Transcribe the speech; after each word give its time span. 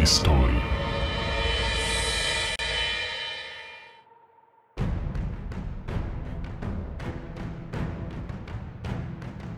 historii. 0.00 0.60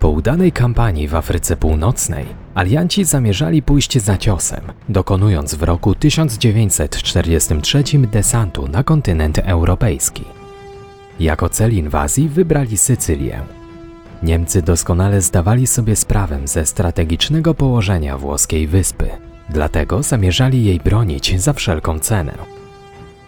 Po 0.01 0.09
udanej 0.09 0.53
kampanii 0.53 1.09
w 1.09 1.15
Afryce 1.15 1.57
Północnej, 1.57 2.27
alianci 2.55 3.05
zamierzali 3.05 3.63
pójść 3.63 3.99
za 3.99 4.17
ciosem, 4.17 4.61
dokonując 4.89 5.55
w 5.55 5.63
roku 5.63 5.95
1943 5.95 7.83
desantu 7.99 8.69
na 8.69 8.85
kontynent 8.85 9.39
europejski. 9.39 10.25
Jako 11.21 11.49
cel 11.49 11.73
inwazji 11.73 12.29
wybrali 12.29 12.77
Sycylię. 12.77 13.41
Niemcy 14.23 14.63
doskonale 14.63 15.23
zdawali 15.23 15.67
sobie 15.67 15.97
sprawę 15.97 16.41
ze 16.45 16.67
strategicznego 16.67 17.55
położenia 17.55 18.19
włoskiej 18.19 18.67
wyspy, 18.67 19.09
dlatego 19.51 20.03
zamierzali 20.03 20.65
jej 20.65 20.81
bronić 20.81 21.41
za 21.41 21.53
wszelką 21.53 21.99
cenę. 21.99 22.33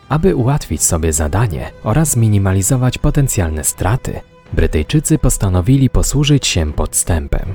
Aby 0.09 0.37
ułatwić 0.37 0.83
sobie 0.83 1.13
zadanie 1.13 1.71
oraz 1.85 2.11
zminimalizować 2.11 2.99
potencjalne 2.99 3.65
straty, 3.65 4.21
Brytyjczycy 4.53 5.19
postanowili 5.19 5.91
posłużyć 5.91 6.47
się 6.47 6.73
podstępem. 6.73 7.55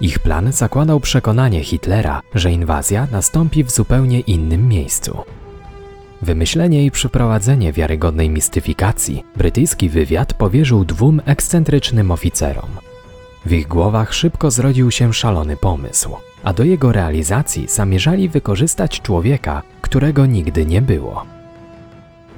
Ich 0.00 0.18
plan 0.18 0.52
zakładał 0.52 1.00
przekonanie 1.00 1.64
Hitlera, 1.64 2.22
że 2.34 2.52
inwazja 2.52 3.06
nastąpi 3.12 3.64
w 3.64 3.70
zupełnie 3.70 4.20
innym 4.20 4.68
miejscu. 4.68 5.18
Wymyślenie 6.22 6.84
i 6.84 6.90
przeprowadzenie 6.90 7.72
wiarygodnej 7.72 8.30
mistyfikacji 8.30 9.24
brytyjski 9.36 9.88
wywiad 9.88 10.34
powierzył 10.34 10.84
dwóm 10.84 11.20
ekscentrycznym 11.24 12.10
oficerom. 12.10 12.70
W 13.46 13.52
ich 13.52 13.68
głowach 13.68 14.14
szybko 14.14 14.50
zrodził 14.50 14.90
się 14.90 15.14
szalony 15.14 15.56
pomysł, 15.56 16.16
a 16.44 16.52
do 16.52 16.64
jego 16.64 16.92
realizacji 16.92 17.68
zamierzali 17.68 18.28
wykorzystać 18.28 19.00
człowieka, 19.00 19.62
którego 19.80 20.26
nigdy 20.26 20.66
nie 20.66 20.82
było. 20.82 21.24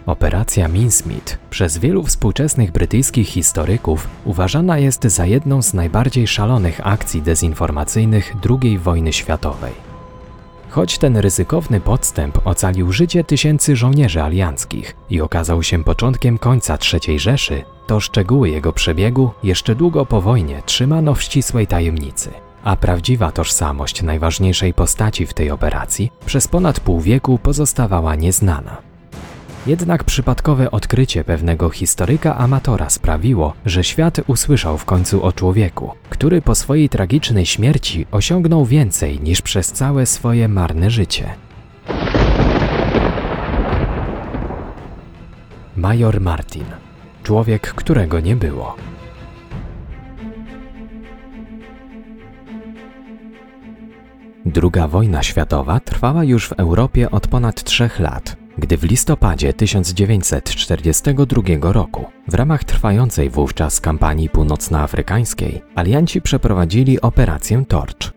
Operacja 0.06 0.68
Mincemeat 0.68 1.38
przez 1.50 1.78
wielu 1.78 2.02
współczesnych 2.02 2.72
brytyjskich 2.72 3.28
historyków 3.28 4.08
uważana 4.24 4.78
jest 4.78 5.04
za 5.04 5.26
jedną 5.26 5.62
z 5.62 5.74
najbardziej 5.74 6.26
szalonych 6.26 6.86
akcji 6.86 7.22
dezinformacyjnych 7.22 8.34
II 8.62 8.78
wojny 8.78 9.12
światowej. 9.12 9.72
Choć 10.68 10.98
ten 10.98 11.16
ryzykowny 11.16 11.80
podstęp 11.80 12.46
ocalił 12.46 12.92
życie 12.92 13.24
tysięcy 13.24 13.76
żołnierzy 13.76 14.22
alianckich 14.22 14.96
i 15.10 15.20
okazał 15.20 15.62
się 15.62 15.84
początkiem 15.84 16.38
końca 16.38 16.78
III 16.92 17.18
Rzeszy, 17.18 17.64
to 17.86 18.00
szczegóły 18.00 18.50
jego 18.50 18.72
przebiegu 18.72 19.30
jeszcze 19.42 19.74
długo 19.74 20.06
po 20.06 20.20
wojnie 20.20 20.62
trzymano 20.66 21.14
w 21.14 21.22
ścisłej 21.22 21.66
tajemnicy, 21.66 22.30
a 22.66 22.76
prawdziwa 22.76 23.32
tożsamość 23.32 24.02
najważniejszej 24.02 24.74
postaci 24.74 25.26
w 25.26 25.34
tej 25.34 25.50
operacji 25.50 26.10
przez 26.26 26.48
ponad 26.48 26.80
pół 26.80 27.00
wieku 27.00 27.38
pozostawała 27.38 28.14
nieznana. 28.14 28.76
Jednak 29.66 30.04
przypadkowe 30.04 30.70
odkrycie 30.70 31.24
pewnego 31.24 31.70
historyka 31.70 32.36
amatora 32.36 32.90
sprawiło, 32.90 33.54
że 33.66 33.84
świat 33.84 34.20
usłyszał 34.26 34.78
w 34.78 34.84
końcu 34.84 35.24
o 35.24 35.32
człowieku, 35.32 35.90
który 36.10 36.42
po 36.42 36.54
swojej 36.54 36.88
tragicznej 36.88 37.46
śmierci 37.46 38.06
osiągnął 38.10 38.64
więcej 38.64 39.20
niż 39.20 39.42
przez 39.42 39.72
całe 39.72 40.06
swoje 40.06 40.48
marne 40.48 40.90
życie. 40.90 41.34
Major 45.76 46.20
Martin. 46.20 46.64
Człowiek, 47.22 47.74
którego 47.74 48.20
nie 48.20 48.36
było. 48.36 48.76
Druga 54.46 54.88
wojna 54.88 55.22
światowa 55.22 55.80
trwała 55.80 56.24
już 56.24 56.48
w 56.48 56.52
Europie 56.52 57.10
od 57.10 57.28
ponad 57.28 57.64
trzech 57.64 58.00
lat, 58.00 58.36
gdy 58.58 58.76
w 58.76 58.84
listopadzie 58.84 59.52
1942 59.52 61.42
roku, 61.72 62.04
w 62.28 62.34
ramach 62.34 62.64
trwającej 62.64 63.30
wówczas 63.30 63.80
kampanii 63.80 64.28
północnoafrykańskiej, 64.28 65.62
alianci 65.74 66.22
przeprowadzili 66.22 67.00
operację 67.00 67.64
Torch. 67.68 68.12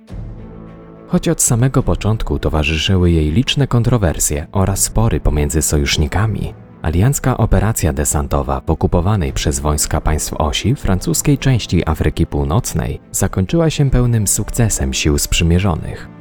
Choć 1.08 1.30
od 1.30 1.42
samego 1.42 1.84
początku 1.84 2.40
towarzyszyły 2.40 3.12
jej 3.12 3.32
liczne 3.32 3.68
kontrowersje 3.68 4.48
oraz 4.52 4.84
spory 4.84 5.20
pomiędzy 5.20 5.62
sojusznikami, 5.62 6.54
aliancka 6.82 7.38
operacja 7.38 7.94
desantowa 7.94 8.62
w 8.62 8.70
okupowanej 8.70 9.34
przez 9.34 9.60
wojska 9.60 10.02
państw 10.02 10.34
osi 10.34 10.76
francuskiej 10.76 11.38
części 11.38 11.90
Afryki 11.90 12.26
Północnej 12.26 13.00
zakończyła 13.12 13.70
się 13.70 13.90
pełnym 13.90 14.28
sukcesem 14.28 14.94
sił 14.94 15.18
sprzymierzonych. 15.18 16.19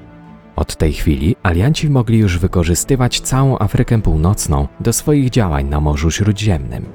Od 0.58 0.76
tej 0.76 0.92
chwili 0.92 1.36
alianci 1.42 1.90
mogli 1.90 2.18
już 2.18 2.38
wykorzystywać 2.38 3.20
całą 3.20 3.58
Afrykę 3.58 4.02
Północną 4.02 4.68
do 4.80 4.92
swoich 4.92 5.30
działań 5.30 5.68
na 5.68 5.80
Morzu 5.80 6.10
Śródziemnym. 6.10 6.86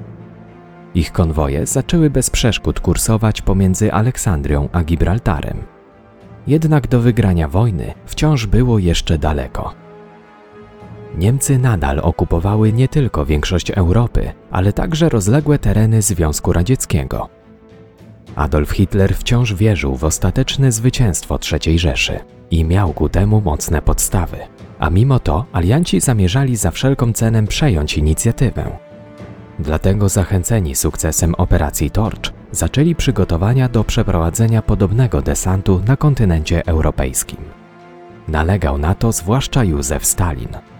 Ich 0.96 1.12
konwoje 1.12 1.66
zaczęły 1.66 2.09
bez 2.09 2.29
przeszkód 2.29 2.79
kursować 2.79 3.41
pomiędzy 3.41 3.94
Aleksandrią 3.94 4.69
a 4.72 4.84
Gibraltarem. 4.84 5.57
Jednak 6.47 6.88
do 6.88 7.00
wygrania 7.00 7.47
wojny 7.47 7.94
wciąż 8.06 8.46
było 8.46 8.79
jeszcze 8.79 9.18
daleko. 9.18 9.74
Niemcy 11.18 11.57
nadal 11.57 12.00
okupowały 12.00 12.74
nie 12.74 12.88
tylko 12.88 13.25
większość 13.25 13.72
Europy, 13.72 14.31
ale 14.51 14.74
także 14.74 15.09
rozległe 15.09 15.59
tereny 15.59 16.01
Związku 16.01 16.53
Radzieckiego. 16.53 17.43
Adolf 18.44 18.72
Hitler 18.72 19.16
wciąż 19.16 19.54
wierzył 19.54 19.96
w 19.96 20.04
ostateczne 20.04 20.72
zwycięstwo 20.72 21.40
III 21.52 21.80
Rzeszy 21.80 22.20
i 22.52 22.66
miał 22.66 22.94
ku 22.94 23.09
temu 23.09 23.42
mocne 23.42 23.81
podstawy. 23.81 24.38
A 24.80 24.90
mimo 24.90 25.20
to 25.20 25.46
alianci 25.54 26.00
zamierzali 26.00 26.56
za 26.56 26.72
wszelką 26.72 27.14
cenę 27.14 27.48
przejąć 27.48 27.98
inicjatywę. 27.98 28.78
Dlatego 29.59 30.09
zachęceni 30.09 30.76
sukcesem 30.76 31.36
operacji 31.36 31.92
Torch 31.92 32.34
zaczęli 32.52 32.96
przygotowania 32.96 33.70
do 33.70 33.84
przeprowadzenia 33.84 34.62
podobnego 34.62 35.22
desantu 35.22 35.81
na 35.88 35.98
kontynencie 35.98 36.66
europejskim. 36.66 37.40
Nalegał 38.28 38.78
na 38.78 38.96
to 38.96 39.12
zwłaszcza 39.12 39.64
Józef 39.64 40.06
Stalin. 40.06 40.72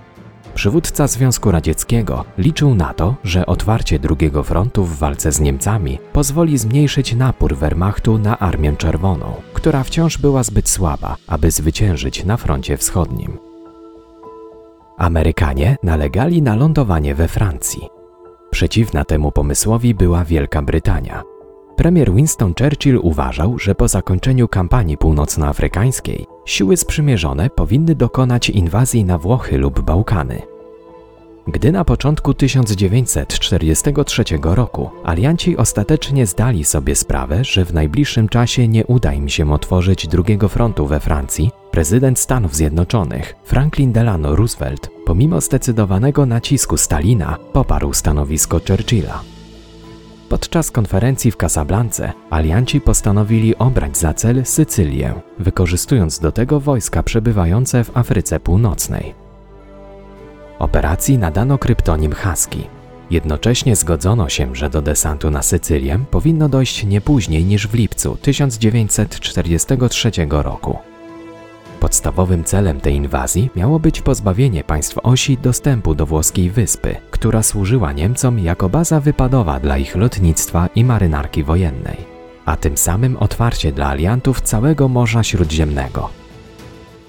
Przywódca 0.56 1.08
Związku 1.08 1.52
Radzieckiego 1.52 2.26
liczył 2.38 2.76
na 2.76 2.94
to, 2.94 3.16
że 3.24 3.46
otwarcie 3.46 4.00
drugiego 4.00 4.44
frontu 4.44 4.86
w 4.86 4.98
walce 4.98 5.32
z 5.32 5.40
Niemcami 5.40 6.00
pozwoli 6.14 6.58
zmniejszyć 6.58 7.16
napór 7.16 7.56
Wehrmachtu 7.56 8.18
na 8.18 8.40
Armię 8.40 8.76
Czerwoną, 8.78 9.34
która 9.54 9.84
wciąż 9.84 10.18
była 10.18 10.44
zbyt 10.44 10.70
słaba, 10.70 11.16
aby 11.28 11.52
zwyciężyć 11.52 12.26
na 12.26 12.38
froncie 12.38 12.78
wschodnim. 12.78 13.38
Amerykanie 14.98 15.78
nalegali 15.84 16.42
na 16.42 16.56
lądowanie 16.56 17.16
we 17.16 17.28
Francji. 17.28 17.90
Przeciwna 18.52 19.06
temu 19.06 19.32
pomysłowi 19.32 19.96
była 19.96 20.26
Wielka 20.26 20.62
Brytania. 20.62 21.24
Premier 21.76 22.14
Winston 22.14 22.54
Churchill 22.62 23.00
uważał, 23.02 23.60
że 23.60 23.76
po 23.76 23.88
zakończeniu 23.88 24.48
kampanii 24.48 24.98
północnoafrykańskiej 24.98 26.26
siły 26.46 26.78
sprzymierzone 26.78 27.50
powinny 27.50 27.96
dokonać 27.96 28.50
inwazji 28.50 29.06
na 29.06 29.18
Włochy 29.18 29.58
lub 29.58 29.82
Bałkany. 29.82 30.42
Gdy 31.48 31.72
na 31.72 31.86
początku 31.86 32.34
1943 32.34 34.24
roku 34.44 34.90
alianci 35.04 35.58
ostatecznie 35.58 36.28
zdali 36.28 36.64
sobie 36.64 36.96
sprawę, 36.96 37.44
że 37.44 37.66
w 37.66 37.74
najbliższym 37.74 38.30
czasie 38.30 38.68
nie 38.68 38.86
uda 38.86 39.14
im 39.14 39.30
się 39.30 39.54
otworzyć 39.54 40.08
drugiego 40.08 40.50
frontu 40.50 40.88
we 40.88 41.00
Francji, 41.00 41.52
prezydent 41.72 42.20
Stanów 42.20 42.56
Zjednoczonych 42.56 43.36
Franklin 43.44 43.92
Delano 43.92 44.36
Roosevelt, 44.36 44.90
pomimo 45.06 45.42
zdecydowanego 45.42 46.26
nacisku 46.26 46.78
Stalina, 46.78 47.38
poparł 47.54 47.94
stanowisko 47.94 48.60
Churchilla. 48.68 49.33
Podczas 50.34 50.72
konferencji 50.72 51.32
w 51.32 51.38
Casablance 51.38 52.14
alianci 52.30 52.82
postanowili 52.82 53.56
obrać 53.56 53.98
za 53.98 54.14
cel 54.14 54.46
Sycylię, 54.46 55.14
wykorzystując 55.40 56.20
do 56.20 56.32
tego 56.32 56.60
wojska 56.60 57.04
przebywające 57.04 57.84
w 57.84 57.98
Afryce 57.98 58.40
Północnej. 58.40 59.14
Operacji 60.60 61.18
nadano 61.18 61.58
kryptonim 61.58 62.14
Husky. 62.14 62.64
Jednocześnie 63.12 63.76
zgodzono 63.76 64.30
się, 64.30 64.56
że 64.56 64.70
do 64.70 64.82
desantu 64.82 65.32
na 65.32 65.42
Sycylię 65.42 66.00
powinno 66.12 66.50
dojść 66.50 66.86
nie 66.86 67.02
później 67.02 67.46
niż 67.46 67.68
w 67.68 67.74
lipcu 67.74 68.18
1943 68.22 70.12
roku. 70.30 70.78
Podstawowym 71.84 72.44
celem 72.44 72.82
tej 72.82 72.96
inwazji 72.96 73.50
miało 73.56 73.80
być 73.80 74.02
pozbawienie 74.02 74.64
państw 74.64 74.98
osi 75.04 75.38
dostępu 75.38 75.96
do 75.96 76.06
włoskiej 76.06 76.50
wyspy, 76.50 76.96
która 77.12 77.44
służyła 77.44 77.92
Niemcom 77.92 78.40
jako 78.40 78.70
baza 78.70 79.00
wypadowa 79.00 79.60
dla 79.60 79.78
ich 79.78 79.96
lotnictwa 79.96 80.70
i 80.76 80.84
marynarki 80.84 81.44
wojennej, 81.44 81.98
a 82.46 82.56
tym 82.56 82.78
samym 82.78 83.18
otwarcie 83.18 83.72
dla 83.72 83.88
aliantów 83.88 84.42
całego 84.42 84.88
Morza 84.88 85.24
Śródziemnego. 85.24 86.10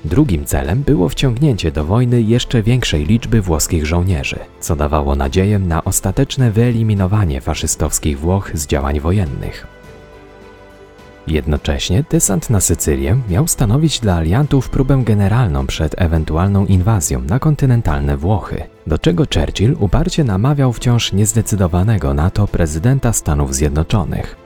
Drugim 0.04 0.44
celem 0.44 0.82
było 0.82 1.08
wciągnięcie 1.08 1.72
do 1.72 1.84
wojny 1.84 2.22
jeszcze 2.22 2.62
większej 2.62 3.04
liczby 3.04 3.40
włoskich 3.40 3.86
żołnierzy, 3.86 4.38
co 4.60 4.76
dawało 4.76 5.16
nadzieję 5.16 5.58
na 5.58 5.84
ostateczne 5.84 6.50
wyeliminowanie 6.50 7.40
faszystowskich 7.40 8.18
Włoch 8.20 8.50
z 8.54 8.66
działań 8.66 9.00
wojennych. 9.00 9.73
Jednocześnie 11.26 12.04
desant 12.10 12.50
na 12.50 12.60
Sycylię 12.60 13.16
miał 13.28 13.48
stanowić 13.48 14.00
dla 14.00 14.14
aliantów 14.16 14.70
próbę 14.70 15.02
generalną 15.04 15.66
przed 15.66 15.94
ewentualną 15.98 16.66
inwazją 16.66 17.20
na 17.20 17.38
kontynentalne 17.38 18.16
Włochy, 18.16 18.62
do 18.86 18.98
czego 18.98 19.24
Churchill 19.34 19.76
uparcie 19.80 20.24
namawiał 20.24 20.72
wciąż 20.72 21.12
niezdecydowanego 21.12 22.14
na 22.14 22.30
to 22.30 22.46
prezydenta 22.46 23.12
Stanów 23.12 23.54
Zjednoczonych. 23.54 24.36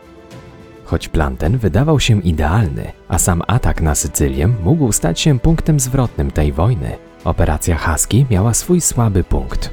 Choć 0.84 1.08
plan 1.08 1.36
ten 1.36 1.58
wydawał 1.58 2.00
się 2.00 2.20
idealny, 2.22 2.92
a 3.08 3.18
sam 3.18 3.42
atak 3.46 3.80
na 3.80 3.94
Sycylię 3.94 4.48
mógł 4.64 4.92
stać 4.92 5.20
się 5.20 5.38
punktem 5.38 5.80
zwrotnym 5.80 6.30
tej 6.30 6.52
wojny, 6.52 6.96
operacja 7.24 7.78
Husky 7.78 8.26
miała 8.30 8.54
swój 8.54 8.80
słaby 8.80 9.24
punkt. 9.24 9.70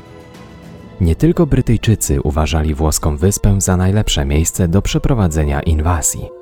Nie 1.01 1.15
tylko 1.15 1.45
Brytyjczycy 1.45 2.21
uważali 2.21 2.73
włoską 2.73 3.17
wyspę 3.17 3.61
za 3.61 3.77
najlepsze 3.77 4.25
miejsce 4.25 4.67
do 4.67 4.81
przeprowadzenia 4.81 5.61
inwazji. 5.61 6.34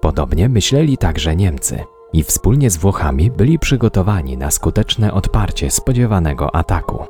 Podobnie 0.00 0.48
myśleli 0.48 0.98
także 0.98 1.36
Niemcy 1.36 1.78
i 2.12 2.22
wspólnie 2.22 2.70
z 2.70 2.76
Włochami 2.76 3.30
byli 3.30 3.58
przygotowani 3.58 4.36
na 4.36 4.50
skuteczne 4.50 5.12
odparcie 5.12 5.70
spodziewanego 5.70 6.54
ataku. 6.54 7.04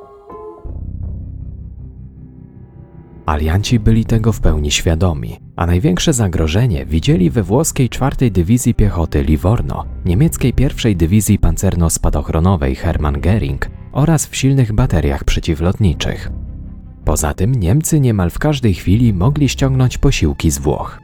Alianci 3.25 3.79
byli 3.79 4.05
tego 4.05 4.31
w 4.31 4.41
pełni 4.41 4.71
świadomi, 4.71 5.39
a 5.55 5.65
największe 5.65 6.13
zagrożenie 6.13 6.85
widzieli 6.85 7.29
we 7.29 7.43
włoskiej 7.43 7.89
czwartej 7.89 8.31
Dywizji 8.31 8.73
Piechoty 8.73 9.23
Livorno, 9.23 9.85
niemieckiej 10.05 10.53
pierwszej 10.53 10.95
Dywizji 10.95 11.39
Pancerno-Spadochronowej 11.39 12.75
Hermann 12.75 13.21
Göring 13.21 13.57
oraz 13.91 14.27
w 14.27 14.35
silnych 14.35 14.73
bateriach 14.73 15.23
przeciwlotniczych. 15.23 16.31
Poza 17.05 17.33
tym 17.33 17.55
Niemcy 17.55 17.99
niemal 17.99 18.29
w 18.29 18.39
każdej 18.39 18.73
chwili 18.73 19.13
mogli 19.13 19.49
ściągnąć 19.49 19.97
posiłki 19.97 20.51
z 20.51 20.59
Włoch. 20.59 20.99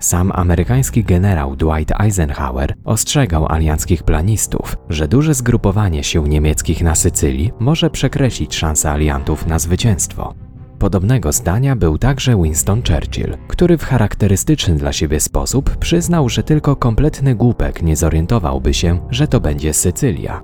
Sam 0.00 0.32
amerykański 0.34 1.04
generał 1.04 1.56
Dwight 1.56 2.00
Eisenhower 2.00 2.74
ostrzegał 2.84 3.52
alianckich 3.52 4.02
planistów, 4.02 4.76
że 4.88 5.08
duże 5.08 5.34
zgrupowanie 5.34 6.04
sił 6.04 6.26
niemieckich 6.26 6.82
na 6.82 6.94
Sycylii 6.94 7.52
może 7.58 7.90
przekreślić 7.90 8.54
szanse 8.54 8.90
aliantów 8.90 9.46
na 9.46 9.58
zwycięstwo. 9.58 10.34
Podobnego 10.78 11.32
zdania 11.32 11.76
był 11.76 11.98
także 11.98 12.42
Winston 12.42 12.82
Churchill, 12.82 13.36
który 13.48 13.78
w 13.78 13.84
charakterystyczny 13.84 14.74
dla 14.74 14.92
siebie 14.92 15.20
sposób 15.20 15.76
przyznał, 15.76 16.28
że 16.28 16.42
tylko 16.42 16.76
kompletny 16.76 17.34
głupek 17.34 17.82
nie 17.82 17.96
zorientowałby 17.96 18.74
się, 18.74 19.00
że 19.10 19.28
to 19.28 19.40
będzie 19.40 19.74
Sycylia. 19.74 20.42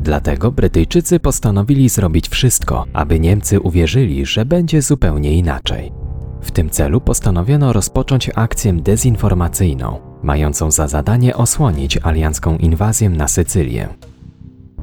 Dlatego 0.00 0.52
Brytyjczycy 0.52 1.20
postanowili 1.20 1.88
zrobić 1.88 2.28
wszystko, 2.28 2.84
aby 2.92 3.20
Niemcy 3.20 3.60
uwierzyli, 3.60 4.26
że 4.26 4.44
będzie 4.44 4.82
zupełnie 4.82 5.32
inaczej. 5.32 6.05
W 6.46 6.50
tym 6.50 6.70
celu 6.70 7.00
postanowiono 7.00 7.72
rozpocząć 7.72 8.30
akcję 8.34 8.72
dezinformacyjną, 8.72 9.98
mającą 10.22 10.70
za 10.70 10.88
zadanie 10.88 11.36
osłonić 11.36 11.98
aliancką 12.02 12.56
inwazję 12.56 13.08
na 13.08 13.28
Sycylię. 13.28 13.88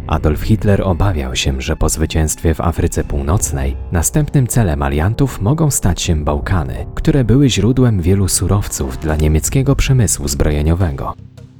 Adolf 0.07 0.41
Hitler 0.41 0.81
obawiał 0.81 1.35
się, 1.35 1.61
że 1.61 1.75
po 1.75 1.89
zwycięstwie 1.89 2.53
w 2.53 2.61
Afryce 2.61 3.03
Północnej 3.03 3.75
następnym 3.91 4.47
celem 4.47 4.81
aliantów 4.81 5.41
mogą 5.41 5.71
stać 5.71 6.01
się 6.01 6.23
Bałkany, 6.23 6.85
które 6.95 7.23
były 7.23 7.49
źródłem 7.49 8.01
wielu 8.01 8.27
surowców 8.27 8.97
dla 8.97 9.15
niemieckiego 9.15 9.75
przemysłu 9.75 10.27
zbrojeniowego. 10.27 11.13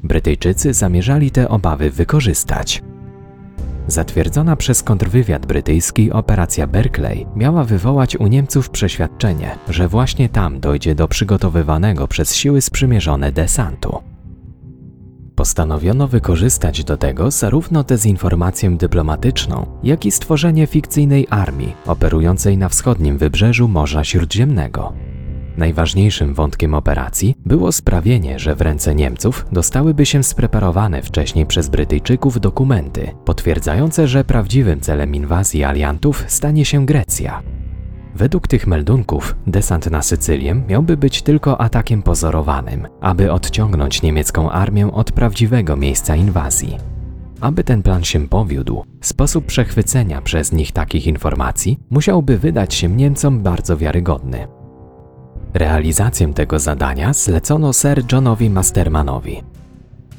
Brytyjczycy 0.04 0.74
zamierzali 0.74 1.32
te 1.32 1.50
obawy 1.50 1.92
wykorzystać. 1.92 2.84
Zatwierdzona 3.88 4.56
przez 4.56 4.84
kontrwywiad 4.84 5.46
brytyjski 5.46 6.12
operacja 6.12 6.68
Berkeley 6.68 7.26
miała 7.36 7.64
wywołać 7.64 8.16
u 8.16 8.28
Niemców 8.28 8.70
przeświadczenie, 8.70 9.56
że 9.70 9.88
właśnie 9.88 10.30
tam 10.30 10.60
dojdzie 10.60 10.96
do 10.96 11.08
przygotowywanego 11.08 12.08
przez 12.08 12.36
siły 12.36 12.62
sprzymierzone 12.62 13.32
desantu. 13.32 14.02
Postanowiono 15.36 16.08
wykorzystać 16.08 16.84
do 16.84 16.98
tego 16.98 17.32
zarówno 17.32 17.84
dezinformację 17.84 18.72
dyplomatyczną, 18.72 19.66
jak 19.84 20.06
i 20.06 20.12
stworzenie 20.12 20.68
fikcyjnej 20.68 21.28
armii 21.30 21.74
operującej 21.86 22.58
na 22.58 22.70
wschodnim 22.70 23.18
wybrzeżu 23.18 23.68
Morza 23.68 24.04
Śródziemnego. 24.04 24.94
Najważniejszym 25.58 26.34
wątkiem 26.34 26.74
operacji 26.74 27.36
było 27.46 27.72
sprawienie, 27.72 28.40
że 28.40 28.56
w 28.56 28.62
ręce 28.62 28.96
Niemców 28.96 29.46
dostałyby 29.52 30.06
się 30.06 30.24
spreparowane 30.24 31.02
wcześniej 31.02 31.46
przez 31.46 31.70
Brytyjczyków 31.70 32.40
dokumenty 32.40 33.12
potwierdzające, 33.26 34.08
że 34.08 34.24
prawdziwym 34.24 34.80
celem 34.80 35.16
inwazji 35.16 35.64
aliantów 35.64 36.24
stanie 36.28 36.66
się 36.66 36.86
Grecja. 36.86 37.42
Według 38.16 38.48
tych 38.48 38.68
meldunków 38.68 39.36
desant 39.48 39.92
na 39.92 40.02
Sycylię 40.02 40.56
miałby 40.68 40.98
być 40.98 41.22
tylko 41.22 41.62
atakiem 41.62 42.02
pozorowanym, 42.02 42.88
aby 43.02 43.32
odciągnąć 43.32 44.02
niemiecką 44.02 44.52
armię 44.52 44.92
od 44.92 45.12
prawdziwego 45.12 45.78
miejsca 45.78 46.16
inwazji. 46.16 46.78
Aby 47.42 47.64
ten 47.64 47.84
plan 47.84 48.04
się 48.04 48.28
powiódł, 48.28 48.84
sposób 49.02 49.46
przechwycenia 49.46 50.22
przez 50.22 50.52
nich 50.52 50.72
takich 50.72 51.08
informacji 51.08 51.80
musiałby 51.90 52.38
wydać 52.38 52.74
się 52.74 52.90
Niemcom 52.90 53.40
bardzo 53.40 53.78
wiarygodny. 53.78 54.48
Realizację 55.54 56.34
tego 56.34 56.60
zadania 56.60 57.14
zlecono 57.14 57.74
Sir 57.74 58.04
Johnowi 58.12 58.50
Mastermanowi. 58.50 59.44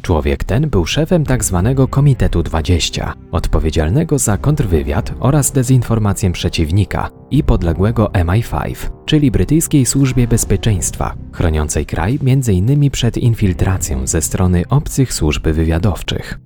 Człowiek 0.02 0.44
ten 0.44 0.70
był 0.70 0.86
szefem 0.86 1.26
tzw. 1.26 1.74
Tak 1.76 1.90
Komitetu 1.90 2.42
20, 2.42 3.14
odpowiedzialnego 3.32 4.18
za 4.18 4.38
kontrwywiad 4.38 5.12
oraz 5.20 5.52
dezinformację 5.52 6.32
przeciwnika 6.32 7.10
i 7.30 7.44
podległego 7.44 8.06
MI5, 8.06 8.90
czyli 9.04 9.30
brytyjskiej 9.30 9.86
służbie 9.86 10.28
bezpieczeństwa, 10.28 11.14
chroniącej 11.32 11.86
kraj 11.86 12.18
m.in. 12.26 12.90
przed 12.90 13.16
infiltracją 13.16 14.06
ze 14.06 14.22
strony 14.22 14.62
obcych 14.68 15.12
służb 15.12 15.48
wywiadowczych. 15.48 16.40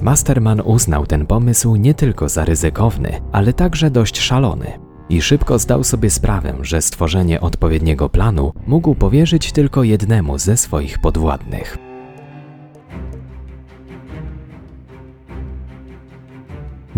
Masterman 0.00 0.60
uznał 0.60 1.06
ten 1.06 1.26
pomysł 1.26 1.76
nie 1.76 1.94
tylko 1.94 2.28
za 2.28 2.44
ryzykowny, 2.44 3.20
ale 3.32 3.52
także 3.52 3.90
dość 3.90 4.20
szalony 4.20 4.87
i 5.10 5.22
szybko 5.22 5.58
zdał 5.58 5.84
sobie 5.84 6.10
sprawę, 6.10 6.54
że 6.62 6.82
stworzenie 6.82 7.40
odpowiedniego 7.40 8.08
planu 8.08 8.52
mógł 8.66 8.94
powierzyć 8.94 9.52
tylko 9.52 9.82
jednemu 9.82 10.38
ze 10.38 10.56
swoich 10.56 10.98
podwładnych. 10.98 11.78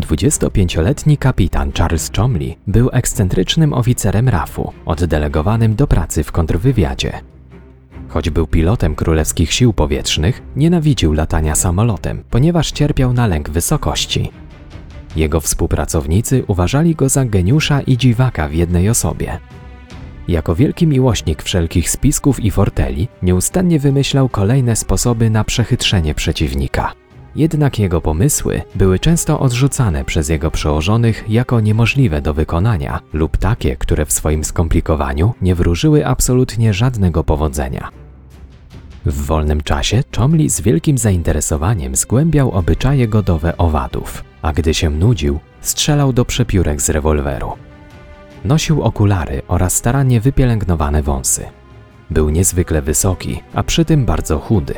25-letni 0.00 1.18
kapitan 1.18 1.72
Charles 1.72 2.10
Chomley 2.16 2.56
był 2.66 2.88
ekscentrycznym 2.92 3.72
oficerem 3.72 4.28
RAF-u, 4.28 4.72
oddelegowanym 4.86 5.74
do 5.74 5.86
pracy 5.86 6.24
w 6.24 6.32
kontrwywiadzie. 6.32 7.20
Choć 8.08 8.30
był 8.30 8.46
pilotem 8.46 8.94
królewskich 8.94 9.52
sił 9.52 9.72
powietrznych, 9.72 10.42
nienawidził 10.56 11.12
latania 11.12 11.54
samolotem, 11.54 12.24
ponieważ 12.30 12.72
cierpiał 12.72 13.12
na 13.12 13.26
lęk 13.26 13.50
wysokości. 13.50 14.30
Jego 15.16 15.40
współpracownicy 15.40 16.44
uważali 16.46 16.94
go 16.94 17.08
za 17.08 17.24
geniusza 17.24 17.80
i 17.80 17.96
dziwaka 17.96 18.48
w 18.48 18.54
jednej 18.54 18.88
osobie. 18.88 19.38
Jako 20.28 20.54
wielki 20.54 20.86
miłośnik 20.86 21.42
wszelkich 21.42 21.90
spisków 21.90 22.40
i 22.40 22.50
forteli, 22.50 23.08
nieustannie 23.22 23.78
wymyślał 23.78 24.28
kolejne 24.28 24.76
sposoby 24.76 25.30
na 25.30 25.44
przechytrzenie 25.44 26.14
przeciwnika. 26.14 26.92
Jednak 27.36 27.78
jego 27.78 28.00
pomysły 28.00 28.62
były 28.74 28.98
często 28.98 29.40
odrzucane 29.40 30.04
przez 30.04 30.28
jego 30.28 30.50
przełożonych 30.50 31.24
jako 31.28 31.60
niemożliwe 31.60 32.22
do 32.22 32.34
wykonania 32.34 33.00
lub 33.12 33.36
takie, 33.36 33.76
które 33.76 34.06
w 34.06 34.12
swoim 34.12 34.44
skomplikowaniu 34.44 35.34
nie 35.42 35.54
wróżyły 35.54 36.06
absolutnie 36.06 36.74
żadnego 36.74 37.24
powodzenia. 37.24 37.99
W 39.06 39.26
wolnym 39.26 39.60
czasie 39.62 40.02
Chomli 40.16 40.50
z 40.50 40.60
wielkim 40.60 40.98
zainteresowaniem 40.98 41.96
zgłębiał 41.96 42.50
obyczaje 42.50 43.08
godowe 43.08 43.56
owadów, 43.56 44.24
a 44.42 44.52
gdy 44.52 44.74
się 44.74 44.90
nudził, 44.90 45.40
strzelał 45.60 46.12
do 46.12 46.24
przepiórek 46.24 46.80
z 46.80 46.90
rewolweru. 46.90 47.52
Nosił 48.44 48.82
okulary 48.82 49.42
oraz 49.48 49.74
starannie 49.74 50.20
wypielęgnowane 50.20 51.02
wąsy. 51.02 51.44
Był 52.10 52.30
niezwykle 52.30 52.82
wysoki, 52.82 53.42
a 53.54 53.62
przy 53.62 53.84
tym 53.84 54.04
bardzo 54.04 54.38
chudy, 54.38 54.74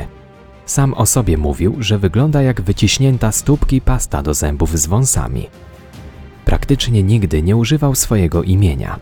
sam 0.65 0.93
o 0.93 1.05
sobie 1.05 1.37
mówił, 1.37 1.75
że 1.79 1.99
wygląda 1.99 2.41
jak 2.41 2.61
wyciśnięta 2.61 3.31
stópki 3.31 3.81
pasta 3.81 4.23
do 4.23 4.33
zębów 4.33 4.79
z 4.79 4.85
wąsami. 4.85 5.47
Praktycznie 6.45 7.03
nigdy 7.03 7.43
nie 7.43 7.55
używał 7.55 7.95
swojego 7.95 8.43
imienia. 8.43 8.99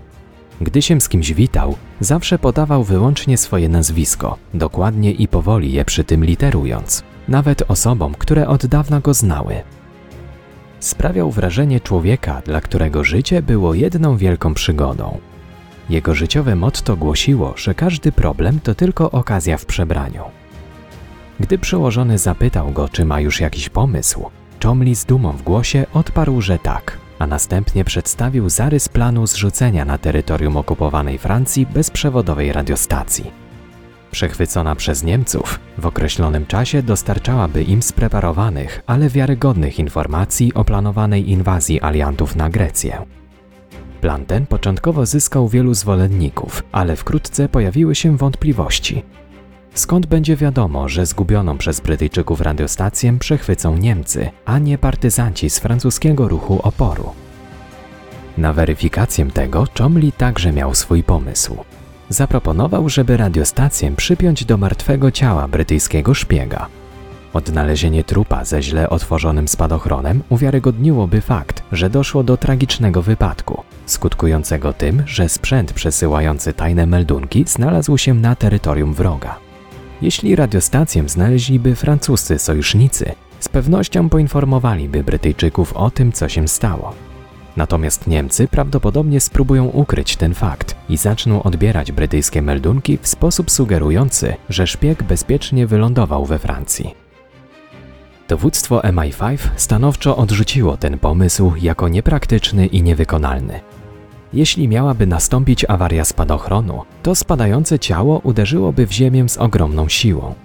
Gdy 0.62 0.82
się 0.82 1.02
z 1.02 1.10
kimś 1.10 1.34
witał, 1.34 1.78
zawsze 2.00 2.40
podawał 2.40 2.84
wyłącznie 2.84 3.38
swoje 3.38 3.70
nazwisko, 3.70 4.38
dokładnie 4.54 5.12
i 5.12 5.28
powoli 5.28 5.74
je 5.74 5.86
przy 5.86 6.04
tym 6.04 6.26
literując, 6.26 7.04
nawet 7.28 7.64
osobom, 7.68 8.14
które 8.18 8.48
od 8.48 8.66
dawna 8.66 9.00
go 9.00 9.14
znały. 9.14 9.56
Sprawiał 10.80 11.32
wrażenie 11.32 11.80
człowieka, 11.80 12.42
dla 12.46 12.62
którego 12.62 13.04
życie 13.04 13.42
było 13.42 13.74
jedną 13.74 14.18
wielką 14.18 14.54
przygodą. 14.54 15.20
Jego 15.90 16.16
życiowe 16.16 16.56
motto 16.56 16.98
głosiło, 16.98 17.54
że 17.58 17.74
każdy 17.74 18.12
problem 18.12 18.60
to 18.60 18.76
tylko 18.76 19.12
okazja 19.12 19.58
w 19.58 19.66
przebraniu. 19.66 20.24
Gdy 21.40 21.58
przełożony 21.58 22.18
zapytał 22.18 22.72
go, 22.72 22.90
czy 22.90 23.06
ma 23.06 23.20
już 23.20 23.40
jakiś 23.40 23.70
pomysł, 23.70 24.26
Chomli 24.64 24.96
z 24.96 25.06
dumą 25.06 25.32
w 25.32 25.42
głosie 25.42 25.86
odparł, 25.94 26.42
że 26.42 26.60
tak, 26.60 26.98
a 27.22 27.28
następnie 27.28 27.84
przedstawił 27.84 28.50
zarys 28.50 28.90
planu 28.90 29.28
zrzucenia 29.28 29.86
na 29.86 29.98
terytorium 29.98 30.58
okupowanej 30.58 31.18
Francji 31.18 31.66
bezprzewodowej 31.66 32.54
radiostacji. 32.54 33.32
przechwycona 34.12 34.76
przez 34.76 35.04
Niemców, 35.04 35.60
w 35.78 35.86
określonym 35.86 36.46
czasie 36.46 36.84
dostarczałaby 36.84 37.64
im 37.64 37.82
spreparowanych, 37.82 38.84
ale 38.88 39.10
wiarygodnych 39.10 39.80
informacji 39.80 40.54
o 40.54 40.64
planowanej 40.64 41.30
inwazji 41.30 41.82
aliantów 41.82 42.36
na 42.36 42.50
Grecję. 42.50 43.06
Plan 44.02 44.26
ten 44.26 44.46
początkowo 44.46 45.06
zyskał 45.06 45.48
wielu 45.48 45.74
zwolenników, 45.74 46.64
ale 46.72 46.96
wkrótce 46.96 47.50
pojawiły 47.50 47.96
się 47.96 48.18
wątpliwości. 48.18 49.04
Skąd 49.74 50.06
będzie 50.06 50.36
wiadomo, 50.36 50.90
że 50.90 51.06
zgubioną 51.06 51.58
przez 51.58 51.80
Brytyjczyków 51.80 52.42
radiostację 52.42 53.20
przechwycą 53.20 53.78
Niemcy, 53.78 54.30
a 54.46 54.60
nie 54.60 54.78
partyzanci 54.78 55.50
z 55.50 55.60
francuskiego 55.60 56.28
ruchu 56.28 56.60
oporu? 56.64 57.10
Na 58.38 58.54
weryfikację 58.54 59.26
tego 59.26 59.66
Chomli 59.78 60.12
także 60.12 60.52
miał 60.52 60.76
swój 60.76 61.04
pomysł. 61.04 61.58
Zaproponował, 62.10 62.90
żeby 62.90 63.18
radiostację 63.18 63.96
przypiąć 63.96 64.46
do 64.46 64.58
martwego 64.58 65.12
ciała 65.12 65.48
brytyjskiego 65.48 66.14
szpiega. 66.14 66.68
Odnalezienie 67.34 68.04
trupa 68.04 68.46
ze 68.46 68.62
źle 68.62 68.90
otworzonym 68.90 69.48
spadochronem 69.48 70.24
uwiarygodniłoby 70.30 71.22
fakt, 71.22 71.64
że 71.72 71.90
doszło 71.90 72.24
do 72.24 72.38
tragicznego 72.38 73.02
wypadku, 73.02 73.64
skutkującego 73.86 74.74
tym, 74.74 75.04
że 75.06 75.30
sprzęt 75.30 75.74
przesyłający 75.74 76.54
tajne 76.54 76.86
meldunki 76.86 77.44
znalazł 77.48 77.98
się 77.98 78.14
na 78.14 78.36
terytorium 78.36 78.94
wroga. 78.94 79.51
Jeśli 80.02 80.36
radiostację 80.36 81.10
znaleźliby 81.10 81.76
francuscy 81.76 82.40
sojusznicy, 82.40 83.12
z 83.40 83.50
pewnością 83.50 84.10
poinformowaliby 84.10 85.04
Brytyjczyków 85.04 85.74
o 85.74 85.92
tym, 85.92 86.12
co 86.12 86.30
się 86.30 86.48
stało. 86.48 86.94
Natomiast 87.58 88.08
Niemcy 88.08 88.48
prawdopodobnie 88.48 89.20
spróbują 89.20 89.66
ukryć 89.66 90.16
ten 90.16 90.34
fakt 90.34 90.76
i 90.90 90.98
zaczną 90.98 91.44
odbierać 91.44 91.92
brytyjskie 91.92 92.42
meldunki 92.42 92.98
w 93.02 93.08
sposób 93.08 93.52
sugerujący, 93.52 94.36
że 94.50 94.68
szpieg 94.68 95.04
bezpiecznie 95.04 95.68
wylądował 95.68 96.26
we 96.26 96.40
Francji. 96.40 96.96
Dowództwo 98.28 98.80
MI5 98.80 99.38
stanowczo 99.56 100.18
odrzuciło 100.18 100.78
ten 100.78 101.00
pomysł 101.00 101.54
jako 101.62 101.90
niepraktyczny 101.90 102.66
i 102.66 102.84
niewykonalny. 102.84 103.60
Jeśli 104.34 104.68
miałaby 104.68 105.08
nastąpić 105.08 105.66
awaria 105.68 106.06
spadochronu, 106.06 106.82
to 107.04 107.16
spadające 107.16 107.80
ciało 107.80 108.20
uderzyłoby 108.20 108.88
w 108.88 108.92
ziemię 108.92 109.30
z 109.30 109.38
ogromną 109.38 109.90
siłą. 109.90 110.36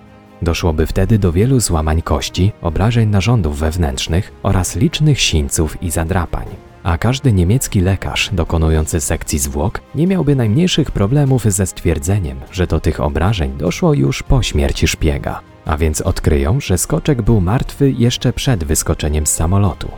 Doszłoby 0.43 0.87
wtedy 0.87 1.19
do 1.19 1.33
wielu 1.33 1.61
złamań 1.61 2.03
kości, 2.03 2.53
obrażeń 2.63 3.09
narządów 3.09 3.59
wewnętrznych 3.59 4.33
oraz 4.43 4.77
licznych 4.77 5.21
sińców 5.21 5.83
i 5.83 5.91
zadrapań. 5.91 6.47
A 6.83 6.99
każdy 6.99 7.33
niemiecki 7.33 7.81
lekarz 7.81 8.31
dokonujący 8.33 9.01
sekcji 9.01 9.39
zwłok 9.39 9.81
nie 9.95 10.07
miałby 10.07 10.37
najmniejszych 10.37 10.91
problemów 10.91 11.45
ze 11.45 11.67
stwierdzeniem, 11.67 12.39
że 12.53 12.67
do 12.67 12.81
tych 12.81 13.01
obrażeń 13.01 13.53
doszło 13.59 13.95
już 13.95 14.23
po 14.23 14.43
śmierci 14.43 14.89
szpiega. 14.89 15.41
A 15.65 15.77
więc 15.77 16.01
odkryją, 16.01 16.61
że 16.61 16.79
skoczek 16.79 17.23
był 17.23 17.41
martwy 17.41 17.91
jeszcze 17.91 18.33
przed 18.33 18.65
wyskoczeniem 18.65 19.27
z 19.27 19.31
samolotu. 19.31 19.89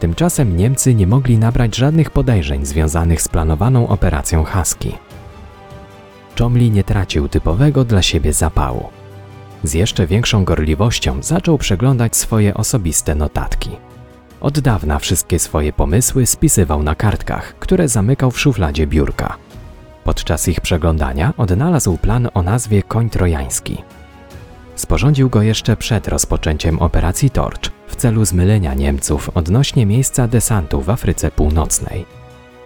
Tymczasem 0.00 0.56
Niemcy 0.56 0.94
nie 0.94 1.06
mogli 1.06 1.38
nabrać 1.38 1.76
żadnych 1.76 2.10
podejrzeń 2.10 2.66
związanych 2.66 3.22
z 3.22 3.28
planowaną 3.28 3.88
operacją 3.88 4.44
Husky. 4.44 4.92
Chomli 6.38 6.70
nie 6.70 6.84
tracił 6.84 7.28
typowego 7.28 7.84
dla 7.84 8.02
siebie 8.02 8.32
zapału. 8.32 8.88
Z 9.64 9.74
jeszcze 9.74 10.06
większą 10.06 10.44
gorliwością 10.44 11.22
zaczął 11.22 11.58
przeglądać 11.58 12.16
swoje 12.16 12.54
osobiste 12.54 13.14
notatki. 13.14 13.70
Od 14.40 14.60
dawna 14.60 14.98
wszystkie 14.98 15.38
swoje 15.38 15.72
pomysły 15.72 16.26
spisywał 16.26 16.82
na 16.82 16.94
kartkach, 16.94 17.54
które 17.58 17.88
zamykał 17.88 18.30
w 18.30 18.40
szufladzie 18.40 18.86
biurka. 18.86 19.36
Podczas 20.04 20.48
ich 20.48 20.60
przeglądania 20.60 21.32
odnalazł 21.36 21.96
plan 21.96 22.28
o 22.34 22.42
nazwie 22.42 22.82
Koń 22.82 23.10
Trojański. 23.10 23.76
Sporządził 24.76 25.30
go 25.30 25.42
jeszcze 25.42 25.76
przed 25.76 26.08
rozpoczęciem 26.08 26.78
operacji 26.78 27.30
Torch 27.30 27.79
w 27.90 27.96
celu 27.96 28.24
zmylenia 28.24 28.74
Niemców 28.74 29.30
odnośnie 29.34 29.86
miejsca 29.86 30.28
desantu 30.28 30.80
w 30.80 30.90
Afryce 30.90 31.30
Północnej. 31.30 32.06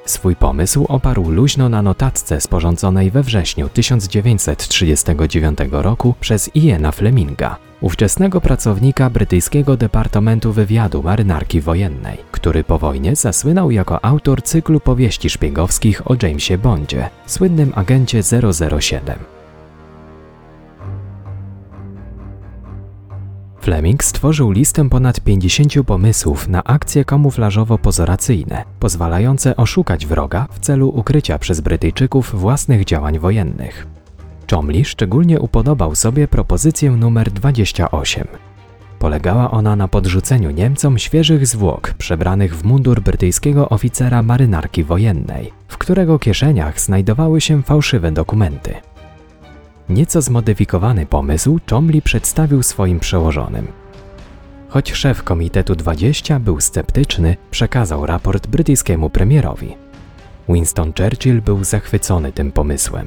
Swój 0.06 0.36
pomysł 0.36 0.86
oparł 0.88 1.30
luźno 1.30 1.68
na 1.68 1.82
notatce 1.82 2.40
sporządzonej 2.40 3.10
we 3.10 3.22
wrześniu 3.22 3.68
1939 3.68 5.58
roku 5.70 6.14
przez 6.20 6.50
Iena 6.56 6.92
Fleminga, 6.92 7.56
ówczesnego 7.80 8.40
pracownika 8.40 9.10
brytyjskiego 9.10 9.76
Departamentu 9.76 10.52
Wywiadu 10.52 11.02
Marynarki 11.02 11.60
Wojennej, 11.60 12.18
który 12.32 12.64
po 12.64 12.78
wojnie 12.78 13.16
zasłynął 13.16 13.70
jako 13.70 14.04
autor 14.04 14.42
cyklu 14.42 14.80
powieści 14.80 15.30
szpiegowskich 15.30 16.10
o 16.10 16.16
Jamesie 16.22 16.58
Bondzie, 16.58 17.08
słynnym 17.26 17.72
agencie 17.74 18.22
007. 18.22 19.33
Fleming 23.64 24.04
stworzył 24.04 24.50
listę 24.50 24.88
ponad 24.88 25.20
50 25.20 25.72
pomysłów 25.86 26.48
na 26.48 26.64
akcje 26.64 27.04
kamuflażowo-pozoracyjne, 27.04 28.64
pozwalające 28.80 29.56
oszukać 29.56 30.06
wroga 30.06 30.46
w 30.50 30.58
celu 30.58 30.88
ukrycia 30.88 31.38
przez 31.38 31.60
Brytyjczyków 31.60 32.40
własnych 32.40 32.84
działań 32.84 33.18
wojennych. 33.18 33.86
Chomley 34.50 34.84
szczególnie 34.84 35.40
upodobał 35.40 35.94
sobie 35.94 36.28
propozycję 36.28 36.90
numer 36.90 37.30
28. 37.30 38.24
Polegała 38.98 39.50
ona 39.50 39.76
na 39.76 39.88
podrzuceniu 39.88 40.50
Niemcom 40.50 40.98
świeżych 40.98 41.46
zwłok 41.46 41.94
przebranych 41.98 42.56
w 42.56 42.64
mundur 42.64 43.00
brytyjskiego 43.00 43.68
oficera 43.68 44.22
marynarki 44.22 44.84
wojennej, 44.84 45.52
w 45.68 45.78
którego 45.78 46.18
kieszeniach 46.18 46.80
znajdowały 46.80 47.40
się 47.40 47.62
fałszywe 47.62 48.12
dokumenty. 48.12 48.74
Nieco 49.88 50.22
zmodyfikowany 50.22 51.06
pomysł 51.06 51.60
Chomley 51.70 52.02
przedstawił 52.02 52.62
swoim 52.62 53.00
przełożonym. 53.00 53.66
Choć 54.68 54.92
szef 54.92 55.22
Komitetu 55.22 55.76
20 55.76 56.40
był 56.40 56.60
sceptyczny, 56.60 57.36
przekazał 57.50 58.06
raport 58.06 58.46
brytyjskiemu 58.46 59.10
premierowi. 59.10 59.76
Winston 60.48 60.92
Churchill 60.92 61.42
był 61.42 61.64
zachwycony 61.64 62.32
tym 62.32 62.52
pomysłem. 62.52 63.06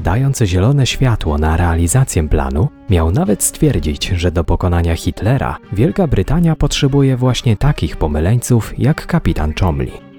Dając 0.00 0.38
zielone 0.38 0.86
światło 0.86 1.38
na 1.38 1.56
realizację 1.56 2.28
planu, 2.28 2.68
miał 2.90 3.10
nawet 3.10 3.42
stwierdzić, 3.42 4.08
że 4.08 4.32
do 4.32 4.44
pokonania 4.44 4.96
Hitlera 4.96 5.58
Wielka 5.72 6.06
Brytania 6.06 6.56
potrzebuje 6.56 7.16
właśnie 7.16 7.56
takich 7.56 7.96
pomyleńców 7.96 8.78
jak 8.78 9.06
kapitan 9.06 9.52
Chomley. 9.60 10.13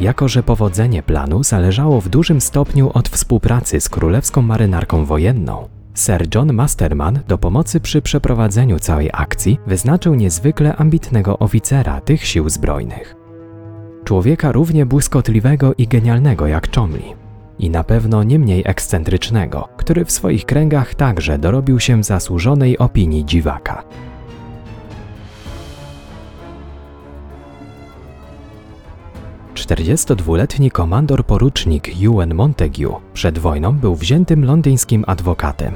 Jako, 0.00 0.28
że 0.28 0.42
powodzenie 0.42 1.02
planu 1.02 1.44
zależało 1.44 2.00
w 2.00 2.08
dużym 2.08 2.40
stopniu 2.40 2.90
od 2.94 3.08
współpracy 3.08 3.80
z 3.80 3.88
Królewską 3.88 4.42
Marynarką 4.42 5.04
Wojenną, 5.04 5.68
Sir 5.94 6.26
John 6.34 6.52
Masterman 6.52 7.20
do 7.28 7.38
pomocy 7.38 7.80
przy 7.80 8.02
przeprowadzeniu 8.02 8.78
całej 8.78 9.10
akcji 9.12 9.58
wyznaczył 9.66 10.14
niezwykle 10.14 10.76
ambitnego 10.76 11.38
oficera 11.38 12.00
tych 12.00 12.26
sił 12.26 12.48
zbrojnych. 12.48 13.16
Człowieka 14.04 14.52
równie 14.52 14.86
błyskotliwego 14.86 15.74
i 15.78 15.86
genialnego 15.88 16.46
jak 16.46 16.74
Chomley. 16.74 17.14
I 17.58 17.70
na 17.70 17.84
pewno 17.84 18.22
nie 18.22 18.38
mniej 18.38 18.62
ekscentrycznego, 18.66 19.68
który 19.76 20.04
w 20.04 20.12
swoich 20.12 20.46
kręgach 20.46 20.94
także 20.94 21.38
dorobił 21.38 21.80
się 21.80 22.04
zasłużonej 22.04 22.78
opinii 22.78 23.24
dziwaka. 23.24 23.84
42-letni 29.66 30.70
komandor 30.70 31.24
porucznik 31.24 31.88
Ewan 32.02 32.34
Montague 32.34 33.00
przed 33.14 33.38
wojną 33.38 33.72
był 33.72 33.96
wziętym 33.96 34.44
londyńskim 34.44 35.04
adwokatem. 35.06 35.74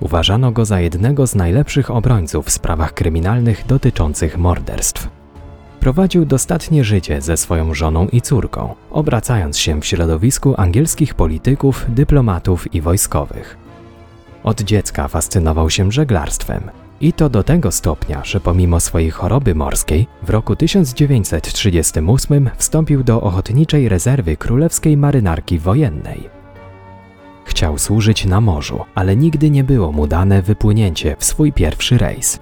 Uważano 0.00 0.52
go 0.52 0.64
za 0.64 0.80
jednego 0.80 1.26
z 1.26 1.34
najlepszych 1.34 1.90
obrońców 1.90 2.46
w 2.46 2.50
sprawach 2.50 2.94
kryminalnych 2.94 3.66
dotyczących 3.66 4.38
morderstw. 4.38 5.08
Prowadził 5.80 6.24
dostatnie 6.24 6.84
życie 6.84 7.20
ze 7.20 7.36
swoją 7.36 7.74
żoną 7.74 8.08
i 8.08 8.20
córką, 8.20 8.74
obracając 8.90 9.58
się 9.58 9.80
w 9.80 9.86
środowisku 9.86 10.54
angielskich 10.56 11.14
polityków, 11.14 11.86
dyplomatów 11.88 12.74
i 12.74 12.80
wojskowych. 12.80 13.56
Od 14.44 14.60
dziecka 14.60 15.08
fascynował 15.08 15.70
się 15.70 15.92
żeglarstwem, 15.92 16.70
i 17.00 17.12
to 17.12 17.28
do 17.28 17.42
tego 17.42 17.72
stopnia, 17.72 18.24
że 18.24 18.40
pomimo 18.40 18.80
swojej 18.80 19.10
choroby 19.10 19.54
morskiej 19.54 20.06
w 20.22 20.30
roku 20.30 20.56
1938 20.56 22.50
wstąpił 22.56 23.04
do 23.04 23.20
Ochotniczej 23.20 23.88
Rezerwy 23.88 24.36
Królewskiej 24.36 24.96
Marynarki 24.96 25.58
Wojennej. 25.58 26.30
Chciał 27.44 27.78
służyć 27.78 28.24
na 28.24 28.40
morzu, 28.40 28.84
ale 28.94 29.16
nigdy 29.16 29.50
nie 29.50 29.64
było 29.64 29.92
mu 29.92 30.06
dane 30.06 30.42
wypłynięcie 30.42 31.16
w 31.18 31.24
swój 31.24 31.52
pierwszy 31.52 31.98
rejs. 31.98 32.38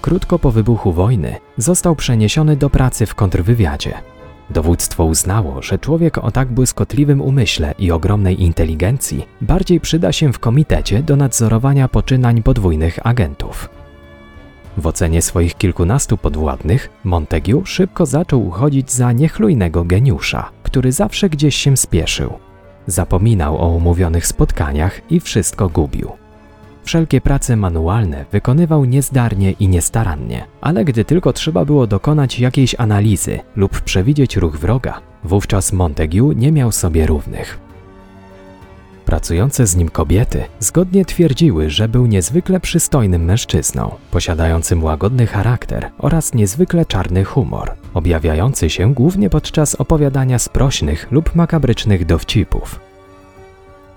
Krótko 0.00 0.38
po 0.38 0.50
wybuchu 0.50 0.92
wojny 0.92 1.36
został 1.56 1.96
przeniesiony 1.96 2.56
do 2.56 2.70
pracy 2.70 3.06
w 3.06 3.14
kontrwywiadzie. 3.14 4.13
Dowództwo 4.50 5.04
uznało, 5.04 5.62
że 5.62 5.78
człowiek 5.78 6.18
o 6.18 6.30
tak 6.30 6.52
błyskotliwym 6.52 7.20
umyśle 7.20 7.74
i 7.78 7.90
ogromnej 7.90 8.42
inteligencji 8.42 9.26
bardziej 9.40 9.80
przyda 9.80 10.12
się 10.12 10.32
w 10.32 10.38
komitecie 10.38 11.02
do 11.02 11.16
nadzorowania 11.16 11.88
poczynań 11.88 12.42
podwójnych 12.42 13.06
agentów. 13.06 13.68
W 14.76 14.86
ocenie 14.86 15.22
swoich 15.22 15.54
kilkunastu 15.54 16.16
podwładnych, 16.16 16.90
Montague 17.04 17.62
szybko 17.64 18.06
zaczął 18.06 18.46
uchodzić 18.46 18.92
za 18.92 19.12
niechlujnego 19.12 19.84
geniusza, 19.84 20.50
który 20.62 20.92
zawsze 20.92 21.28
gdzieś 21.30 21.56
się 21.56 21.76
spieszył. 21.76 22.32
Zapominał 22.86 23.58
o 23.58 23.68
umówionych 23.68 24.26
spotkaniach 24.26 25.12
i 25.12 25.20
wszystko 25.20 25.68
gubił. 25.68 26.23
Wszelkie 26.84 27.20
prace 27.20 27.56
manualne 27.56 28.24
wykonywał 28.32 28.84
niezdarnie 28.84 29.52
i 29.52 29.68
niestarannie, 29.68 30.46
ale 30.60 30.84
gdy 30.84 31.04
tylko 31.04 31.32
trzeba 31.32 31.64
było 31.64 31.86
dokonać 31.86 32.40
jakiejś 32.40 32.74
analizy 32.78 33.38
lub 33.56 33.80
przewidzieć 33.80 34.36
ruch 34.36 34.56
wroga, 34.56 35.00
wówczas 35.24 35.72
Montague 35.72 36.32
nie 36.36 36.52
miał 36.52 36.72
sobie 36.72 37.06
równych. 37.06 37.58
Pracujące 39.06 39.66
z 39.66 39.76
nim 39.76 39.88
kobiety 39.88 40.44
zgodnie 40.60 41.04
twierdziły, 41.04 41.70
że 41.70 41.88
był 41.88 42.06
niezwykle 42.06 42.60
przystojnym 42.60 43.24
mężczyzną, 43.24 43.94
posiadającym 44.10 44.84
łagodny 44.84 45.26
charakter 45.26 45.90
oraz 45.98 46.34
niezwykle 46.34 46.86
czarny 46.86 47.24
humor, 47.24 47.74
objawiający 47.94 48.70
się 48.70 48.94
głównie 48.94 49.30
podczas 49.30 49.74
opowiadania 49.74 50.38
sprośnych 50.38 51.06
lub 51.10 51.34
makabrycznych 51.34 52.06
dowcipów. 52.06 52.83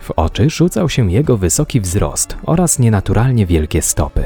W 0.08 0.12
oczy 0.16 0.50
rzucał 0.50 0.90
się 0.90 1.12
jego 1.12 1.38
wysoki 1.38 1.82
wzrost 1.82 2.38
oraz 2.44 2.80
nienaturalnie 2.80 3.46
wielkie 3.46 3.82
stopy. 3.82 4.24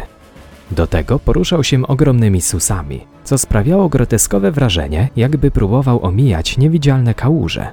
Do 0.71 0.87
tego 0.87 1.19
poruszał 1.19 1.63
się 1.63 1.87
ogromnymi 1.87 2.41
susami, 2.41 3.01
co 3.23 3.37
sprawiało 3.37 3.89
groteskowe 3.89 4.51
wrażenie, 4.51 5.09
jakby 5.15 5.51
próbował 5.51 6.05
omijać 6.05 6.57
niewidzialne 6.57 7.13
kałuże. 7.13 7.67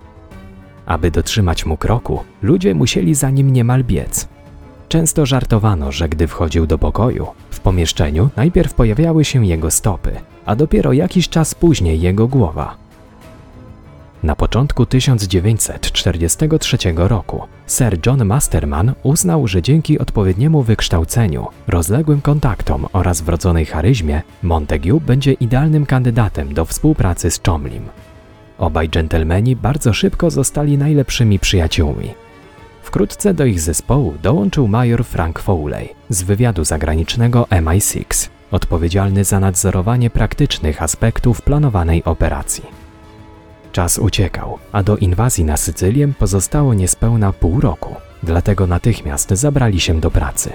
Aby 0.86 1.10
dotrzymać 1.10 1.66
mu 1.66 1.76
kroku, 1.76 2.20
ludzie 2.42 2.74
musieli 2.74 3.14
za 3.14 3.30
nim 3.30 3.52
niemal 3.52 3.84
biec. 3.84 4.28
Często 4.88 5.26
żartowano, 5.26 5.92
że 5.92 6.08
gdy 6.08 6.26
wchodził 6.26 6.66
do 6.66 6.78
pokoju, 6.78 7.26
w 7.50 7.60
pomieszczeniu 7.60 8.30
najpierw 8.36 8.74
pojawiały 8.74 9.24
się 9.24 9.46
jego 9.46 9.70
stopy, 9.70 10.12
a 10.46 10.56
dopiero 10.56 10.92
jakiś 10.92 11.28
czas 11.28 11.54
później 11.54 12.00
jego 12.00 12.28
głowa. 12.28 12.87
Na 14.22 14.36
początku 14.36 14.86
1943 14.86 16.76
roku 16.96 17.42
Sir 17.66 17.98
John 18.06 18.24
Masterman 18.24 18.92
uznał, 19.02 19.48
że 19.48 19.62
dzięki 19.62 19.98
odpowiedniemu 19.98 20.62
wykształceniu, 20.62 21.46
rozległym 21.66 22.20
kontaktom 22.20 22.86
oraz 22.92 23.20
wrodzonej 23.20 23.66
charyzmie 23.66 24.22
Montague 24.42 25.00
będzie 25.00 25.32
idealnym 25.32 25.86
kandydatem 25.86 26.54
do 26.54 26.64
współpracy 26.64 27.30
z 27.30 27.40
Chomlim. 27.46 27.82
Obaj 28.58 28.88
dżentelmeni 28.88 29.56
bardzo 29.56 29.92
szybko 29.92 30.30
zostali 30.30 30.78
najlepszymi 30.78 31.38
przyjaciółmi. 31.38 32.14
Wkrótce 32.82 33.34
do 33.34 33.44
ich 33.44 33.60
zespołu 33.60 34.14
dołączył 34.22 34.68
major 34.68 35.04
Frank 35.04 35.38
Foley 35.38 35.88
z 36.08 36.22
wywiadu 36.22 36.64
zagranicznego 36.64 37.46
MI6, 37.50 38.28
odpowiedzialny 38.50 39.24
za 39.24 39.40
nadzorowanie 39.40 40.10
praktycznych 40.10 40.82
aspektów 40.82 41.42
planowanej 41.42 42.04
operacji. 42.04 42.77
Czas 43.72 43.98
uciekał, 43.98 44.58
a 44.72 44.82
do 44.82 44.96
inwazji 44.96 45.44
na 45.44 45.56
Sycylię 45.56 46.08
pozostało 46.18 46.74
niespełna 46.74 47.32
pół 47.32 47.60
roku, 47.60 47.94
dlatego 48.22 48.66
natychmiast 48.66 49.30
zabrali 49.30 49.80
się 49.80 50.00
do 50.00 50.10
pracy. 50.10 50.50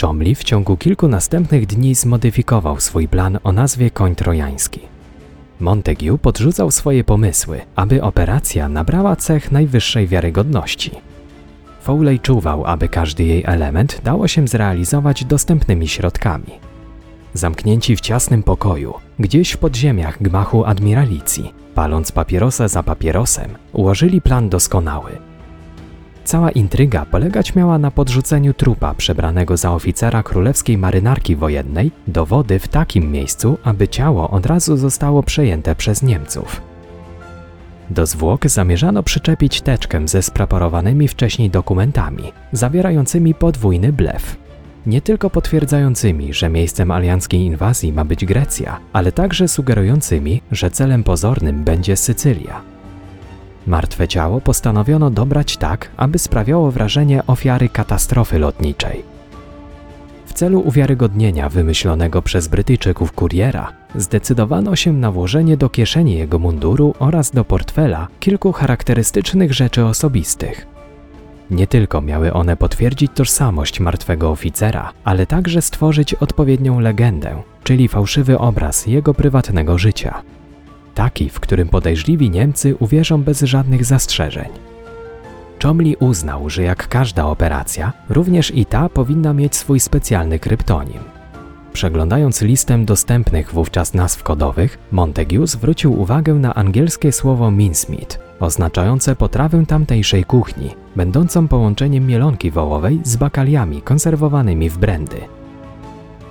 Chomli 0.00 0.34
w 0.34 0.44
ciągu 0.44 0.76
kilku 0.76 1.08
następnych 1.08 1.66
dni 1.66 1.94
zmodyfikował 1.94 2.80
swój 2.80 3.08
plan 3.08 3.38
o 3.44 3.52
nazwie 3.52 3.90
Koń 3.90 4.14
Trojański. 4.14 4.80
Montague 5.60 6.18
podrzucał 6.22 6.70
swoje 6.70 7.04
pomysły, 7.04 7.60
aby 7.76 8.02
operacja 8.02 8.68
nabrała 8.68 9.16
cech 9.16 9.52
najwyższej 9.52 10.06
wiarygodności. 10.06 10.90
Foley 11.82 12.20
czuwał, 12.20 12.66
aby 12.66 12.88
każdy 12.88 13.24
jej 13.24 13.44
element 13.46 14.00
dało 14.04 14.28
się 14.28 14.48
zrealizować 14.48 15.24
dostępnymi 15.24 15.88
środkami. 15.88 16.67
Zamknięci 17.38 17.96
w 17.96 18.00
ciasnym 18.00 18.42
pokoju, 18.42 18.94
gdzieś 19.18 19.50
w 19.52 19.58
podziemiach 19.58 20.22
gmachu 20.22 20.64
admiralicji, 20.64 21.54
paląc 21.74 22.12
papierosa 22.12 22.68
za 22.68 22.82
papierosem, 22.82 23.50
ułożyli 23.72 24.20
plan 24.20 24.48
doskonały– 24.48 25.10
Cała 26.28 26.50
intryga 26.50 27.04
polegać 27.04 27.54
miała 27.54 27.78
na 27.78 27.90
podrzuceniu 27.90 28.54
trupa 28.54 28.94
przebranego 28.94 29.56
za 29.56 29.72
oficera 29.72 30.22
królewskiej 30.22 30.78
marynarki 30.78 31.36
wojennej 31.36 31.90
do 32.06 32.26
wody 32.26 32.58
w 32.58 32.68
takim 32.68 33.12
miejscu, 33.12 33.58
aby 33.64 33.88
ciało 33.88 34.30
od 34.30 34.46
razu 34.46 34.76
zostało 34.76 35.22
przejęte 35.22 35.74
przez 35.74 36.02
Niemców. 36.02 36.62
Do 37.90 38.06
zwłok 38.06 38.46
zamierzano 38.48 39.02
przyczepić 39.02 39.60
teczkę 39.60 40.08
ze 40.08 40.22
spraporowanymi 40.22 41.08
wcześniej 41.08 41.50
dokumentami, 41.50 42.32
zawierającymi 42.52 43.34
podwójny 43.34 43.92
blef. 43.92 44.36
Nie 44.86 45.00
tylko 45.00 45.30
potwierdzającymi, 45.30 46.32
że 46.32 46.48
miejscem 46.48 46.90
alianckiej 46.90 47.40
inwazji 47.40 47.92
ma 47.92 48.04
być 48.04 48.24
Grecja, 48.24 48.80
ale 48.92 49.12
także 49.12 49.48
sugerującymi, 49.48 50.42
że 50.52 50.70
celem 50.70 51.04
pozornym 51.04 51.64
będzie 51.64 51.96
Sycylia. 51.96 52.60
Martwe 53.66 54.08
ciało 54.08 54.40
postanowiono 54.40 55.10
dobrać 55.10 55.56
tak, 55.56 55.90
aby 55.96 56.18
sprawiało 56.18 56.70
wrażenie 56.70 57.26
ofiary 57.26 57.68
katastrofy 57.68 58.38
lotniczej. 58.38 59.02
W 60.26 60.32
celu 60.32 60.60
uwiarygodnienia 60.60 61.48
wymyślonego 61.48 62.22
przez 62.22 62.48
Brytyjczyków 62.48 63.12
kuriera, 63.12 63.72
zdecydowano 63.94 64.76
się 64.76 64.92
na 64.92 65.12
włożenie 65.12 65.56
do 65.56 65.68
kieszeni 65.68 66.14
jego 66.14 66.38
munduru 66.38 66.94
oraz 66.98 67.30
do 67.30 67.44
portfela 67.44 68.08
kilku 68.20 68.52
charakterystycznych 68.52 69.54
rzeczy 69.54 69.84
osobistych. 69.84 70.77
Nie 71.50 71.66
tylko 71.66 72.00
miały 72.00 72.32
one 72.32 72.56
potwierdzić 72.56 73.12
tożsamość 73.14 73.80
martwego 73.80 74.30
oficera, 74.30 74.92
ale 75.04 75.26
także 75.26 75.62
stworzyć 75.62 76.14
odpowiednią 76.14 76.80
legendę, 76.80 77.42
czyli 77.64 77.88
fałszywy 77.88 78.38
obraz 78.38 78.86
jego 78.86 79.14
prywatnego 79.14 79.78
życia 79.78 80.22
taki, 80.98 81.30
w 81.30 81.40
którym 81.40 81.68
podejrzliwi 81.68 82.30
Niemcy 82.30 82.76
uwierzą 82.76 83.22
bez 83.22 83.40
żadnych 83.40 83.84
zastrzeżeń. 83.84 84.48
Chomli 85.62 85.96
uznał, 85.96 86.50
że 86.50 86.62
jak 86.62 86.88
każda 86.88 87.26
operacja, 87.26 87.92
również 88.08 88.54
i 88.54 88.66
ta 88.66 88.88
powinna 88.88 89.32
mieć 89.32 89.56
swój 89.56 89.80
specjalny 89.80 90.38
kryptonim. 90.38 91.02
Przeglądając 91.72 92.42
listę 92.42 92.84
dostępnych 92.84 93.52
wówczas 93.52 93.94
nazw 93.94 94.22
kodowych, 94.22 94.78
Montague 94.92 95.46
zwrócił 95.46 96.00
uwagę 96.00 96.34
na 96.34 96.54
angielskie 96.54 97.12
słowo 97.12 97.50
mincemeat, 97.50 98.18
oznaczające 98.40 99.16
potrawę 99.16 99.66
tamtejszej 99.66 100.24
kuchni, 100.24 100.70
będącą 100.96 101.48
połączeniem 101.48 102.06
mielonki 102.06 102.50
wołowej 102.50 103.00
z 103.04 103.16
bakaliami 103.16 103.82
konserwowanymi 103.82 104.70
w 104.70 104.78
brandy. 104.78 105.20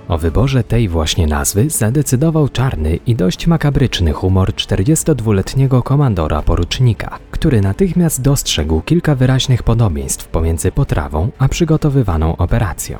O 0.08 0.18
wyborze 0.18 0.64
tej 0.64 0.88
właśnie 0.88 1.26
nazwy 1.26 1.70
zadecydował 1.70 2.48
czarny 2.48 2.98
i 3.06 3.14
dość 3.14 3.46
makabryczny 3.46 4.12
humor 4.12 4.52
42-letniego 4.52 5.82
komandora 5.82 6.42
porucznika, 6.42 7.18
który 7.30 7.60
natychmiast 7.60 8.22
dostrzegł 8.22 8.80
kilka 8.80 9.14
wyraźnych 9.14 9.62
podobieństw 9.62 10.28
pomiędzy 10.28 10.72
potrawą 10.72 11.28
a 11.38 11.48
przygotowywaną 11.48 12.36
operacją. 12.36 12.98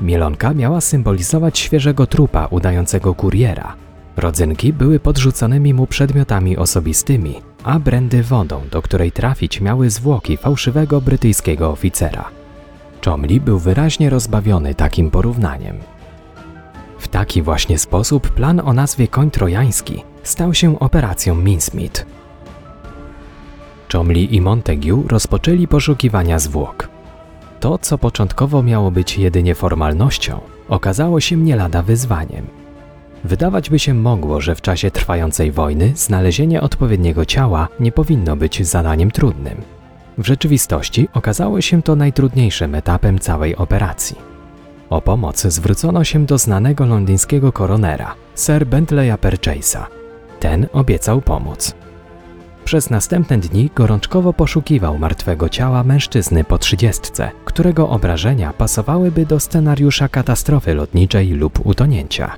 Mielonka 0.00 0.54
miała 0.54 0.80
symbolizować 0.80 1.58
świeżego 1.58 2.06
trupa 2.06 2.46
udającego 2.46 3.14
kuriera. 3.14 3.76
Rodzynki 4.16 4.72
były 4.72 5.00
podrzuconymi 5.00 5.74
mu 5.74 5.86
przedmiotami 5.86 6.56
osobistymi, 6.56 7.34
a 7.64 7.78
brandy 7.78 8.22
wodą, 8.22 8.60
do 8.70 8.82
której 8.82 9.12
trafić 9.12 9.60
miały 9.60 9.90
zwłoki 9.90 10.36
fałszywego 10.36 11.00
brytyjskiego 11.00 11.70
oficera. 11.70 12.30
Chomli 13.04 13.40
był 13.40 13.58
wyraźnie 13.58 14.10
rozbawiony 14.10 14.74
takim 14.74 15.10
porównaniem. 15.10 15.78
W 16.98 17.08
taki 17.08 17.42
właśnie 17.42 17.78
sposób 17.78 18.30
plan 18.30 18.60
o 18.64 18.72
nazwie 18.72 19.08
Koń 19.08 19.30
Trojański 19.30 20.04
stał 20.22 20.54
się 20.54 20.78
operacją 20.78 21.34
Mincemeat. 21.34 22.06
Chomli 23.92 24.34
i 24.34 24.40
Montague 24.40 25.02
rozpoczęli 25.08 25.68
poszukiwania 25.68 26.38
zwłok. 26.38 26.88
To, 27.60 27.78
co 27.78 27.98
początkowo 27.98 28.62
miało 28.62 28.90
być 28.90 29.18
jedynie 29.18 29.54
formalnością, 29.54 30.40
okazało 30.68 31.20
się 31.20 31.36
nie 31.36 31.56
lada 31.56 31.82
wyzwaniem. 31.82 32.63
Wydawać 33.24 33.70
by 33.70 33.78
się 33.78 33.94
mogło, 33.94 34.40
że 34.40 34.54
w 34.54 34.60
czasie 34.60 34.90
trwającej 34.90 35.52
wojny 35.52 35.92
znalezienie 35.96 36.60
odpowiedniego 36.60 37.24
ciała 37.24 37.68
nie 37.80 37.92
powinno 37.92 38.36
być 38.36 38.66
zadaniem 38.66 39.10
trudnym. 39.10 39.62
W 40.18 40.26
rzeczywistości 40.26 41.08
okazało 41.12 41.60
się 41.60 41.82
to 41.82 41.96
najtrudniejszym 41.96 42.74
etapem 42.74 43.18
całej 43.18 43.56
operacji. 43.56 44.16
O 44.90 45.00
pomoc 45.00 45.42
zwrócono 45.42 46.04
się 46.04 46.26
do 46.26 46.38
znanego 46.38 46.86
londyńskiego 46.86 47.52
koronera, 47.52 48.14
Sir 48.36 48.66
Bentleya 48.66 49.12
Purchase'a. 49.12 49.84
Ten 50.40 50.66
obiecał 50.72 51.20
pomóc. 51.20 51.74
Przez 52.64 52.90
następne 52.90 53.38
dni 53.38 53.70
gorączkowo 53.74 54.32
poszukiwał 54.32 54.98
martwego 54.98 55.48
ciała 55.48 55.84
mężczyzny 55.84 56.44
po 56.44 56.58
trzydziestce, 56.58 57.30
którego 57.44 57.88
obrażenia 57.88 58.52
pasowałyby 58.52 59.26
do 59.26 59.40
scenariusza 59.40 60.08
katastrofy 60.08 60.74
lotniczej 60.74 61.30
lub 61.30 61.66
utonięcia. 61.66 62.36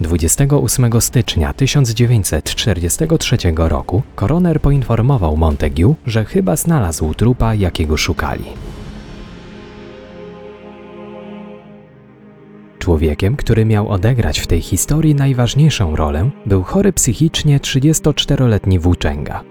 28 0.00 1.00
stycznia 1.00 1.52
1943 1.52 3.36
roku 3.56 4.02
koroner 4.14 4.60
poinformował 4.60 5.36
Montague, 5.36 5.94
że 6.06 6.24
chyba 6.24 6.56
znalazł 6.56 7.14
trupa, 7.14 7.54
jakiego 7.54 7.96
szukali. 7.96 8.44
człowiekiem, 12.86 13.36
który 13.36 13.64
miał 13.64 13.88
odegrać 13.88 14.40
w 14.40 14.46
tej 14.46 14.60
historii 14.60 15.14
najważniejszą 15.14 15.96
rolę, 15.96 16.30
był 16.46 16.62
chory 16.62 16.92
psychicznie 16.92 17.58
34-letni 17.58 18.78
włóczęga. 18.78 19.44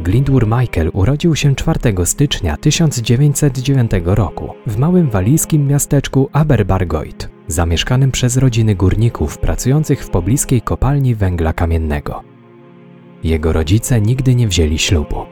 Glyndwr 0.00 0.46
Michael 0.46 0.90
urodził 0.92 1.36
się 1.36 1.54
4 1.54 1.80
stycznia 2.04 2.56
1909 2.56 3.90
roku 4.04 4.54
w 4.66 4.76
małym 4.76 5.10
walijskim 5.10 5.66
miasteczku 5.66 6.28
Aberbargoit, 6.32 7.33
zamieszkanym 7.48 8.10
przez 8.10 8.36
rodziny 8.36 8.74
górników 8.74 9.38
pracujących 9.38 10.04
w 10.04 10.10
pobliskiej 10.10 10.62
kopalni 10.62 11.14
węgla 11.14 11.52
kamiennego. 11.52 12.22
Jego 13.24 13.52
rodzice 13.52 14.00
nigdy 14.00 14.34
nie 14.34 14.48
wzięli 14.48 14.78
ślubu. 14.78 15.24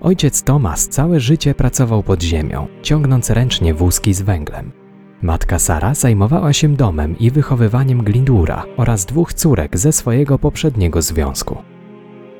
Ojciec 0.00 0.42
Thomas 0.42 0.88
całe 0.88 1.20
życie 1.20 1.54
pracował 1.54 2.02
pod 2.02 2.22
ziemią, 2.22 2.66
ciągnąc 2.82 3.30
ręcznie 3.30 3.74
wózki 3.74 4.14
z 4.14 4.22
węglem. 4.22 4.72
Matka 5.22 5.58
Sara 5.58 5.94
zajmowała 5.94 6.52
się 6.52 6.76
domem 6.76 7.18
i 7.18 7.30
wychowywaniem 7.30 8.04
Glindura 8.04 8.64
oraz 8.76 9.06
dwóch 9.06 9.34
córek 9.34 9.78
ze 9.78 9.92
swojego 9.92 10.38
poprzedniego 10.38 11.02
związku. 11.02 11.56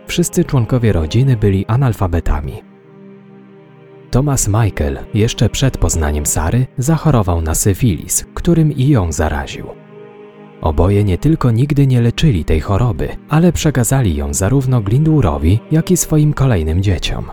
Wszyscy 0.06 0.44
członkowie 0.44 0.92
rodziny 0.92 1.36
byli 1.36 1.66
analfabetami. 1.66 2.71
Thomas 4.12 4.48
Michael 4.48 4.98
jeszcze 5.14 5.48
przed 5.48 5.78
poznaniem 5.78 6.26
Sary 6.26 6.66
zachorował 6.78 7.42
na 7.42 7.54
syfilis, 7.54 8.24
którym 8.34 8.72
i 8.72 8.88
ją 8.88 9.12
zaraził. 9.12 9.66
Oboje 10.60 11.04
nie 11.04 11.18
tylko 11.18 11.50
nigdy 11.50 11.86
nie 11.86 12.00
leczyli 12.00 12.44
tej 12.44 12.60
choroby, 12.60 13.08
ale 13.28 13.52
przekazali 13.52 14.16
ją 14.16 14.34
zarówno 14.34 14.80
Glindurowi, 14.80 15.60
jak 15.70 15.90
i 15.90 15.96
swoim 15.96 16.32
kolejnym 16.32 16.82
dzieciom. 16.82 17.30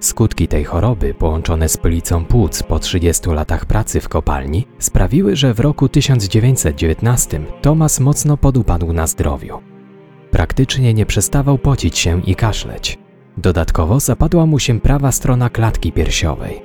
Skutki 0.00 0.48
tej 0.48 0.64
choroby, 0.64 1.14
połączone 1.14 1.68
z 1.68 1.76
pylicą 1.76 2.24
płuc 2.24 2.62
po 2.62 2.78
30 2.78 3.30
latach 3.30 3.66
pracy 3.66 4.00
w 4.00 4.08
kopalni, 4.08 4.66
sprawiły, 4.78 5.36
że 5.36 5.54
w 5.54 5.60
roku 5.60 5.88
1919 5.88 7.40
Thomas 7.62 8.00
mocno 8.00 8.36
podupadł 8.36 8.92
na 8.92 9.06
zdrowiu. 9.06 9.58
Praktycznie 10.30 10.94
nie 10.94 11.06
przestawał 11.06 11.58
pocić 11.58 11.98
się 11.98 12.22
i 12.22 12.34
kaszleć. 12.34 13.03
Dodatkowo 13.36 14.00
zapadła 14.00 14.46
mu 14.46 14.58
się 14.58 14.80
prawa 14.80 15.12
strona 15.12 15.50
klatki 15.50 15.92
piersiowej. 15.92 16.62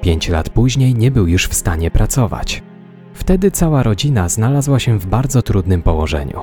Pięć 0.00 0.28
lat 0.28 0.48
później 0.48 0.94
nie 0.94 1.10
był 1.10 1.26
już 1.26 1.48
w 1.48 1.54
stanie 1.54 1.90
pracować. 1.90 2.62
Wtedy 3.14 3.50
cała 3.50 3.82
rodzina 3.82 4.28
znalazła 4.28 4.78
się 4.78 4.98
w 4.98 5.06
bardzo 5.06 5.42
trudnym 5.42 5.82
położeniu. 5.82 6.40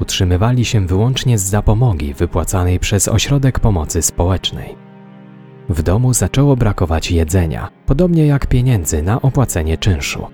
Utrzymywali 0.00 0.64
się 0.64 0.86
wyłącznie 0.86 1.38
z 1.38 1.42
zapomogi 1.42 2.14
wypłacanej 2.14 2.78
przez 2.78 3.08
Ośrodek 3.08 3.60
Pomocy 3.60 4.02
Społecznej. 4.02 4.76
W 5.68 5.82
domu 5.82 6.14
zaczęło 6.14 6.56
brakować 6.56 7.10
jedzenia, 7.10 7.68
podobnie 7.86 8.26
jak 8.26 8.46
pieniędzy 8.46 9.02
na 9.02 9.22
opłacenie 9.22 9.78
czynszu. 9.78 10.26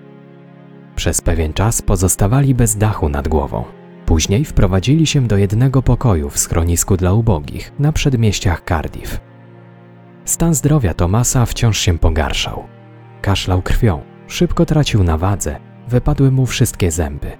Przez 0.97 1.21
pewien 1.21 1.53
czas 1.53 1.83
pozostawali 1.83 2.55
bez 2.55 2.77
dachu 2.77 3.09
nad 3.09 3.29
głową. 3.29 3.65
Później 4.07 4.45
wprowadzili 4.45 5.07
się 5.07 5.27
do 5.27 5.37
jednego 5.37 5.83
pokoju 5.83 6.31
w 6.31 6.39
schronisku 6.39 6.97
dla 6.97 7.13
ubogich 7.13 7.73
na 7.79 7.93
przedmieściach 7.93 8.63
Cardiff. 8.69 9.21
Stan 10.25 10.55
zdrowia 10.55 10.95
Tomasa 10.95 11.47
wciąż 11.47 11.79
się 11.79 11.99
pogarszał. 11.99 12.65
Kaszlał 13.23 13.63
krwią, 13.63 14.01
szybko 14.27 14.67
tracił 14.67 15.05
na 15.05 15.19
wadze, 15.19 15.57
wypadły 15.89 16.31
mu 16.31 16.47
wszystkie 16.47 16.91
zęby. 16.91 17.33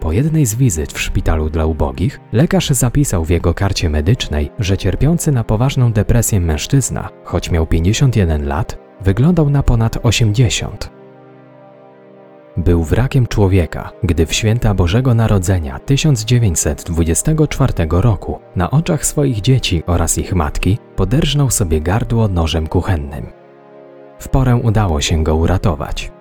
Po 0.00 0.12
jednej 0.12 0.46
z 0.46 0.54
wizyt 0.54 0.92
w 0.92 1.00
szpitalu 1.00 1.50
dla 1.50 1.66
ubogich, 1.66 2.20
lekarz 2.32 2.70
zapisał 2.70 3.24
w 3.24 3.30
jego 3.30 3.54
karcie 3.54 3.90
medycznej, 3.90 4.50
że 4.58 4.78
cierpiący 4.78 5.32
na 5.32 5.44
poważną 5.44 5.92
depresję 5.92 6.40
mężczyzna, 6.40 7.08
choć 7.24 7.50
miał 7.50 7.66
51 7.66 8.46
lat, 8.46 8.78
wyglądał 9.00 9.50
na 9.50 9.62
ponad 9.62 9.98
80. 10.02 11.01
Był 12.56 12.84
wrakiem 12.84 13.26
człowieka, 13.26 13.90
gdy 14.02 14.26
w 14.26 14.32
święta 14.32 14.74
Bożego 14.74 15.14
Narodzenia 15.14 15.78
1924 15.78 17.72
roku 17.90 18.38
na 18.56 18.70
oczach 18.70 19.06
swoich 19.06 19.40
dzieci 19.40 19.82
oraz 19.86 20.18
ich 20.18 20.34
matki 20.34 20.78
poderżnął 20.96 21.50
sobie 21.50 21.80
gardło 21.80 22.28
nożem 22.28 22.66
kuchennym. 22.66 23.26
W 24.18 24.28
porę 24.28 24.56
udało 24.56 25.00
się 25.00 25.24
go 25.24 25.36
uratować. 25.36 26.12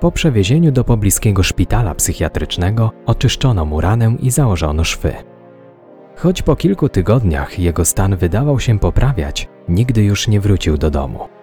Po 0.00 0.12
przewiezieniu 0.12 0.72
do 0.72 0.84
pobliskiego 0.84 1.42
szpitala 1.42 1.94
psychiatrycznego 1.94 2.90
oczyszczono 3.06 3.64
mu 3.64 3.80
ranę 3.80 4.16
i 4.20 4.30
założono 4.30 4.84
szwy. 4.84 5.14
Choć 6.16 6.42
po 6.42 6.56
kilku 6.56 6.88
tygodniach 6.88 7.58
jego 7.58 7.84
stan 7.84 8.16
wydawał 8.16 8.60
się 8.60 8.78
poprawiać, 8.78 9.48
nigdy 9.68 10.04
już 10.04 10.28
nie 10.28 10.40
wrócił 10.40 10.76
do 10.76 10.90
domu. 10.90 11.33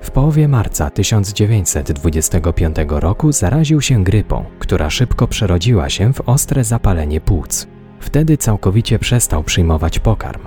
W 0.00 0.10
połowie 0.10 0.48
marca 0.48 0.90
1925 0.90 2.76
roku 2.88 3.32
zaraził 3.32 3.80
się 3.80 4.04
grypą, 4.04 4.44
która 4.58 4.90
szybko 4.90 5.26
przerodziła 5.26 5.88
się 5.88 6.12
w 6.12 6.28
ostre 6.28 6.64
zapalenie 6.64 7.20
płuc. 7.20 7.66
Wtedy 8.00 8.36
całkowicie 8.36 8.98
przestał 8.98 9.44
przyjmować 9.44 9.98
pokarm. 9.98 10.42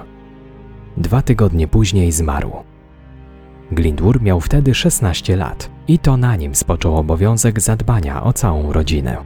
Dwa 0.97 1.21
tygodnie 1.21 1.67
później 1.67 2.11
zmarł. 2.11 2.51
Glindwur 3.71 4.21
miał 4.21 4.41
wtedy 4.41 4.73
16 4.75 5.35
lat 5.35 5.69
i 5.87 5.99
to 5.99 6.17
na 6.17 6.35
nim 6.35 6.55
spoczął 6.55 6.97
obowiązek 6.97 7.61
zadbania 7.61 8.23
o 8.23 8.33
całą 8.33 8.73
rodzinę. 8.73 9.17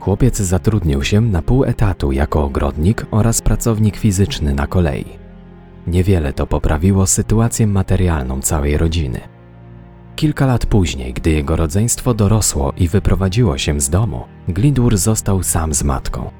Chłopiec 0.00 0.36
zatrudnił 0.36 1.04
się 1.04 1.20
na 1.20 1.42
pół 1.42 1.64
etatu 1.64 2.12
jako 2.12 2.44
ogrodnik 2.44 3.06
oraz 3.10 3.42
pracownik 3.42 3.96
fizyczny 3.96 4.54
na 4.54 4.66
kolei. 4.66 5.21
Niewiele 5.86 6.32
to 6.32 6.46
poprawiło 6.46 7.06
sytuację 7.06 7.66
materialną 7.66 8.40
całej 8.40 8.76
rodziny. 8.76 9.20
Kilka 10.16 10.46
lat 10.46 10.66
później, 10.66 11.12
gdy 11.12 11.30
jego 11.30 11.56
rodzeństwo 11.56 12.14
dorosło 12.14 12.72
i 12.76 12.88
wyprowadziło 12.88 13.58
się 13.58 13.80
z 13.80 13.90
domu, 13.90 14.24
Glindur 14.48 14.96
został 14.96 15.42
sam 15.42 15.74
z 15.74 15.84
matką. 15.84 16.30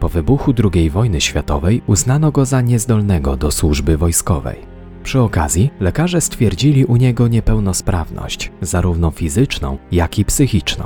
Po 0.00 0.08
wybuchu 0.08 0.54
II 0.74 0.90
wojny 0.90 1.20
światowej 1.20 1.82
uznano 1.86 2.32
go 2.32 2.44
za 2.44 2.60
niezdolnego 2.60 3.36
do 3.36 3.50
służby 3.50 3.96
wojskowej. 3.96 4.56
Przy 5.02 5.20
okazji 5.20 5.70
lekarze 5.80 6.20
stwierdzili 6.20 6.84
u 6.84 6.96
niego 6.96 7.28
niepełnosprawność, 7.28 8.52
zarówno 8.60 9.10
fizyczną, 9.10 9.78
jak 9.92 10.18
i 10.18 10.24
psychiczną. 10.24 10.84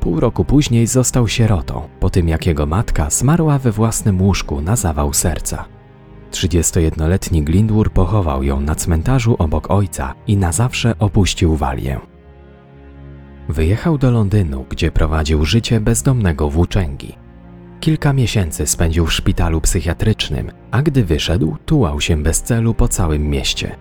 Pół 0.00 0.20
roku 0.20 0.44
później 0.44 0.86
został 0.86 1.28
sierotą, 1.28 1.88
po 2.00 2.10
tym 2.10 2.28
jak 2.28 2.46
jego 2.46 2.66
matka 2.66 3.10
zmarła 3.10 3.58
we 3.58 3.72
własnym 3.72 4.22
łóżku 4.22 4.60
na 4.60 4.76
zawał 4.76 5.12
serca. 5.12 5.75
31-letni 6.30 7.42
Glindwur 7.42 7.90
pochował 7.90 8.42
ją 8.42 8.60
na 8.60 8.74
cmentarzu 8.74 9.36
obok 9.38 9.70
ojca 9.70 10.14
i 10.26 10.36
na 10.36 10.52
zawsze 10.52 10.98
opuścił 10.98 11.56
Walię. 11.56 12.00
Wyjechał 13.48 13.98
do 13.98 14.10
Londynu, 14.10 14.66
gdzie 14.68 14.90
prowadził 14.90 15.44
życie 15.44 15.80
bezdomnego 15.80 16.50
włóczęgi. 16.50 17.16
Kilka 17.80 18.12
miesięcy 18.12 18.66
spędził 18.66 19.06
w 19.06 19.12
szpitalu 19.12 19.60
psychiatrycznym, 19.60 20.50
a 20.70 20.82
gdy 20.82 21.04
wyszedł, 21.04 21.56
tułał 21.66 22.00
się 22.00 22.22
bez 22.22 22.42
celu 22.42 22.74
po 22.74 22.88
całym 22.88 23.28
mieście. 23.28 23.76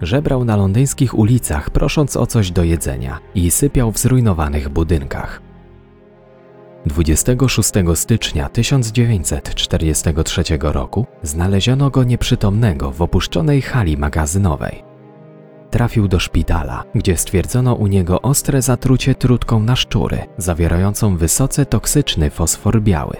Żebrał 0.00 0.44
na 0.44 0.56
londyńskich 0.56 1.18
ulicach, 1.18 1.70
prosząc 1.70 2.16
o 2.16 2.26
coś 2.26 2.50
do 2.50 2.64
jedzenia 2.64 3.18
i 3.34 3.50
sypiał 3.50 3.92
w 3.92 3.98
zrujnowanych 3.98 4.68
budynkach. 4.68 5.51
26 6.86 7.72
stycznia 7.94 8.48
1943 8.48 10.42
roku 10.60 11.06
znaleziono 11.22 11.90
go 11.90 12.04
nieprzytomnego 12.04 12.90
w 12.90 13.02
opuszczonej 13.02 13.62
hali 13.62 13.96
magazynowej. 13.96 14.84
Trafił 15.70 16.08
do 16.08 16.18
szpitala, 16.18 16.84
gdzie 16.94 17.16
stwierdzono 17.16 17.74
u 17.74 17.86
niego 17.86 18.22
ostre 18.22 18.62
zatrucie 18.62 19.14
trutką 19.14 19.60
na 19.60 19.76
szczury, 19.76 20.18
zawierającą 20.38 21.16
wysoce 21.16 21.66
toksyczny 21.66 22.30
fosfor 22.30 22.82
biały. 22.82 23.16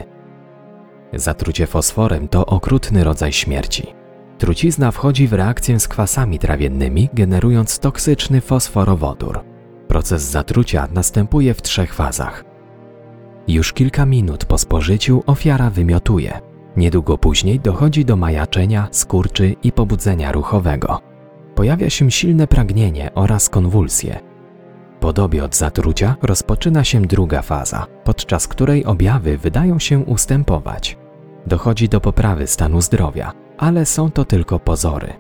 Zatrucie 1.13 1.67
fosforem 1.67 2.29
to 2.29 2.47
okrutny 2.47 3.05
rodzaj 3.05 3.33
śmierci. 3.33 3.87
Trucizna 4.39 4.91
wchodzi 4.91 5.29
w 5.29 5.33
reakcję 5.33 5.81
z 5.81 5.89
kwasami 5.89 6.39
trawiennymi, 6.39 7.09
generując 7.15 7.79
toksyczny 7.79 8.41
fosforowodór. 8.41 9.41
Proces 9.89 10.23
zatrucia 10.23 10.89
następuje 10.93 11.55
w 11.55 11.63
trzech 11.63 11.95
fazach– 11.95 12.45
już 13.49 13.73
kilka 13.73 14.07
minut 14.07 14.45
po 14.45 14.59
spożyciu 14.59 15.23
ofiara 15.27 15.71
wymiotuje. 15.71 16.41
Niedługo 16.77 17.19
później 17.19 17.61
dochodzi 17.61 18.05
do 18.05 18.17
majaczenia, 18.17 18.89
skurczy 18.91 19.55
i 19.63 19.73
pobudzenia 19.73 20.33
ruchowego. 20.33 21.01
Pojawia 21.55 21.91
się 21.91 22.11
silne 22.11 22.47
pragnienie 22.47 23.11
oraz 23.15 23.49
konwulsje. 23.49 24.21
Podobie 25.01 25.45
od 25.45 25.57
zatrucia 25.57 26.17
rozpoczyna 26.23 26.85
się 26.85 27.03
druga 27.03 27.43
faza, 27.43 27.87
podczas 28.05 28.49
której 28.49 28.85
objawy 28.85 29.39
wydają 29.39 29.79
się 29.79 29.99
ustępować. 29.99 30.99
Dochodzi 31.47 31.89
do 31.89 32.01
poprawy 32.01 32.47
stanu 32.47 32.81
zdrowia, 32.81 33.33
ale 33.59 33.87
są 33.87 34.11
to 34.11 34.25
tylko 34.25 34.59
pozory. 34.59 35.13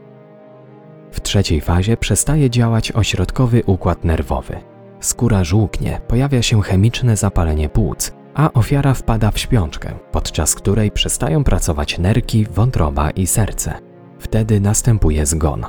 W 1.12 1.20
trzeciej 1.20 1.60
fazie 1.60 1.96
przestaje 1.96 2.50
działać 2.50 2.92
ośrodkowy 2.92 3.62
układ 3.66 4.04
nerwowy. 4.04 4.71
Skóra 5.02 5.44
żółknie, 5.44 6.00
pojawia 6.08 6.42
się 6.42 6.62
chemiczne 6.62 7.16
zapalenie 7.16 7.68
płuc, 7.68 8.12
a 8.34 8.52
ofiara 8.52 8.94
wpada 8.94 9.30
w 9.30 9.38
śpiączkę, 9.38 9.92
podczas 10.12 10.54
której 10.54 10.90
przestają 10.90 11.44
pracować 11.44 11.98
nerki, 11.98 12.46
wątroba 12.50 13.10
i 13.10 13.26
serce. 13.26 13.74
Wtedy 14.18 14.60
następuje 14.60 15.26
zgon. 15.26 15.66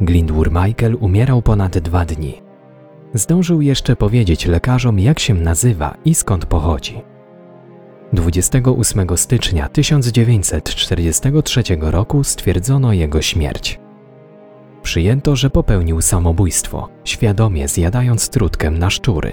Glindwur 0.00 0.50
Michael 0.50 0.96
umierał 1.00 1.42
ponad 1.42 1.78
dwa 1.78 2.04
dni. 2.04 2.42
zdążył 3.14 3.60
jeszcze 3.60 3.96
powiedzieć 3.96 4.46
lekarzom, 4.46 4.98
jak 4.98 5.18
się 5.18 5.34
nazywa 5.34 5.94
i 6.04 6.14
skąd 6.14 6.46
pochodzi. 6.46 7.02
28 8.12 9.16
stycznia 9.16 9.68
1943 9.68 11.62
roku 11.80 12.24
stwierdzono 12.24 12.92
jego 12.92 13.22
śmierć. 13.22 13.80
Przyjęto, 14.82 15.36
że 15.36 15.50
popełnił 15.50 16.00
samobójstwo, 16.00 16.88
świadomie 17.04 17.68
zjadając 17.68 18.28
trutkę 18.28 18.70
na 18.70 18.90
szczury. 18.90 19.32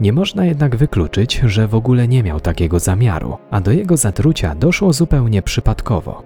Nie 0.00 0.12
można 0.12 0.44
jednak 0.44 0.76
wykluczyć, 0.76 1.40
że 1.44 1.68
w 1.68 1.74
ogóle 1.74 2.08
nie 2.08 2.22
miał 2.22 2.40
takiego 2.40 2.78
zamiaru, 2.78 3.36
a 3.50 3.60
do 3.60 3.72
jego 3.72 3.96
zatrucia 3.96 4.54
doszło 4.54 4.92
zupełnie 4.92 5.42
przypadkowo. 5.42 6.22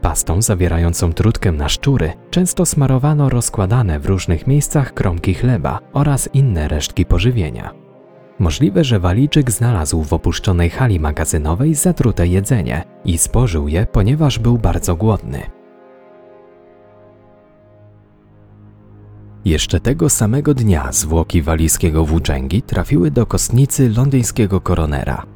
Pastą 0.00 0.42
zawierającą 0.42 1.12
trutkę 1.12 1.52
na 1.52 1.68
szczury 1.68 2.12
często 2.30 2.66
smarowano 2.66 3.28
rozkładane 3.28 4.00
w 4.00 4.06
różnych 4.06 4.46
miejscach 4.46 4.94
kromki 4.94 5.34
chleba 5.34 5.80
oraz 5.92 6.28
inne 6.34 6.68
resztki 6.68 7.06
pożywienia. 7.06 7.74
Możliwe, 8.38 8.84
że 8.84 9.00
Walijczyk 9.00 9.50
znalazł 9.50 10.02
w 10.02 10.12
opuszczonej 10.12 10.70
hali 10.70 11.00
magazynowej 11.00 11.74
zatrute 11.74 12.26
jedzenie 12.26 12.84
i 13.04 13.18
spożył 13.18 13.68
je, 13.68 13.86
ponieważ 13.92 14.38
był 14.38 14.58
bardzo 14.58 14.96
głodny. 14.96 15.57
Jeszcze 19.44 19.80
tego 19.80 20.08
samego 20.08 20.54
dnia 20.54 20.92
zwłoki 20.92 21.42
walijskiego 21.42 22.04
włóczęgi 22.04 22.62
trafiły 22.62 23.10
do 23.10 23.26
kostnicy 23.26 23.90
londyńskiego 23.90 24.60
koronera. 24.60 25.26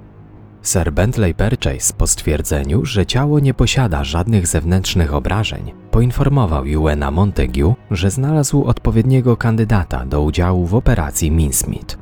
Sir 0.63 0.93
Bentley 0.93 1.35
Purchase 1.35 1.95
po 1.99 2.07
stwierdzeniu, 2.07 2.85
że 2.85 3.07
ciało 3.07 3.41
nie 3.41 3.55
posiada 3.55 4.05
żadnych 4.05 4.47
zewnętrznych 4.47 5.15
obrażeń, 5.15 5.73
poinformował 5.91 6.67
Juena 6.67 7.11
Montague, 7.11 7.75
że 7.91 8.11
znalazł 8.11 8.65
odpowiedniego 8.65 9.37
kandydata 9.37 10.07
do 10.07 10.23
udziału 10.23 10.67
w 10.67 10.75
operacji 10.75 11.31
Minsmith. 11.31 11.99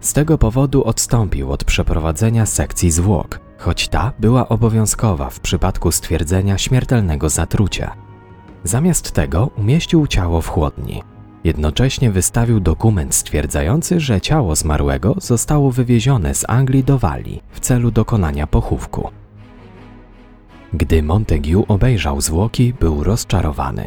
Z 0.00 0.12
tego 0.12 0.38
powodu 0.38 0.84
odstąpił 0.84 1.52
od 1.52 1.64
przeprowadzenia 1.64 2.46
sekcji 2.46 2.90
zwłok, 2.90 3.40
choć 3.58 3.88
ta 3.88 4.12
była 4.18 4.48
obowiązkowa 4.48 5.30
w 5.30 5.40
przypadku 5.40 5.92
stwierdzenia 5.92 6.58
śmiertelnego 6.58 7.28
zatrucia. 7.28 8.03
Zamiast 8.64 9.12
tego 9.12 9.50
umieścił 9.56 10.06
ciało 10.06 10.40
w 10.40 10.48
chłodni. 10.48 11.02
Jednocześnie 11.44 12.10
wystawił 12.10 12.60
dokument 12.60 13.14
stwierdzający, 13.14 14.00
że 14.00 14.20
ciało 14.20 14.56
zmarłego 14.56 15.14
zostało 15.18 15.70
wywiezione 15.70 16.34
z 16.34 16.44
Anglii 16.48 16.84
do 16.84 16.98
Walii 16.98 17.42
w 17.50 17.60
celu 17.60 17.90
dokonania 17.90 18.46
pochówku. 18.46 19.10
Gdy 20.72 21.02
Montague 21.02 21.64
obejrzał 21.68 22.20
zwłoki, 22.20 22.74
był 22.80 23.04
rozczarowany. 23.04 23.86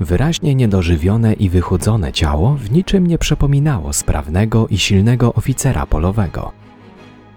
Wyraźnie 0.00 0.54
niedożywione 0.54 1.32
i 1.32 1.50
wychudzone 1.50 2.12
ciało 2.12 2.54
w 2.54 2.70
niczym 2.70 3.06
nie 3.06 3.18
przypominało 3.18 3.92
sprawnego 3.92 4.68
i 4.68 4.78
silnego 4.78 5.34
oficera 5.34 5.86
polowego. 5.86 6.52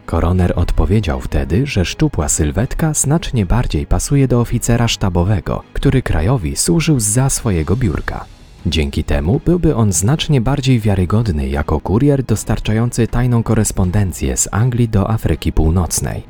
Koroner 0.09 0.53
odpowiedział 0.55 1.21
wtedy, 1.21 1.67
że 1.67 1.85
szczupła 1.85 2.29
sylwetka 2.29 2.93
znacznie 2.93 3.45
bardziej 3.45 3.85
pasuje 3.85 4.27
do 4.27 4.41
oficera 4.41 4.87
sztabowego, 4.87 5.63
który 5.73 6.01
krajowi 6.01 6.55
służył 6.55 6.99
za 6.99 7.29
swojego 7.29 7.75
biurka. 7.75 8.25
Dzięki 8.65 9.03
temu 9.03 9.41
byłby 9.45 9.75
on 9.75 9.93
znacznie 9.93 10.41
bardziej 10.41 10.79
wiarygodny 10.79 11.49
jako 11.49 11.79
kurier 11.79 12.23
dostarczający 12.23 13.07
tajną 13.07 13.43
korespondencję 13.43 14.37
z 14.37 14.49
Anglii 14.51 14.89
do 14.89 15.09
Afryki 15.09 15.51
Północnej. 15.51 16.23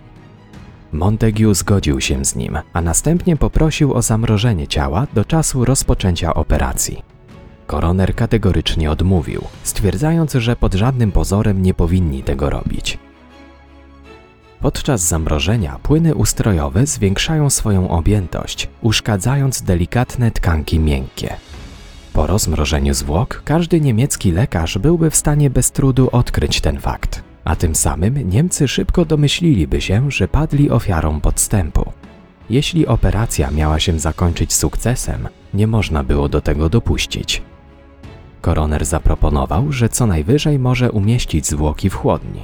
Montague 0.92 1.54
zgodził 1.54 2.02
się 2.02 2.26
z 2.26 2.36
nim, 2.36 2.58
a 2.74 2.82
następnie 2.82 3.38
poprosił 3.38 3.94
o 3.94 4.02
zamrożenie 4.02 4.68
ciała 4.68 5.08
do 5.14 5.26
czasu 5.26 5.66
rozpoczęcia 5.66 6.34
operacji. 6.34 7.04
Koroner 7.68 8.16
kategorycznie 8.16 8.92
odmówił, 8.92 9.42
stwierdzając, 9.64 10.34
że 10.34 10.56
pod 10.56 10.74
żadnym 10.74 11.12
pozorem 11.12 11.62
nie 11.62 11.74
powinni 11.74 12.24
tego 12.24 12.50
robić. 12.50 12.98
Podczas 14.62 15.02
zamrożenia 15.02 15.80
płyny 15.84 16.16
ustrojowe 16.16 16.86
zwiększają 16.86 17.50
swoją 17.50 17.90
objętość, 17.90 18.70
uszkadzając 18.82 19.62
delikatne 19.62 20.32
tkanki 20.32 20.80
miękkie. 20.80 21.36
Po 22.14 22.28
rozmrożeniu 22.28 22.94
zwłok 22.94 23.42
każdy 23.46 23.82
niemiecki 23.82 24.32
lekarz 24.32 24.78
byłby 24.78 25.10
w 25.10 25.16
stanie 25.16 25.50
bez 25.50 25.72
trudu 25.72 26.10
odkryć 26.12 26.62
ten 26.62 26.80
fakt, 26.80 27.24
a 27.46 27.56
tym 27.56 27.76
samym 27.76 28.30
Niemcy 28.30 28.68
szybko 28.68 29.06
domyśliliby 29.06 29.82
się, 29.82 30.12
że 30.12 30.28
padli 30.28 30.70
ofiarą 30.70 31.22
podstępu. 31.22 31.92
Jeśli 32.50 32.88
operacja 32.88 33.52
miała 33.52 33.80
się 33.80 34.00
zakończyć 34.00 34.54
sukcesem, 34.54 35.28
nie 35.54 35.68
można 35.68 36.04
było 36.04 36.30
do 36.30 36.42
tego 36.42 36.70
dopuścić. 36.70 37.42
Koroner 38.42 38.86
zaproponował, 38.86 39.72
że 39.72 39.90
co 39.90 40.08
najwyżej 40.08 40.60
może 40.60 40.92
umieścić 40.92 41.48
zwłoki 41.48 41.90
w 41.90 41.96
chłodni. 41.96 42.42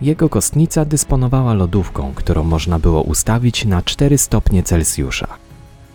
Jego 0.00 0.28
kostnica 0.28 0.84
dysponowała 0.84 1.54
lodówką, 1.54 2.12
którą 2.14 2.44
można 2.44 2.78
było 2.78 3.02
ustawić 3.02 3.64
na 3.64 3.82
4 3.82 4.18
stopnie 4.18 4.62
Celsjusza. 4.62 5.26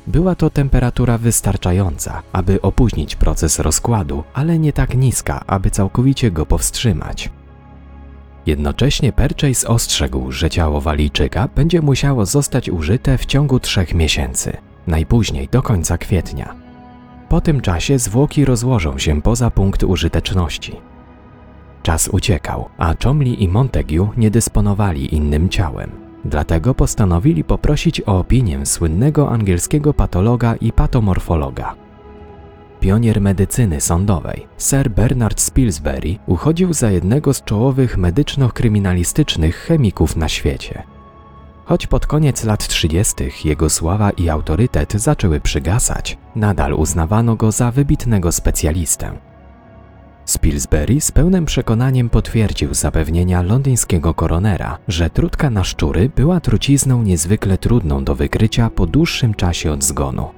Była 0.08 0.36
to 0.36 0.50
temperatura 0.50 1.18
wystarczająca, 1.18 2.22
aby 2.32 2.62
opóźnić 2.62 3.16
proces 3.16 3.60
rozkładu, 3.60 4.24
ale 4.34 4.60
nie 4.60 4.74
tak 4.74 4.96
niska, 4.96 5.44
aby 5.48 5.72
całkowicie 5.72 6.32
go 6.32 6.46
powstrzymać. 6.46 7.30
Jednocześnie 8.46 9.14
Purchase 9.14 9.68
ostrzegł, 9.68 10.32
że 10.32 10.50
ciało 10.50 10.82
Walijczyka 10.82 11.50
będzie 11.56 11.82
musiało 11.82 12.26
zostać 12.26 12.70
użyte 12.70 13.18
w 13.18 13.26
ciągu 13.26 13.60
trzech 13.60 13.94
miesięcy, 13.94 14.58
najpóźniej 14.88 15.48
do 15.52 15.62
końca 15.62 15.98
kwietnia. 15.98 16.56
Po 17.30 17.42
tym 17.42 17.62
czasie 17.62 18.00
zwłoki 18.00 18.46
rozłożą 18.46 18.98
się 18.98 19.22
poza 19.22 19.52
punkt 19.52 19.84
użyteczności. 19.84 20.91
Czas 21.84 22.08
uciekał, 22.08 22.70
a 22.78 22.94
Chomley 23.04 23.44
i 23.44 23.48
Montague 23.48 24.10
nie 24.18 24.32
dysponowali 24.32 25.16
innym 25.16 25.50
ciałem. 25.50 25.92
Dlatego 26.26 26.76
postanowili 26.76 27.44
poprosić 27.44 28.02
o 28.02 28.20
opinię 28.20 28.66
słynnego 28.66 29.30
angielskiego 29.30 29.94
patologa 29.94 30.56
i 30.56 30.72
patomorfologa. 30.72 31.76
Pionier 32.80 33.22
medycyny 33.22 33.82
sądowej, 33.82 34.48
Sir 34.58 34.90
Bernard 34.90 35.42
Spilsbury, 35.42 36.16
uchodził 36.28 36.74
za 36.74 36.92
jednego 36.92 37.34
z 37.34 37.44
czołowych 37.44 37.98
medyczno-kryminalistycznych 37.98 39.56
chemików 39.56 40.16
na 40.16 40.30
świecie. 40.30 40.84
Choć 41.66 41.88
pod 41.88 42.08
koniec 42.08 42.44
lat 42.44 42.68
30. 42.68 43.16
jego 43.46 43.70
sława 43.70 44.10
i 44.12 44.30
autorytet 44.30 44.94
zaczęły 44.94 45.40
przygasać, 45.40 46.18
nadal 46.36 46.74
uznawano 46.74 47.36
go 47.36 47.52
za 47.52 47.72
wybitnego 47.72 48.32
specjalistę. 48.32 49.31
Spilsbury 50.32 51.02
z 51.02 51.12
pełnym 51.12 51.46
przekonaniem 51.46 52.10
potwierdził 52.10 52.74
zapewnienia 52.74 53.42
londyńskiego 53.42 54.14
koronera, 54.14 54.78
że 54.88 55.10
trutka 55.10 55.50
na 55.50 55.64
szczury 55.64 56.12
była 56.16 56.40
trucizną 56.40 57.04
niezwykle 57.04 57.58
trudną 57.58 58.04
do 58.04 58.16
wykrycia 58.16 58.70
po 58.70 58.86
dłuższym 58.86 59.34
czasie 59.34 59.72
od 59.72 59.84
zgonu. 59.84 60.30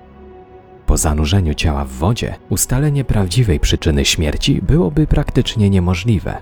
Po 0.85 0.97
zanurzeniu 0.97 1.53
ciała 1.53 1.85
w 1.85 1.91
wodzie 1.91 2.35
ustalenie 2.49 3.03
prawdziwej 3.03 3.59
przyczyny 3.59 4.05
śmierci 4.05 4.61
byłoby 4.61 5.07
praktycznie 5.07 5.69
niemożliwe. 5.69 6.37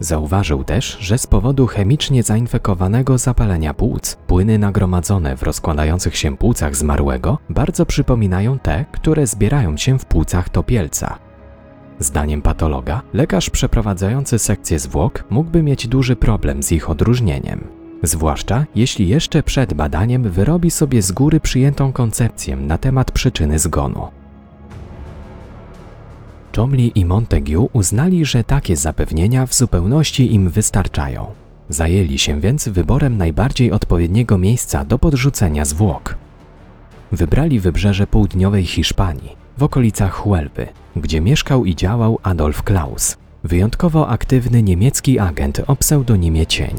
Zauważył 0.00 0.64
też, 0.64 0.96
że 1.00 1.18
z 1.18 1.26
powodu 1.26 1.66
chemicznie 1.66 2.22
zainfekowanego 2.22 3.18
zapalenia 3.18 3.74
płuc, 3.74 4.16
płyny 4.26 4.58
nagromadzone 4.58 5.36
w 5.36 5.42
rozkładających 5.42 6.16
się 6.16 6.36
płucach 6.36 6.76
zmarłego 6.76 7.38
bardzo 7.50 7.86
przypominają 7.86 8.58
te, 8.58 8.84
które 8.92 9.26
zbierają 9.26 9.76
się 9.76 9.98
w 9.98 10.04
płucach 10.04 10.48
topielca. 10.48 11.29
Zdaniem 12.00 12.42
patologa, 12.42 13.02
lekarz 13.12 13.50
przeprowadzający 13.50 14.38
sekcję 14.38 14.78
zwłok 14.78 15.24
mógłby 15.30 15.62
mieć 15.62 15.88
duży 15.88 16.16
problem 16.16 16.62
z 16.62 16.72
ich 16.72 16.90
odróżnieniem. 16.90 17.64
Zwłaszcza 18.02 18.66
jeśli 18.74 19.08
jeszcze 19.08 19.42
przed 19.42 19.74
badaniem 19.74 20.22
wyrobi 20.22 20.70
sobie 20.70 21.02
z 21.02 21.12
góry 21.12 21.40
przyjętą 21.40 21.92
koncepcję 21.92 22.56
na 22.56 22.78
temat 22.78 23.10
przyczyny 23.10 23.58
zgonu. 23.58 24.08
Chomley 26.56 26.92
i 26.94 27.04
Montague 27.04 27.68
uznali, 27.72 28.24
że 28.24 28.44
takie 28.44 28.76
zapewnienia 28.76 29.46
w 29.46 29.54
zupełności 29.54 30.34
im 30.34 30.50
wystarczają. 30.50 31.26
Zajęli 31.68 32.18
się 32.18 32.40
więc 32.40 32.68
wyborem 32.68 33.16
najbardziej 33.16 33.72
odpowiedniego 33.72 34.38
miejsca 34.38 34.84
do 34.84 34.98
podrzucenia 34.98 35.64
zwłok. 35.64 36.16
Wybrali 37.12 37.60
wybrzeże 37.60 38.06
południowej 38.06 38.64
Hiszpanii, 38.64 39.36
w 39.58 39.62
okolicach 39.62 40.12
Huelby, 40.12 40.66
gdzie 40.96 41.20
mieszkał 41.20 41.64
i 41.64 41.76
działał 41.76 42.18
Adolf 42.22 42.62
Klaus, 42.62 43.16
wyjątkowo 43.44 44.08
aktywny 44.08 44.62
niemiecki 44.62 45.18
agent 45.18 45.62
o 45.66 45.76
pseudonimie 45.76 46.46
Cień. 46.46 46.74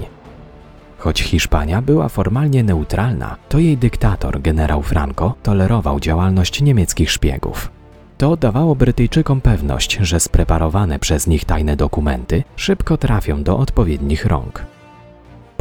Choć 0.98 1.22
Hiszpania 1.22 1.82
była 1.82 2.10
formalnie 2.10 2.64
neutralna, 2.64 3.36
to 3.50 3.60
jej 3.60 3.78
dyktator, 3.78 4.42
generał 4.42 4.82
Franco, 4.82 5.36
tolerował 5.44 6.00
działalność 6.00 6.62
niemieckich 6.62 7.12
szpiegów. 7.12 7.72
To 8.18 8.38
dawało 8.38 8.76
Brytyjczykom 8.76 9.42
pewność, 9.42 9.98
że 10.02 10.20
spreparowane 10.20 11.00
przez 11.00 11.28
nich 11.28 11.46
tajne 11.46 11.76
dokumenty 11.76 12.44
szybko 12.56 12.98
trafią 12.98 13.44
do 13.44 13.58
odpowiednich 13.58 14.26
rąk. 14.26 14.66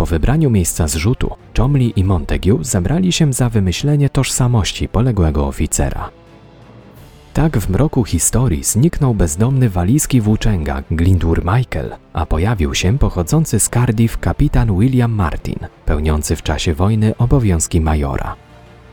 Po 0.00 0.06
wybraniu 0.06 0.50
miejsca 0.50 0.88
zrzutu, 0.88 1.30
Chomley 1.56 1.92
i 1.96 2.04
Montague 2.04 2.58
zabrali 2.60 3.12
się 3.12 3.32
za 3.32 3.48
wymyślenie 3.48 4.10
tożsamości 4.10 4.88
poległego 4.88 5.46
oficera. 5.46 6.10
Tak 7.32 7.58
w 7.58 7.70
mroku 7.70 8.04
historii 8.04 8.64
zniknął 8.64 9.14
bezdomny 9.14 9.70
walijski 9.70 10.20
włóczęga 10.20 10.82
Glindur 10.90 11.42
Michael, 11.44 11.90
a 12.12 12.26
pojawił 12.26 12.74
się 12.74 12.98
pochodzący 12.98 13.60
z 13.60 13.68
Cardiff 13.68 14.18
kapitan 14.18 14.78
William 14.78 15.12
Martin, 15.12 15.58
pełniący 15.86 16.36
w 16.36 16.42
czasie 16.42 16.74
wojny 16.74 17.16
obowiązki 17.18 17.80
majora. 17.80 18.36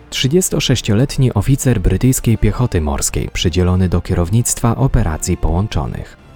36-letni 0.10 1.34
oficer 1.34 1.82
brytyjskiej 1.82 2.38
piechoty 2.38 2.82
morskiej 2.82 3.30
przydzielony 3.34 3.90
do 3.90 4.02
kierownictwa 4.02 4.76
operacji 4.76 5.38
połączonych. 5.38 6.27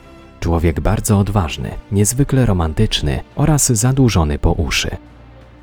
Człowiek 0.42 0.80
bardzo 0.80 1.20
odważny, 1.20 1.72
niezwykle 1.92 2.46
romantyczny 2.46 3.20
oraz 3.36 3.68
zadłużony 3.72 4.40
po 4.40 4.52
uszy. 4.52 4.90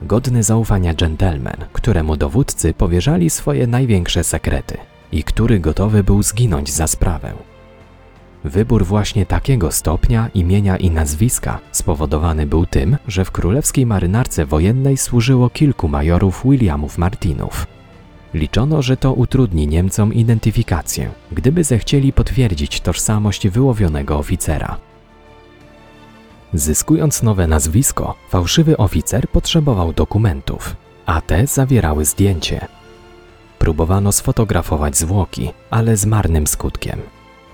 Godny 0.02 0.42
zaufania 0.42 0.94
dżentelmen, 0.94 1.56
któremu 1.72 2.16
dowódcy 2.16 2.74
powierzali 2.74 3.30
swoje 3.30 3.66
największe 3.66 4.24
sekrety 4.24 4.76
i 5.12 5.24
który 5.24 5.60
gotowy 5.60 6.04
był 6.04 6.22
zginąć 6.22 6.70
za 6.70 6.86
sprawę. 6.86 7.32
Wybór 8.44 8.84
właśnie 8.84 9.26
takiego 9.26 9.72
stopnia, 9.72 10.28
imienia 10.34 10.76
i 10.76 10.90
nazwiska 10.90 11.58
spowodowany 11.72 12.46
był 12.46 12.66
tym, 12.66 12.96
że 13.08 13.24
w 13.24 13.30
królewskiej 13.30 13.86
marynarce 13.86 14.46
wojennej 14.46 14.96
służyło 14.96 15.50
kilku 15.50 15.88
majorów 15.88 16.42
Williamów 16.44 16.98
Martinów. 16.98 17.77
Liczono, 18.34 18.82
że 18.82 18.96
to 18.96 19.12
utrudni 19.12 19.66
Niemcom 19.66 20.14
identyfikację, 20.14 21.10
gdyby 21.32 21.64
zechcieli 21.64 22.12
potwierdzić 22.12 22.80
tożsamość 22.80 23.48
wyłowionego 23.48 24.18
oficera. 24.18 24.76
Zyskując 26.54 27.22
nowe 27.22 27.46
nazwisko, 27.46 28.14
fałszywy 28.28 28.76
oficer 28.76 29.28
potrzebował 29.28 29.92
dokumentów, 29.92 30.76
a 31.06 31.20
te 31.20 31.46
zawierały 31.46 32.04
zdjęcie. 32.04 32.66
Próbowano 33.58 34.12
sfotografować 34.12 34.96
zwłoki, 34.96 35.50
ale 35.70 35.96
z 35.96 36.06
marnym 36.06 36.46
skutkiem. 36.46 36.98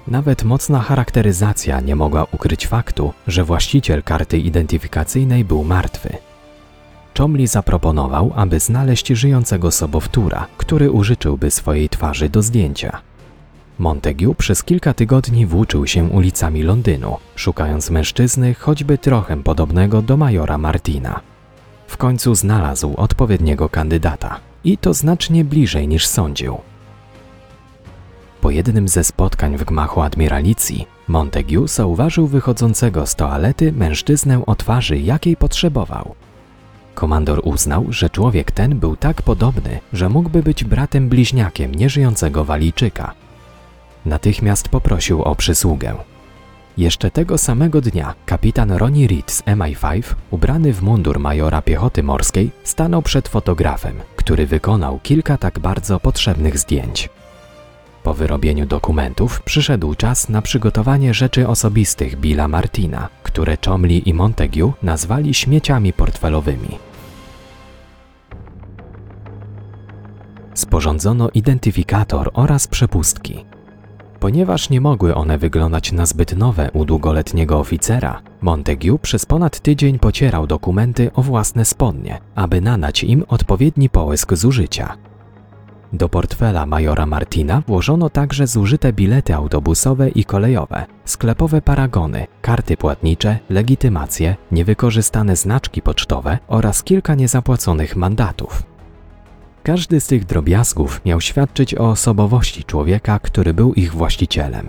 Nawet 0.06 0.44
mocna 0.44 0.80
charakteryzacja 0.80 1.80
nie 1.80 1.96
mogła 1.96 2.26
ukryć 2.32 2.66
faktu, 2.66 3.12
że 3.26 3.44
właściciel 3.44 4.02
karty 4.02 4.38
identyfikacyjnej 4.38 5.44
był 5.44 5.64
martwy. 5.64 6.16
Chomli 7.18 7.46
zaproponował, 7.46 8.32
aby 8.36 8.60
znaleźć 8.60 9.08
żyjącego 9.08 9.70
sobowtóra, 9.70 10.46
który 10.56 10.90
użyczyłby 10.90 11.50
swojej 11.50 11.88
twarzy 11.88 12.28
do 12.28 12.42
zdjęcia. 12.42 13.00
Montague 13.78 14.34
przez 14.34 14.62
kilka 14.62 14.94
tygodni 14.94 15.46
włóczył 15.46 15.86
się 15.86 16.04
ulicami 16.04 16.62
Londynu, 16.62 17.16
szukając 17.36 17.90
mężczyzny 17.90 18.54
choćby 18.54 18.98
trochę 18.98 19.42
podobnego 19.42 20.02
do 20.02 20.16
majora 20.16 20.58
Martina. 20.58 21.20
W 21.86 21.96
końcu 21.96 22.34
znalazł 22.34 22.94
odpowiedniego 22.96 23.68
kandydata 23.68 24.40
i 24.64 24.78
to 24.78 24.94
znacznie 24.94 25.44
bliżej 25.44 25.88
niż 25.88 26.06
sądził. 26.06 26.58
Po 28.40 28.50
jednym 28.50 28.88
ze 28.88 29.04
spotkań 29.04 29.56
w 29.56 29.64
gmachu 29.64 30.00
admiralicji, 30.00 30.86
Montague 31.08 31.68
zauważył 31.68 32.26
wychodzącego 32.26 33.06
z 33.06 33.14
toalety 33.14 33.72
mężczyznę 33.72 34.46
o 34.46 34.54
twarzy, 34.54 34.98
jakiej 34.98 35.36
potrzebował. 35.36 36.14
Komandor 36.94 37.40
uznał, 37.44 37.86
że 37.90 38.10
człowiek 38.10 38.50
ten 38.50 38.78
był 38.78 38.96
tak 38.96 39.22
podobny, 39.22 39.80
że 39.92 40.08
mógłby 40.08 40.42
być 40.42 40.64
bratem 40.64 41.08
bliźniakiem 41.08 41.74
nieżyjącego 41.74 42.44
Walijczyka. 42.44 43.12
Natychmiast 44.06 44.68
poprosił 44.68 45.22
o 45.22 45.34
przysługę. 45.34 45.94
Jeszcze 46.78 47.10
tego 47.10 47.38
samego 47.38 47.80
dnia 47.80 48.14
kapitan 48.26 48.72
Ronnie 48.72 49.06
Reed 49.06 49.30
z 49.32 49.42
MI5, 49.42 50.14
ubrany 50.30 50.72
w 50.72 50.82
mundur 50.82 51.20
majora 51.20 51.62
piechoty 51.62 52.02
morskiej, 52.02 52.50
stanął 52.64 53.02
przed 53.02 53.28
fotografem, 53.28 53.94
który 54.16 54.46
wykonał 54.46 55.00
kilka 55.02 55.38
tak 55.38 55.58
bardzo 55.58 56.00
potrzebnych 56.00 56.58
zdjęć. 56.58 57.08
Po 58.04 58.14
wyrobieniu 58.14 58.66
dokumentów 58.66 59.42
przyszedł 59.42 59.94
czas 59.94 60.28
na 60.28 60.42
przygotowanie 60.42 61.14
rzeczy 61.14 61.48
osobistych 61.48 62.16
Billa 62.16 62.48
Martina, 62.48 63.08
które 63.22 63.56
Chomley 63.66 64.08
i 64.08 64.14
Montague 64.14 64.72
nazwali 64.82 65.34
śmieciami 65.34 65.92
portfelowymi. 65.92 66.78
Sporządzono 70.54 71.28
identyfikator 71.34 72.30
oraz 72.34 72.66
przepustki. 72.66 73.44
Ponieważ 74.20 74.70
nie 74.70 74.80
mogły 74.80 75.14
one 75.14 75.38
wyglądać 75.38 75.92
na 75.92 76.06
zbyt 76.06 76.36
nowe 76.36 76.70
u 76.72 76.84
długoletniego 76.84 77.58
oficera, 77.58 78.22
Montague 78.40 78.98
przez 79.02 79.26
ponad 79.26 79.60
tydzień 79.60 79.98
pocierał 79.98 80.46
dokumenty 80.46 81.10
o 81.14 81.22
własne 81.22 81.64
spodnie, 81.64 82.20
aby 82.34 82.60
nadać 82.60 83.04
im 83.04 83.24
odpowiedni 83.28 83.88
połysk 83.88 84.34
zużycia. 84.34 84.96
Do 85.94 86.08
portfela 86.08 86.66
majora 86.66 87.06
Martina 87.06 87.62
włożono 87.66 88.10
także 88.10 88.46
zużyte 88.46 88.92
bilety 88.92 89.34
autobusowe 89.34 90.08
i 90.08 90.24
kolejowe, 90.24 90.86
sklepowe 91.04 91.62
paragony, 91.62 92.26
karty 92.42 92.76
płatnicze, 92.76 93.38
legitymacje, 93.50 94.36
niewykorzystane 94.52 95.36
znaczki 95.36 95.82
pocztowe 95.82 96.38
oraz 96.48 96.82
kilka 96.82 97.14
niezapłaconych 97.14 97.96
mandatów. 97.96 98.62
Każdy 99.62 100.00
z 100.00 100.06
tych 100.06 100.24
drobiazgów 100.24 101.00
miał 101.04 101.20
świadczyć 101.20 101.74
o 101.74 101.90
osobowości 101.90 102.64
człowieka, 102.64 103.18
który 103.18 103.54
był 103.54 103.74
ich 103.74 103.92
właścicielem. 103.92 104.68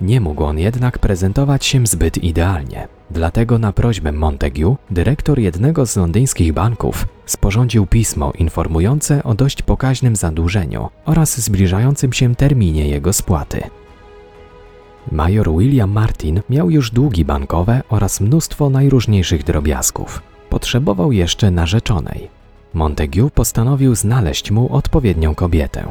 Nie 0.00 0.20
mógł 0.20 0.44
on 0.44 0.58
jednak 0.58 0.98
prezentować 0.98 1.66
się 1.66 1.86
zbyt 1.86 2.18
idealnie. 2.18 2.99
Dlatego 3.10 3.58
na 3.58 3.72
prośbę 3.72 4.12
Montague 4.12 4.76
dyrektor 4.90 5.38
jednego 5.38 5.86
z 5.86 5.96
londyńskich 5.96 6.52
banków 6.52 7.06
sporządził 7.26 7.86
pismo 7.86 8.32
informujące 8.38 9.22
o 9.22 9.34
dość 9.34 9.62
pokaźnym 9.62 10.16
zadłużeniu 10.16 10.88
oraz 11.04 11.40
zbliżającym 11.40 12.12
się 12.12 12.34
terminie 12.34 12.88
jego 12.88 13.12
spłaty. 13.12 13.62
Major 15.12 15.50
William 15.58 15.90
Martin 15.90 16.40
miał 16.50 16.70
już 16.70 16.90
długi 16.90 17.24
bankowe 17.24 17.82
oraz 17.88 18.20
mnóstwo 18.20 18.70
najróżniejszych 18.70 19.44
drobiazgów. 19.44 20.22
Potrzebował 20.50 21.12
jeszcze 21.12 21.50
narzeczonej. 21.50 22.28
Montague 22.74 23.30
postanowił 23.34 23.94
znaleźć 23.94 24.50
mu 24.50 24.74
odpowiednią 24.74 25.34
kobietę. 25.34 25.84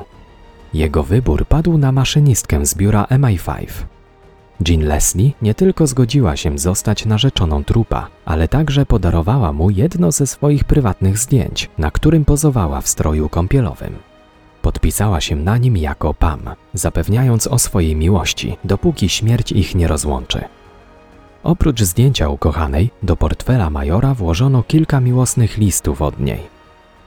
Jego 0.73 1.03
wybór 1.03 1.45
padł 1.45 1.77
na 1.77 1.91
maszynistkę 1.91 2.65
z 2.65 2.75
biura 2.75 3.03
MI5. 3.03 3.67
Jean 4.67 4.81
Leslie 4.81 5.31
nie 5.41 5.53
tylko 5.53 5.87
zgodziła 5.87 6.35
się 6.35 6.59
zostać 6.59 7.05
narzeczoną 7.05 7.63
trupa, 7.63 8.07
ale 8.25 8.47
także 8.47 8.85
podarowała 8.85 9.53
mu 9.53 9.69
jedno 9.69 10.11
ze 10.11 10.27
swoich 10.27 10.63
prywatnych 10.63 11.17
zdjęć, 11.17 11.69
na 11.77 11.91
którym 11.91 12.25
pozowała 12.25 12.81
w 12.81 12.87
stroju 12.87 13.29
kąpielowym. 13.29 13.95
Podpisała 14.61 15.21
się 15.21 15.35
na 15.35 15.57
nim 15.57 15.77
jako 15.77 16.13
Pam, 16.13 16.41
zapewniając 16.73 17.47
o 17.47 17.59
swojej 17.59 17.95
miłości, 17.95 18.57
dopóki 18.63 19.09
śmierć 19.09 19.51
ich 19.51 19.75
nie 19.75 19.87
rozłączy. 19.87 20.41
Oprócz 21.43 21.81
zdjęcia 21.81 22.29
ukochanej, 22.29 22.89
do 23.03 23.15
portfela 23.15 23.69
majora 23.69 24.13
włożono 24.13 24.63
kilka 24.63 24.99
miłosnych 24.99 25.57
listów 25.57 26.01
od 26.01 26.19
niej. 26.19 26.39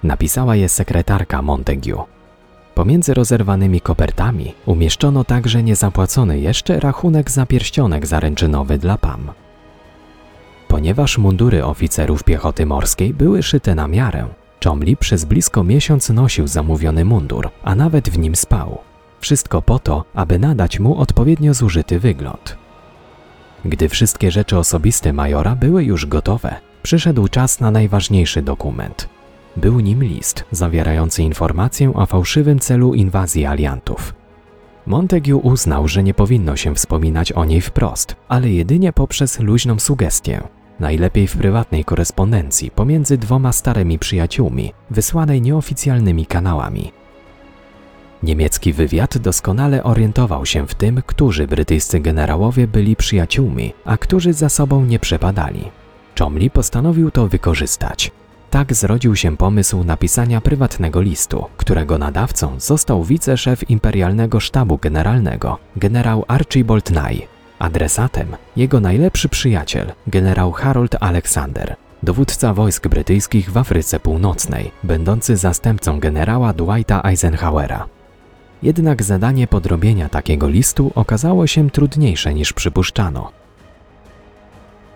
Napisała 0.02 0.56
je 0.56 0.68
sekretarka 0.68 1.42
Montague. 1.42 2.04
Pomiędzy 2.74 3.14
rozerwanymi 3.14 3.80
kopertami 3.80 4.54
umieszczono 4.66 5.24
także 5.24 5.62
niezapłacony 5.62 6.40
jeszcze 6.40 6.80
rachunek 6.80 7.30
za 7.30 7.46
pierścionek 7.46 8.06
zaręczynowy 8.06 8.78
dla 8.78 8.98
Pam. 8.98 9.30
Ponieważ 10.68 11.18
mundury 11.18 11.64
oficerów 11.64 12.24
piechoty 12.24 12.66
morskiej 12.66 13.14
były 13.14 13.42
szyte 13.42 13.74
na 13.74 13.88
miarę, 13.88 14.28
Chomli 14.64 14.96
przez 14.96 15.24
blisko 15.24 15.64
miesiąc 15.64 16.10
nosił 16.10 16.46
zamówiony 16.46 17.04
mundur, 17.04 17.50
a 17.64 17.74
nawet 17.74 18.10
w 18.10 18.18
nim 18.18 18.36
spał. 18.36 18.78
Wszystko 19.20 19.62
po 19.62 19.78
to, 19.78 20.04
aby 20.14 20.38
nadać 20.38 20.80
mu 20.80 20.98
odpowiednio 20.98 21.54
zużyty 21.54 22.00
wygląd. 22.00 22.56
Gdy 23.64 23.88
wszystkie 23.88 24.30
rzeczy 24.30 24.58
osobiste 24.58 25.12
majora 25.12 25.56
były 25.56 25.84
już 25.84 26.06
gotowe, 26.06 26.54
przyszedł 26.82 27.28
czas 27.28 27.60
na 27.60 27.70
najważniejszy 27.70 28.42
dokument– 28.42 29.08
był 29.56 29.80
nim 29.80 30.04
list 30.04 30.44
zawierający 30.50 31.22
informację 31.22 31.94
o 31.94 32.06
fałszywym 32.06 32.58
celu 32.58 32.94
inwazji 32.94 33.46
aliantów. 33.46 34.14
Montague 34.86 35.36
uznał, 35.36 35.88
że 35.88 36.02
nie 36.02 36.14
powinno 36.14 36.56
się 36.56 36.74
wspominać 36.74 37.32
o 37.32 37.44
niej 37.44 37.60
wprost, 37.60 38.16
ale 38.28 38.50
jedynie 38.50 38.92
poprzez 38.92 39.40
luźną 39.40 39.78
sugestię. 39.78 40.42
Najlepiej 40.80 41.26
w 41.26 41.36
prywatnej 41.36 41.84
korespondencji 41.84 42.70
pomiędzy 42.70 43.18
dwoma 43.18 43.52
starymi 43.52 43.98
przyjaciółmi, 43.98 44.72
wysłanej 44.90 45.42
nieoficjalnymi 45.42 46.26
kanałami. 46.26 46.92
Niemiecki 48.22 48.72
wywiad 48.72 49.18
doskonale 49.18 49.84
orientował 49.84 50.46
się 50.46 50.66
w 50.66 50.74
tym, 50.74 51.02
którzy 51.06 51.46
brytyjscy 51.46 52.00
generałowie 52.00 52.66
byli 52.68 52.96
przyjaciółmi, 52.96 53.72
a 53.84 53.96
którzy 53.96 54.32
za 54.32 54.48
sobą 54.48 54.84
nie 54.84 54.98
przepadali. 54.98 55.70
Chomley 56.18 56.50
postanowił 56.50 57.10
to 57.10 57.28
wykorzystać. 57.28 58.10
Tak 58.52 58.74
zrodził 58.74 59.16
się 59.16 59.36
pomysł 59.36 59.84
napisania 59.84 60.40
prywatnego 60.40 61.00
listu, 61.00 61.44
którego 61.56 61.98
nadawcą 61.98 62.60
został 62.60 63.04
wiceszef 63.04 63.70
Imperialnego 63.70 64.40
Sztabu 64.40 64.78
Generalnego, 64.78 65.58
generał 65.76 66.24
Archibald 66.28 66.90
Nye. 66.90 67.26
Adresatem 67.58 68.36
jego 68.56 68.80
najlepszy 68.80 69.28
przyjaciel, 69.28 69.92
generał 70.06 70.52
Harold 70.52 70.96
Alexander, 71.00 71.76
dowódca 72.02 72.54
wojsk 72.54 72.88
brytyjskich 72.88 73.50
w 73.50 73.56
Afryce 73.56 74.00
Północnej, 74.00 74.70
będący 74.84 75.36
zastępcą 75.36 76.00
generała 76.00 76.52
Dwighta 76.52 77.02
Eisenhowera. 77.04 77.86
Jednak 78.62 79.02
zadanie 79.02 79.46
podrobienia 79.46 80.08
takiego 80.08 80.48
listu 80.48 80.92
okazało 80.94 81.46
się 81.46 81.70
trudniejsze 81.70 82.34
niż 82.34 82.52
przypuszczano. 82.52 83.41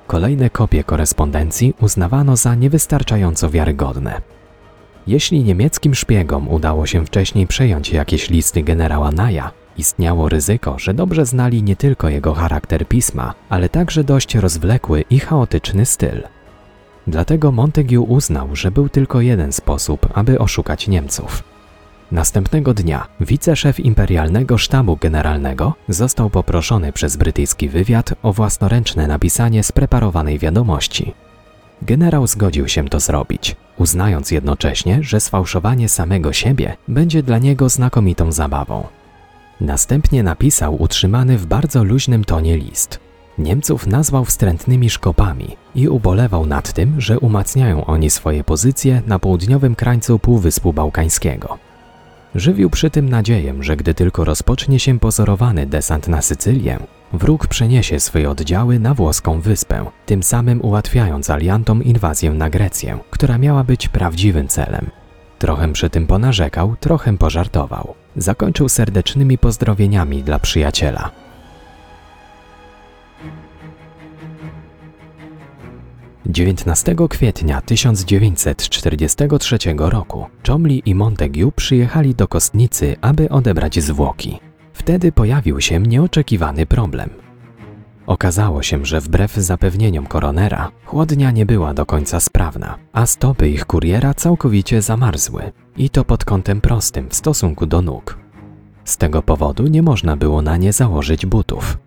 Kolejne 0.07 0.51
kopie 0.51 0.85
korespondencji 0.85 1.75
uznawano 1.81 2.37
za 2.37 2.55
niewystarczająco 2.55 3.51
wiarygodne. 3.51 4.21
Jeśli 5.07 5.45
niemieckim 5.45 5.95
szpiegom 5.95 6.49
udało 6.49 6.87
się 6.87 7.07
wcześniej 7.07 7.47
przejąć 7.47 7.93
jakieś 7.93 8.31
listy 8.31 8.63
generała 8.63 9.11
Naja, 9.13 9.51
istniało 9.79 10.29
ryzyko, 10.29 10.79
że 10.79 10.95
dobrze 10.95 11.27
znali 11.27 11.63
nie 11.63 11.77
tylko 11.77 12.09
jego 12.09 12.35
charakter 12.35 12.89
pisma, 12.89 13.35
ale 13.49 13.69
także 13.69 14.05
dość 14.05 14.35
rozwlekły 14.35 15.05
i 15.11 15.19
chaotyczny 15.19 15.87
styl. 15.87 16.23
Dlatego 17.07 17.53
Montague 17.53 18.01
uznał, 18.01 18.57
że 18.57 18.71
był 18.71 18.89
tylko 18.89 19.21
jeden 19.21 19.53
sposób, 19.53 20.09
aby 20.15 20.39
oszukać 20.39 20.89
Niemców. 20.89 21.56
Następnego 22.13 22.75
dnia 22.75 23.07
wiceszef 23.21 23.81
imperialnego 23.81 24.59
sztabu 24.59 24.97
generalnego 24.97 25.75
został 25.89 26.31
poproszony 26.31 26.93
przez 26.93 27.17
brytyjski 27.17 27.69
wywiad 27.69 28.15
o 28.23 28.33
własnoręczne 28.33 29.07
napisanie 29.07 29.63
spreparowanej 29.63 30.39
wiadomości. 30.39 31.15
Generał 31.83 32.27
zgodził 32.27 32.69
się 32.69 32.89
to 32.89 33.01
zrobić, 33.01 33.57
uznając 33.79 34.31
jednocześnie, 34.31 34.99
że 35.03 35.21
sfałszowanie 35.21 35.89
samego 35.89 36.33
siebie 36.33 36.77
będzie 36.89 37.23
dla 37.23 37.39
niego 37.39 37.69
znakomitą 37.69 38.33
zabawą. 38.33 38.87
Następnie 39.61 40.23
napisał 40.23 40.83
utrzymany 40.83 41.39
w 41.39 41.47
bardzo 41.47 41.85
luźnym 41.85 42.25
tonie 42.25 42.57
list. 42.57 43.01
Niemców 43.39 43.87
nazwał 43.87 44.25
wstrętnymi 44.25 44.91
szkopami 44.91 45.57
i 45.75 45.89
ubolewał 45.89 46.47
nad 46.47 46.73
tym, 46.73 47.01
że 47.01 47.19
umacniają 47.19 47.85
oni 47.85 48.11
swoje 48.11 48.45
pozycje 48.45 49.03
na 49.07 49.19
południowym 49.19 49.75
krańcu 49.75 50.19
Półwyspu 50.19 50.73
Bałkańskiego. 50.73 51.66
Żywił 52.37 52.71
przy 52.71 52.91
tym 52.91 53.09
nadzieję, 53.09 53.55
że 53.61 53.77
gdy 53.77 53.95
tylko 53.95 54.25
rozpocznie 54.25 54.81
się 54.81 54.99
pozorowany 54.99 55.67
desant 55.67 56.09
na 56.09 56.23
Sycylię, 56.23 56.79
wróg 57.13 57.47
przeniesie 57.47 58.01
swoje 58.01 58.31
oddziały 58.31 58.79
na 58.79 58.95
włoską 58.95 59.41
wyspę, 59.41 59.87
tym 60.07 60.23
samym 60.23 60.61
ułatwiając 60.65 61.31
aliantom 61.31 61.85
inwazję 61.85 62.31
na 62.31 62.51
Grecję, 62.51 62.99
która 63.11 63.39
miała 63.39 63.65
być 63.65 63.89
prawdziwym 63.89 64.49
celem. 64.49 64.87
Trochę 65.39 65.73
przy 65.73 65.91
tym 65.91 66.07
ponarzekał, 66.07 66.77
trochę 66.81 67.19
pożartował. 67.19 67.95
Zakończył 68.17 68.69
serdecznymi 68.69 69.39
pozdrowieniami 69.39 70.23
dla 70.23 70.39
przyjaciela. 70.39 71.11
19 76.29 76.97
kwietnia 77.11 77.61
1943 77.61 79.59
roku 79.79 80.27
Chomley 80.47 80.83
i 80.87 80.95
Montague 80.95 81.53
przyjechali 81.57 82.15
do 82.15 82.29
Kostnicy, 82.29 82.97
aby 83.01 83.29
odebrać 83.29 83.81
zwłoki. 83.83 84.39
Wtedy 84.73 85.13
pojawił 85.13 85.61
się 85.61 85.81
nieoczekiwany 85.81 86.67
problem. 86.67 87.11
Okazało 88.07 88.63
się, 88.63 88.85
że 88.85 89.01
wbrew 89.01 89.35
zapewnieniom 89.35 90.07
koronera, 90.07 90.71
chłodnia 90.85 91.31
nie 91.31 91.47
była 91.47 91.75
do 91.75 91.87
końca 91.87 92.21
sprawna, 92.21 92.79
a 92.93 93.07
stopy 93.07 93.49
ich 93.49 93.67
kuriera 93.67 94.15
całkowicie 94.15 94.83
zamarzły. 94.83 95.53
I 95.77 95.91
to 95.91 96.05
pod 96.05 96.25
kątem 96.25 96.61
prostym 96.61 97.09
w 97.09 97.15
stosunku 97.15 97.67
do 97.67 97.83
nóg. 97.83 98.19
Z 98.85 98.97
tego 98.97 99.23
powodu 99.23 99.67
nie 99.67 99.83
można 99.83 100.17
było 100.17 100.43
na 100.43 100.57
nie 100.57 100.73
założyć 100.73 101.27
butów. 101.27 101.79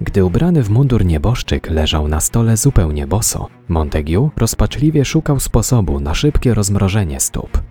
Gdy 0.00 0.24
ubrany 0.24 0.62
w 0.62 0.70
mundur 0.70 1.04
nieboszczyk 1.04 1.70
leżał 1.70 2.08
na 2.08 2.20
stole 2.20 2.56
zupełnie 2.56 3.06
boso, 3.06 3.48
Montague 3.68 4.30
rozpaczliwie 4.36 5.04
szukał 5.04 5.40
sposobu 5.40 6.00
na 6.00 6.14
szybkie 6.14 6.54
rozmrożenie 6.54 7.20
stóp. 7.20 7.62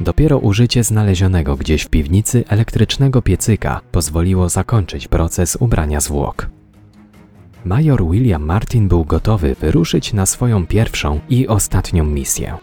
Dopiero 0.00 0.38
użycie 0.38 0.84
znalezionego 0.84 1.56
gdzieś 1.56 1.82
w 1.82 1.88
piwnicy 1.88 2.44
elektrycznego 2.48 3.22
piecyka 3.22 3.80
pozwoliło 3.92 4.48
zakończyć 4.48 5.08
proces 5.08 5.56
ubrania 5.60 6.00
zwłok. 6.00 6.48
Major 7.64 8.10
William 8.10 8.42
Martin 8.42 8.88
był 8.88 9.04
gotowy 9.04 9.56
wyruszyć 9.60 10.12
na 10.12 10.26
swoją 10.26 10.66
pierwszą 10.66 11.20
i 11.28 11.48
ostatnią 11.48 12.04
misję. 12.04 12.56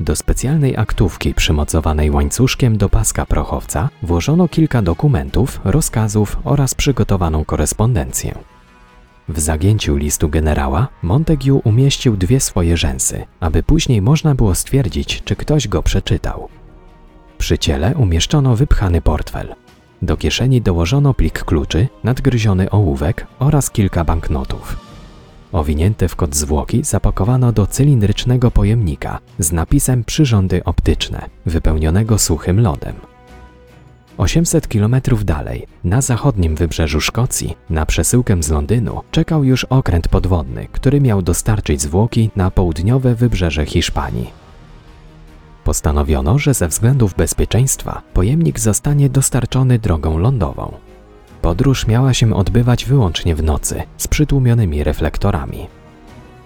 Do 0.00 0.16
specjalnej 0.16 0.76
aktówki 0.76 1.34
przymocowanej 1.34 2.10
łańcuszkiem 2.10 2.76
do 2.78 2.88
paska 2.88 3.26
prochowca 3.26 3.88
włożono 4.02 4.48
kilka 4.48 4.82
dokumentów, 4.82 5.60
rozkazów 5.64 6.36
oraz 6.44 6.74
przygotowaną 6.74 7.44
korespondencję. 7.44 8.34
W 9.28 9.40
zagięciu 9.40 9.96
listu 9.96 10.28
generała 10.28 10.88
Montague 11.02 11.60
umieścił 11.64 12.16
dwie 12.16 12.40
swoje 12.40 12.76
rzęsy, 12.76 13.26
aby 13.40 13.62
później 13.62 14.02
można 14.02 14.34
było 14.34 14.54
stwierdzić, 14.54 15.22
czy 15.24 15.36
ktoś 15.36 15.68
go 15.68 15.82
przeczytał. 15.82 16.48
Przy 17.38 17.58
ciele 17.58 17.94
umieszczono 17.96 18.56
wypchany 18.56 19.02
portfel. 19.02 19.54
Do 20.02 20.16
kieszeni 20.16 20.62
dołożono 20.62 21.14
plik 21.14 21.44
kluczy, 21.44 21.88
nadgryziony 22.04 22.70
ołówek 22.70 23.26
oraz 23.38 23.70
kilka 23.70 24.04
banknotów. 24.04 24.89
Owinięte 25.52 26.08
w 26.08 26.16
kot 26.16 26.36
zwłoki 26.36 26.84
zapakowano 26.84 27.52
do 27.52 27.66
cylindrycznego 27.66 28.50
pojemnika 28.50 29.18
z 29.38 29.52
napisem 29.52 30.04
przyrządy 30.04 30.64
optyczne, 30.64 31.28
wypełnionego 31.46 32.18
suchym 32.18 32.60
lodem. 32.60 32.94
800 34.18 34.68
kilometrów 34.68 35.24
dalej, 35.24 35.66
na 35.84 36.00
zachodnim 36.00 36.56
wybrzeżu 36.56 37.00
Szkocji, 37.00 37.56
na 37.70 37.86
przesyłkę 37.86 38.42
z 38.42 38.50
Londynu, 38.50 39.00
czekał 39.10 39.44
już 39.44 39.64
okręt 39.64 40.08
podwodny, 40.08 40.66
który 40.72 41.00
miał 41.00 41.22
dostarczyć 41.22 41.82
zwłoki 41.82 42.30
na 42.36 42.50
południowe 42.50 43.14
wybrzeże 43.14 43.66
Hiszpanii. 43.66 44.30
Postanowiono, 45.64 46.38
że 46.38 46.54
ze 46.54 46.68
względów 46.68 47.14
bezpieczeństwa 47.14 48.02
pojemnik 48.14 48.60
zostanie 48.60 49.08
dostarczony 49.08 49.78
drogą 49.78 50.18
lądową. 50.18 50.89
Podróż 51.42 51.86
miała 51.86 52.14
się 52.14 52.34
odbywać 52.34 52.84
wyłącznie 52.84 53.34
w 53.34 53.42
nocy, 53.42 53.82
z 53.96 54.08
przytłumionymi 54.08 54.84
reflektorami. 54.84 55.66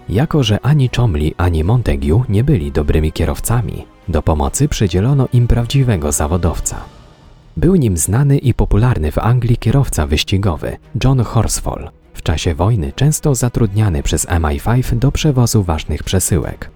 Jako, 0.09 0.43
że 0.43 0.59
ani 0.61 0.89
Chomley, 0.95 1.35
ani 1.37 1.63
Montague 1.63 2.23
nie 2.29 2.43
byli 2.43 2.71
dobrymi 2.71 3.11
kierowcami, 3.11 3.85
do 4.07 4.21
pomocy 4.21 4.67
przydzielono 4.67 5.27
im 5.33 5.47
prawdziwego 5.47 6.11
zawodowca. 6.11 6.77
Był 7.57 7.75
nim 7.75 7.97
znany 7.97 8.37
i 8.37 8.53
popularny 8.53 9.11
w 9.11 9.17
Anglii 9.17 9.57
kierowca 9.57 10.07
wyścigowy 10.07 10.77
John 11.03 11.23
Horsfall, 11.23 11.89
w 12.13 12.21
czasie 12.21 12.55
wojny 12.55 12.93
często 12.95 13.35
zatrudniany 13.35 14.03
przez 14.03 14.27
MI5 14.27 14.99
do 14.99 15.11
przewozu 15.11 15.63
ważnych 15.63 16.03
przesyłek. 16.03 16.74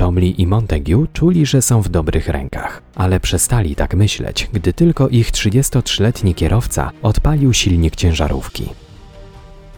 Chomley 0.00 0.40
i 0.42 0.46
Montague 0.46 1.06
czuli, 1.12 1.46
że 1.46 1.62
są 1.62 1.82
w 1.82 1.88
dobrych 1.88 2.28
rękach, 2.28 2.82
ale 2.94 3.20
przestali 3.20 3.76
tak 3.76 3.94
myśleć, 3.94 4.48
gdy 4.52 4.72
tylko 4.72 5.08
ich 5.08 5.30
33-letni 5.30 6.34
kierowca 6.34 6.90
odpalił 7.02 7.52
silnik 7.52 7.96
ciężarówki. 7.96 8.68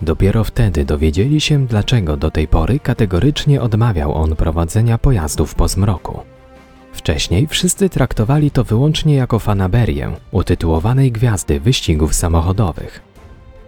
Dopiero 0.03 0.45
wtedy 0.45 0.85
dowiedzieli 0.85 1.41
się, 1.41 1.67
dlaczego 1.67 2.17
do 2.17 2.31
tej 2.31 2.49
pory 2.49 2.79
kategorycznie 2.79 3.61
odmawiał 3.61 4.15
on 4.15 4.37
prowadzenia 4.37 4.99
pojazdów 4.99 5.55
po 5.55 5.69
zmroku. 5.69 6.21
Wcześniej 6.93 7.47
wszyscy 7.47 7.89
traktowali 7.89 8.51
to 8.51 8.65
wyłącznie 8.65 9.15
jako 9.15 9.39
fanaberię 9.39 10.13
utytułowanej 10.31 11.13
gwiazdy 11.13 11.61
wyścigów 11.61 12.15
samochodowych. 12.15 13.08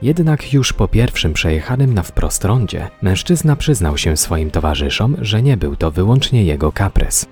Jednak 0.02 0.52
już 0.52 0.72
po 0.72 0.88
pierwszym 0.88 1.32
przejechanym 1.32 1.94
na 1.94 2.02
wprost 2.02 2.44
rondzie 2.44 2.88
mężczyzna 3.02 3.56
przyznał 3.56 3.98
się 3.98 4.16
swoim 4.16 4.50
towarzyszom, 4.50 5.16
że 5.20 5.42
nie 5.42 5.56
był 5.56 5.76
to 5.76 5.90
wyłącznie 5.90 6.44
jego 6.44 6.72
kaprys. 6.72 7.26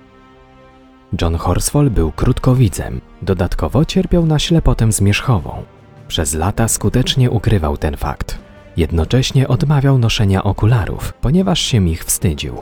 John 1.21 1.35
Horsfall 1.35 1.89
był 1.89 2.11
krótkowidzem, 2.11 3.01
dodatkowo 3.21 3.85
cierpiał 3.85 4.25
na 4.25 4.39
ślepotę 4.39 4.91
zmierzchową. 4.91 5.63
Przez 6.07 6.33
lata 6.33 6.67
skutecznie 6.67 7.31
ukrywał 7.31 7.77
ten 7.77 7.97
fakt. 7.97 8.39
Jednocześnie 8.77 9.47
odmawiał 9.47 9.97
noszenia 9.97 10.43
okularów, 10.43 11.13
ponieważ 11.13 11.59
się 11.59 11.89
ich 11.89 12.05
wstydził. 12.05 12.55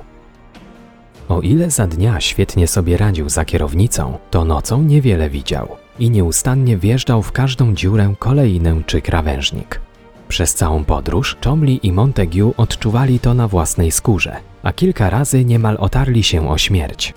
O 1.29 1.41
ile 1.41 1.71
za 1.71 1.87
dnia 1.87 2.21
świetnie 2.21 2.67
sobie 2.67 2.97
radził 2.97 3.29
za 3.29 3.45
kierownicą, 3.45 4.17
to 4.31 4.45
nocą 4.45 4.83
niewiele 4.83 5.29
widział 5.29 5.67
i 5.99 6.09
nieustannie 6.09 6.77
wjeżdżał 6.77 7.21
w 7.21 7.31
każdą 7.31 7.75
dziurę 7.75 8.13
kolejnę 8.19 8.81
czy 8.85 9.01
krawężnik. 9.01 9.86
Przez 10.27 10.53
całą 10.53 10.83
podróż 10.83 11.37
Chomley 11.43 11.79
i 11.83 11.91
Montague 11.91 12.53
odczuwali 12.57 13.19
to 13.19 13.33
na 13.33 13.47
własnej 13.47 13.91
skórze, 13.91 14.35
a 14.63 14.73
kilka 14.73 15.09
razy 15.09 15.45
niemal 15.45 15.77
otarli 15.79 16.23
się 16.23 16.49
o 16.49 16.57
śmierć. 16.57 17.13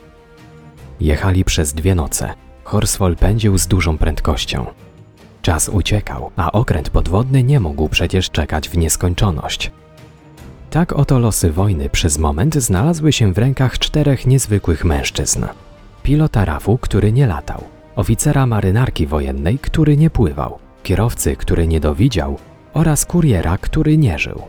Jechali 1.01 1.45
przez 1.45 1.73
dwie 1.73 1.95
noce. 1.95 2.35
Horsfall 2.65 3.17
pędził 3.17 3.59
z 3.59 3.67
dużą 3.67 3.99
prędkością. 3.99 4.67
Czas 5.43 5.69
uciekał, 5.69 6.31
a 6.37 6.53
okręt 6.53 6.91
podwodny 6.91 7.43
nie 7.43 7.61
mógł 7.61 7.89
przecież 7.89 8.31
czekać 8.31 8.69
w 8.69 8.77
nieskończoność. 8.77 9.71
Tak 10.71 10.93
oto 10.93 11.19
losy 11.19 11.53
wojny 11.53 11.89
przez 11.89 12.19
moment 12.19 12.55
znalazły 12.55 13.13
się 13.13 13.33
w 13.33 13.39
rękach 13.39 13.79
czterech 13.79 14.27
niezwykłych 14.27 14.85
mężczyzn. 14.85 15.45
Pilota 16.03 16.45
rafu, 16.45 16.79
który 16.79 17.13
nie 17.13 17.27
latał, 17.27 17.65
oficera 17.97 18.47
marynarki 18.47 19.07
wojennej, 19.07 19.59
który 19.59 19.97
nie 19.97 20.11
pływał, 20.11 20.59
kierowcy, 20.83 21.37
który 21.37 21.67
nie 21.67 21.81
dowidział 21.81 22.39
oraz 22.75 23.07
kuriera, 23.07 23.59
który 23.59 23.99
nie 23.99 24.19
żył. 24.19 24.43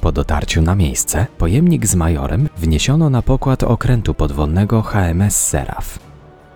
Po 0.00 0.12
dotarciu 0.12 0.62
na 0.62 0.74
miejsce 0.74 1.26
pojemnik 1.38 1.86
z 1.86 1.94
majorem 1.94 2.48
wniesiono 2.56 3.10
na 3.10 3.22
pokład 3.22 3.62
okrętu 3.62 4.14
podwodnego 4.14 4.82
HMS 4.82 5.36
Seraf. 5.36 5.98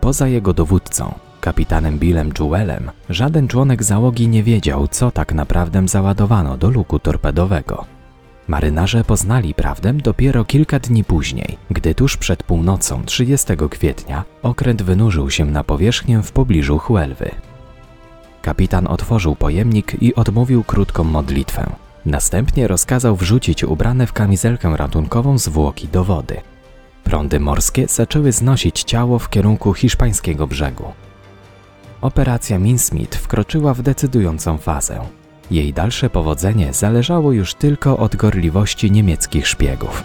Poza 0.00 0.28
jego 0.28 0.52
dowódcą, 0.52 1.14
kapitanem 1.40 1.98
Billem 1.98 2.32
Jewelem, 2.40 2.90
żaden 3.10 3.48
członek 3.48 3.82
załogi 3.82 4.28
nie 4.28 4.42
wiedział, 4.42 4.88
co 4.88 5.10
tak 5.10 5.34
naprawdę 5.34 5.88
załadowano 5.88 6.56
do 6.56 6.70
luku 6.70 6.98
torpedowego. 6.98 7.84
Marynarze 8.48 9.04
poznali 9.04 9.54
prawdę 9.54 9.92
dopiero 9.92 10.44
kilka 10.44 10.78
dni 10.78 11.04
później, 11.04 11.58
gdy 11.70 11.94
tuż 11.94 12.16
przed 12.16 12.42
północą 12.42 13.04
30 13.04 13.52
kwietnia 13.70 14.24
okręt 14.42 14.82
wynurzył 14.82 15.30
się 15.30 15.44
na 15.44 15.64
powierzchnię 15.64 16.22
w 16.22 16.32
pobliżu 16.32 16.78
Huelwy. 16.78 17.30
Kapitan 18.47 18.86
otworzył 18.86 19.36
pojemnik 19.36 20.03
i 20.03 20.14
odmówił 20.14 20.64
krótką 20.64 21.05
modlitwę. 21.05 21.70
Następnie 22.05 22.68
rozkazał 22.68 23.16
wrzucić 23.16 23.64
ubrane 23.64 24.07
w 24.07 24.12
kamizelkę 24.12 24.76
ratunkową 24.76 25.38
zwłoki 25.38 25.88
do 25.88 26.05
wody. 26.05 26.36
Prądy 27.05 27.40
morskie 27.40 27.86
zaczęły 27.88 28.32
znosić 28.32 28.82
ciało 28.82 29.18
w 29.18 29.30
kierunku 29.30 29.74
hiszpańskiego 29.74 30.47
brzegu. 30.47 30.84
Operacja 32.01 32.59
Minsmith 32.59 33.18
wkroczyła 33.18 33.74
w 33.74 33.82
decydującą 33.82 34.59
fazę. 34.59 35.01
Jej 35.51 35.72
dalsze 35.72 36.11
powodzenie 36.11 36.72
zależało 36.72 37.32
już 37.32 37.55
tylko 37.55 37.99
od 37.99 38.16
gorliwości 38.16 38.90
niemieckich 38.90 39.49
szpiegów. 39.49 40.05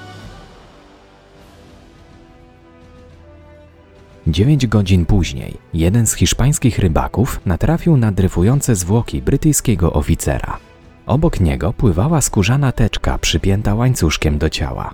Dziewięć 4.28 4.68
godzin 4.68 5.06
później 5.06 5.58
jeden 5.74 6.08
z 6.08 6.14
hiszpańskich 6.14 6.80
rybaków 6.80 7.42
natrafił 7.46 7.98
na 7.98 8.12
dryfujące 8.12 8.76
zwłoki 8.76 9.22
brytyjskiego 9.22 9.94
oficera. 9.94 10.58
Obok 11.06 11.40
niego 11.40 11.74
pływała 11.74 12.22
skórzana 12.22 12.72
teczka 12.72 13.18
przypięta 13.18 13.76
łańcuszkiem 13.76 14.38
do 14.38 14.50
ciała. 14.50 14.94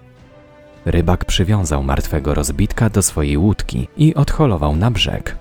Rybak 0.86 1.26
przywiązał 1.26 1.84
martwego 1.84 2.34
rozbitka 2.34 2.90
do 2.90 3.02
swojej 3.02 3.38
łódki 3.38 3.88
i 3.98 4.16
odholował 4.16 4.76
na 4.76 4.92
brzeg. 4.92 5.38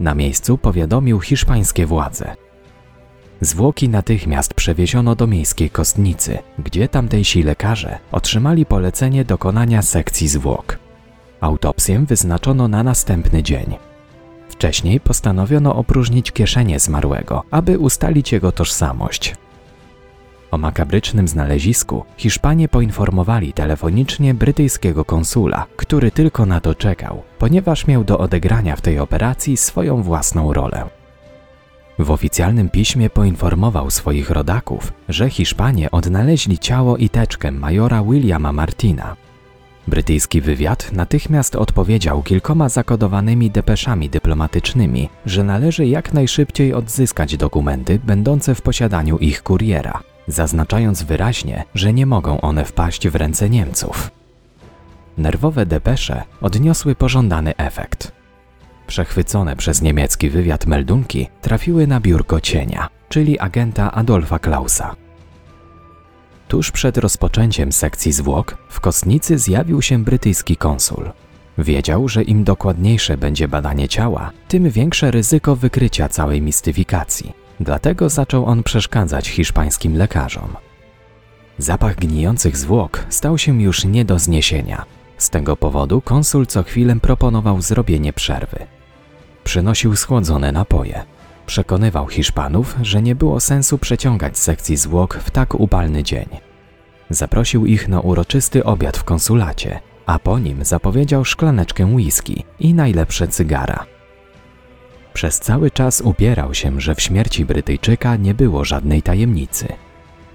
Na 0.00 0.14
miejscu 0.14 0.58
powiadomił 0.58 1.20
hiszpańskie 1.20 1.86
władze. 1.86 2.36
Zwłoki 3.40 3.88
natychmiast 3.88 4.54
przewieziono 4.54 5.14
do 5.14 5.26
miejskiej 5.26 5.70
kostnicy, 5.70 6.38
gdzie 6.58 6.88
tamtejsi 6.88 7.42
lekarze 7.42 7.98
otrzymali 8.12 8.66
polecenie 8.66 9.24
dokonania 9.24 9.82
sekcji 9.82 10.28
zwłok. 10.28 10.78
Autopsję 11.40 12.04
wyznaczono 12.08 12.68
na 12.68 12.82
następny 12.82 13.42
dzień. 13.42 13.76
Wcześniej 14.48 15.00
postanowiono 15.00 15.74
opróżnić 15.74 16.32
kieszenie 16.32 16.78
zmarłego, 16.78 17.42
aby 17.50 17.78
ustalić 17.78 18.32
jego 18.32 18.52
tożsamość. 18.52 19.34
O 20.50 20.58
makabrycznym 20.58 21.28
znalezisku 21.28 22.04
Hiszpanie 22.16 22.68
poinformowali 22.68 23.52
telefonicznie 23.52 24.34
brytyjskiego 24.34 25.04
konsula, 25.04 25.66
który 25.76 26.10
tylko 26.10 26.46
na 26.46 26.60
to 26.60 26.74
czekał, 26.74 27.22
ponieważ 27.38 27.86
miał 27.86 28.04
do 28.04 28.18
odegrania 28.18 28.76
w 28.76 28.80
tej 28.80 28.98
operacji 28.98 29.56
swoją 29.56 30.02
własną 30.02 30.52
rolę. 30.52 30.84
W 31.98 32.10
oficjalnym 32.10 32.70
piśmie 32.70 33.10
poinformował 33.10 33.90
swoich 33.90 34.30
rodaków, 34.30 34.92
że 35.08 35.30
Hiszpanie 35.30 35.90
odnaleźli 35.90 36.58
ciało 36.58 36.96
i 36.96 37.08
teczkę 37.08 37.50
majora 37.50 38.02
Williama 38.02 38.52
Martina. 38.52 39.27
Brytyjski 39.88 40.40
wywiad 40.40 40.92
natychmiast 40.92 41.56
odpowiedział 41.56 42.22
kilkoma 42.22 42.68
zakodowanymi 42.68 43.50
depeszami 43.50 44.10
dyplomatycznymi, 44.10 45.08
że 45.26 45.44
należy 45.44 45.86
jak 45.86 46.12
najszybciej 46.12 46.74
odzyskać 46.74 47.36
dokumenty 47.36 48.00
będące 48.04 48.54
w 48.54 48.62
posiadaniu 48.62 49.18
ich 49.18 49.42
kuriera, 49.42 50.02
zaznaczając 50.26 51.02
wyraźnie, 51.02 51.64
że 51.74 51.92
nie 51.92 52.06
mogą 52.06 52.40
one 52.40 52.64
wpaść 52.64 53.08
w 53.08 53.14
ręce 53.14 53.50
Niemców. 53.50 54.10
Nerwowe 55.18 55.66
depesze 55.66 56.22
odniosły 56.40 56.94
pożądany 56.94 57.56
efekt. 57.56 58.12
Przechwycone 58.86 59.56
przez 59.56 59.82
niemiecki 59.82 60.30
wywiad 60.30 60.66
meldunki 60.66 61.28
trafiły 61.40 61.86
na 61.86 62.00
biurko 62.00 62.40
cienia, 62.40 62.88
czyli 63.08 63.38
agenta 63.38 63.92
Adolfa 63.92 64.38
Klausa. 64.38 65.07
Tuż 66.48 66.70
przed 66.70 66.98
rozpoczęciem 66.98 67.72
sekcji 67.72 68.12
zwłok 68.12 68.56
w 68.68 68.80
kostnicy 68.80 69.38
zjawił 69.38 69.82
się 69.82 70.04
brytyjski 70.04 70.56
konsul. 70.56 71.10
Wiedział, 71.58 72.08
że 72.08 72.22
im 72.22 72.44
dokładniejsze 72.44 73.16
będzie 73.16 73.48
badanie 73.48 73.88
ciała, 73.88 74.30
tym 74.48 74.70
większe 74.70 75.10
ryzyko 75.10 75.56
wykrycia 75.56 76.08
całej 76.08 76.42
mistyfikacji. 76.42 77.32
Dlatego 77.60 78.08
zaczął 78.08 78.46
on 78.46 78.62
przeszkadzać 78.62 79.28
hiszpańskim 79.28 79.96
lekarzom. 79.96 80.56
Zapach 81.58 81.96
gnijących 81.96 82.56
zwłok 82.56 83.06
stał 83.08 83.38
się 83.38 83.62
już 83.62 83.84
nie 83.84 84.04
do 84.04 84.18
zniesienia. 84.18 84.84
Z 85.18 85.30
tego 85.30 85.56
powodu 85.56 86.00
konsul 86.00 86.46
co 86.46 86.62
chwilę 86.62 86.96
proponował 87.00 87.62
zrobienie 87.62 88.12
przerwy. 88.12 88.58
Przynosił 89.44 89.96
schłodzone 89.96 90.52
napoje. 90.52 91.04
Przekonywał 91.48 92.06
Hiszpanów, 92.08 92.76
że 92.82 93.02
nie 93.02 93.14
było 93.14 93.40
sensu 93.40 93.78
przeciągać 93.78 94.38
sekcji 94.38 94.76
zwłok 94.76 95.18
w 95.24 95.30
tak 95.30 95.54
upalny 95.54 96.02
dzień. 96.02 96.26
Zaprosił 97.10 97.66
ich 97.66 97.88
na 97.88 98.00
uroczysty 98.00 98.64
obiad 98.64 98.96
w 98.96 99.04
konsulacie, 99.04 99.80
a 100.06 100.18
po 100.18 100.38
nim 100.38 100.64
zapowiedział 100.64 101.24
szklaneczkę 101.24 101.86
whisky 101.86 102.44
i 102.60 102.74
najlepsze 102.74 103.28
cygara. 103.28 103.86
Przez 105.12 105.40
cały 105.40 105.70
czas 105.70 106.00
upierał 106.00 106.54
się, 106.54 106.80
że 106.80 106.94
w 106.94 107.00
śmierci 107.00 107.44
Brytyjczyka 107.44 108.16
nie 108.16 108.34
było 108.34 108.64
żadnej 108.64 109.02
tajemnicy. 109.02 109.68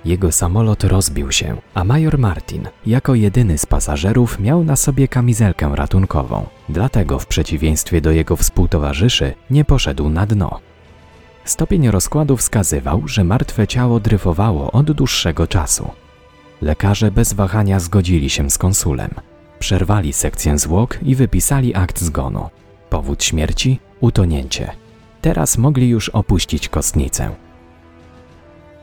Jego 0.05 0.31
samolot 0.31 0.83
rozbił 0.83 1.31
się, 1.31 1.57
a 1.73 1.83
major 1.83 2.17
Martin, 2.17 2.67
jako 2.85 3.15
jedyny 3.15 3.57
z 3.57 3.65
pasażerów, 3.65 4.39
miał 4.39 4.63
na 4.63 4.75
sobie 4.75 5.07
kamizelkę 5.07 5.71
ratunkową. 5.75 6.45
Dlatego, 6.69 7.19
w 7.19 7.27
przeciwieństwie 7.27 8.01
do 8.01 8.11
jego 8.11 8.35
współtowarzyszy, 8.35 9.33
nie 9.49 9.65
poszedł 9.65 10.09
na 10.09 10.25
dno. 10.25 10.72
Stopień 11.45 11.91
rozkładu 11.91 12.37
wskazywał, 12.37 13.07
że 13.07 13.23
martwe 13.23 13.67
ciało 13.67 13.99
dryfowało 13.99 14.71
od 14.71 14.91
dłuższego 14.91 15.47
czasu. 15.47 15.91
Lekarze 16.61 17.11
bez 17.11 17.33
wahania 17.33 17.79
zgodzili 17.79 18.29
się 18.29 18.49
z 18.49 18.57
konsulem. 18.57 19.11
Przerwali 19.59 20.13
sekcję 20.13 20.57
zwłok 20.57 20.99
i 21.01 21.15
wypisali 21.15 21.75
akt 21.75 22.01
zgonu. 22.01 22.49
Powód 22.89 23.23
śmierci 23.23 23.79
utonięcie. 23.99 24.71
Teraz 25.21 25.57
mogli 25.57 25.89
już 25.89 26.09
opuścić 26.09 26.69
kostnicę. 26.69 27.29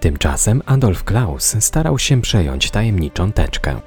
Tymczasem 0.01 0.63
Adolf 0.67 1.05
Klaus 1.05 1.57
starał 1.61 1.99
się 1.99 2.21
przejąć 2.21 2.71
tajemniczą 2.71 3.33
teczkę. 3.33 3.81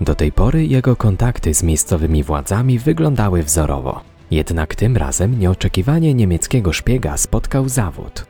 Do 0.00 0.14
tej 0.14 0.32
pory 0.32 0.66
jego 0.66 0.96
kontakty 0.96 1.54
z 1.54 1.62
miejscowymi 1.62 2.22
władzami 2.22 2.78
wyglądały 2.78 3.42
wzorowo. 3.42 4.00
Jednak 4.30 4.74
tym 4.74 4.96
razem 4.96 5.38
nieoczekiwanie 5.38 6.14
niemieckiego 6.14 6.72
szpiega 6.72 7.16
spotkał 7.16 7.68
zawód. 7.68 8.26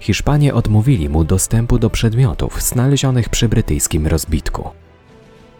Hiszpanie 0.00 0.54
odmówili 0.54 1.08
mu 1.08 1.24
dostępu 1.24 1.78
do 1.78 1.90
przedmiotów 1.90 2.62
znalezionych 2.62 3.28
przy 3.28 3.48
brytyjskim 3.48 4.06
rozbitku. 4.06 4.70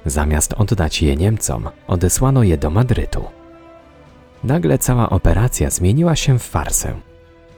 Zamiast 0.06 0.52
oddać 0.52 1.02
je 1.02 1.16
Niemcom, 1.16 1.68
odesłano 1.86 2.42
je 2.42 2.58
do 2.58 2.70
Madrytu. 2.70 3.24
Nagle 4.44 4.78
cała 4.78 5.10
operacja 5.10 5.70
zmieniła 5.70 6.16
się 6.16 6.38
w 6.38 6.42
farsę. 6.42 6.94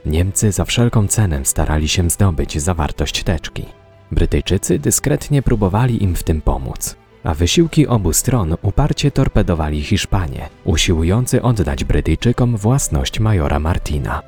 Niemcy 0.07 0.53
za 0.53 0.65
wszelką 0.65 1.07
cenę 1.07 1.45
starali 1.45 1.89
się 1.89 2.11
zdobyć 2.11 2.61
zawartość 2.61 3.23
teczki. 3.23 3.65
Brytyjczycy 4.13 4.79
dyskretnie 4.79 5.43
próbowali 5.43 6.03
im 6.05 6.15
w 6.15 6.23
tym 6.23 6.41
pomóc, 6.41 6.97
a 7.25 7.35
wysiłki 7.35 7.87
obu 7.87 8.13
stron 8.13 8.57
uparcie 8.63 9.11
torpedowali 9.11 9.83
Hiszpanie, 9.83 10.49
usiłujący 10.65 11.43
oddać 11.43 11.85
Brytyjczykom 11.85 12.57
własność 12.57 13.21
majora 13.21 13.59
Martina. 13.59 14.23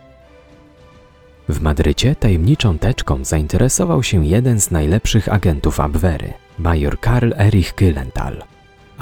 W 1.48 1.60
Madrycie 1.60 2.16
tajemniczą 2.16 2.78
teczką 2.78 3.24
zainteresował 3.24 4.02
się 4.02 4.26
jeden 4.26 4.60
z 4.60 4.70
najlepszych 4.70 5.28
agentów 5.28 5.80
Abwehry, 5.80 6.32
major 6.58 7.00
Karl 7.00 7.32
Erich 7.38 7.74
Kühlenthal 7.74 8.52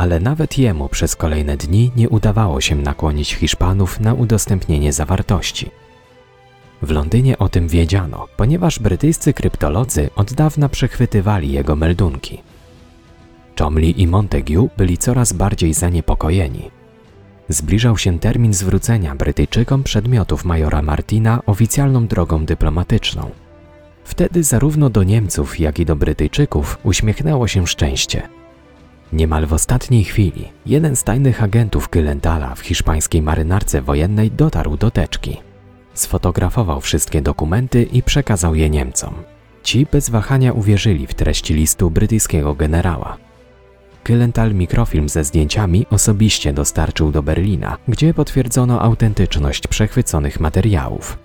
ale 0.01 0.21
nawet 0.21 0.59
jemu 0.59 0.89
przez 0.89 1.17
kolejne 1.17 1.57
dni 1.57 1.91
nie 1.97 2.09
udawało 2.09 2.61
się 2.61 2.77
nakłonić 2.77 3.35
Hiszpanów 3.35 4.01
na 4.01 4.15
udostępnienie 4.15 4.93
zawartości. 4.93 5.71
W 6.83 6.91
Londynie 6.91 7.39
o 7.39 7.49
tym 7.49 7.69
wiedziano, 7.69 8.29
ponieważ 8.37 8.79
brytyjscy 8.79 9.33
kryptolodzy 9.33 10.11
od 10.17 10.33
dawna 10.33 10.69
przechwytywali 10.69 11.53
jego 11.53 11.77
meldunki. 11.77 12.43
Chomley 13.61 14.01
i 14.01 14.07
Montague 14.07 14.69
byli 14.77 14.99
coraz 14.99 15.33
bardziej 15.33 15.75
zaniepokojeni. 15.75 16.71
Zbliżał 17.49 17.99
się 17.99 18.19
termin 18.19 18.55
zwrócenia 18.55 19.15
Brytyjczykom 19.15 19.83
przedmiotów 19.83 20.45
majora 20.45 20.83
Martina 20.83 21.43
oficjalną 21.47 22.07
drogą 22.07 22.45
dyplomatyczną. 22.45 23.31
Wtedy 24.05 24.43
zarówno 24.43 24.91
do 24.91 25.03
Niemców, 25.03 25.61
jak 25.61 25.79
i 25.79 25.87
do 25.87 25.97
Brytyjczyków 25.97 26.79
uśmiechnęło 26.85 27.49
się 27.49 27.67
szczęście– 27.67 28.23
Niemal 29.13 29.47
w 29.47 29.53
ostatniej 29.53 30.05
chwili 30.05 30.45
jeden 30.67 30.97
z 30.97 31.05
tajnych 31.05 31.43
agentów 31.43 31.89
Kylentala 31.89 32.55
w 32.55 32.61
hiszpańskiej 32.61 33.23
marynarce 33.23 33.83
wojennej 33.83 34.31
dotarł 34.31 34.77
do 34.77 34.91
teczki. 34.91 35.37
Sfotografował 35.95 36.81
wszystkie 36.81 37.23
dokumenty 37.23 37.83
i 37.83 38.03
przekazał 38.03 38.55
je 38.55 38.71
Niemcom. 38.71 39.15
Ci 39.63 39.87
bez 39.93 40.11
wahania 40.11 40.53
uwierzyli 40.53 41.07
w 41.07 41.15
treści 41.15 41.55
listu 41.55 41.91
brytyjskiego 41.91 42.55
generała. 42.55 43.30
Kylental 44.05 44.55
mikrofilm 44.55 45.09
ze 45.09 45.25
zdjęciami 45.25 45.87
osobiście 45.91 46.53
dostarczył 46.53 47.13
do 47.13 47.23
Berlina, 47.23 47.77
gdzie 47.89 48.15
potwierdzono 48.15 48.81
autentyczność 48.83 49.67
przechwyconych 49.67 50.41
materiałów. 50.41 51.19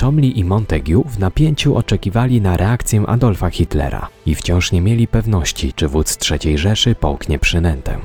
Chomley 0.00 0.38
i 0.38 0.44
Montague 0.44 1.02
w 1.06 1.18
napięciu 1.18 1.76
oczekiwali 1.76 2.40
na 2.40 2.56
reakcję 2.56 3.04
Adolfa 3.06 3.50
Hitlera 3.50 4.08
i 4.26 4.34
wciąż 4.34 4.72
nie 4.72 4.80
mieli 4.80 5.08
pewności, 5.08 5.72
czy 5.72 5.88
wódz 5.88 6.18
III 6.30 6.58
Rzeszy 6.58 6.94
połknie 6.94 7.38
przynętę. 7.38 7.98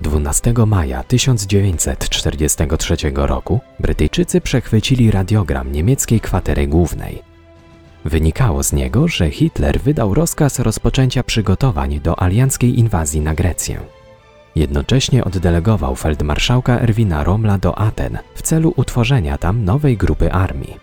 12 0.00 0.54
maja 0.66 1.02
1943 1.02 2.96
roku 3.14 3.60
Brytyjczycy 3.80 4.40
przechwycili 4.40 5.10
radiogram 5.10 5.72
niemieckiej 5.72 6.20
kwatery 6.20 6.66
głównej. 6.66 7.27
Wynikało 8.04 8.62
z 8.62 8.72
niego, 8.72 9.08
że 9.08 9.30
Hitler 9.30 9.80
wydał 9.80 10.14
rozkaz 10.14 10.58
rozpoczęcia 10.58 11.22
przygotowań 11.22 12.00
do 12.00 12.22
alianckiej 12.22 12.78
inwazji 12.78 13.20
na 13.20 13.34
Grecję. 13.34 13.80
Jednocześnie 14.56 15.24
oddelegował 15.24 15.96
feldmarszałka 15.96 16.80
Erwina 16.80 17.24
Rommla 17.24 17.58
do 17.58 17.78
Aten 17.78 18.18
w 18.34 18.42
celu 18.42 18.72
utworzenia 18.76 19.38
tam 19.38 19.64
nowej 19.64 19.96
grupy 19.96 20.32
armii. 20.32 20.76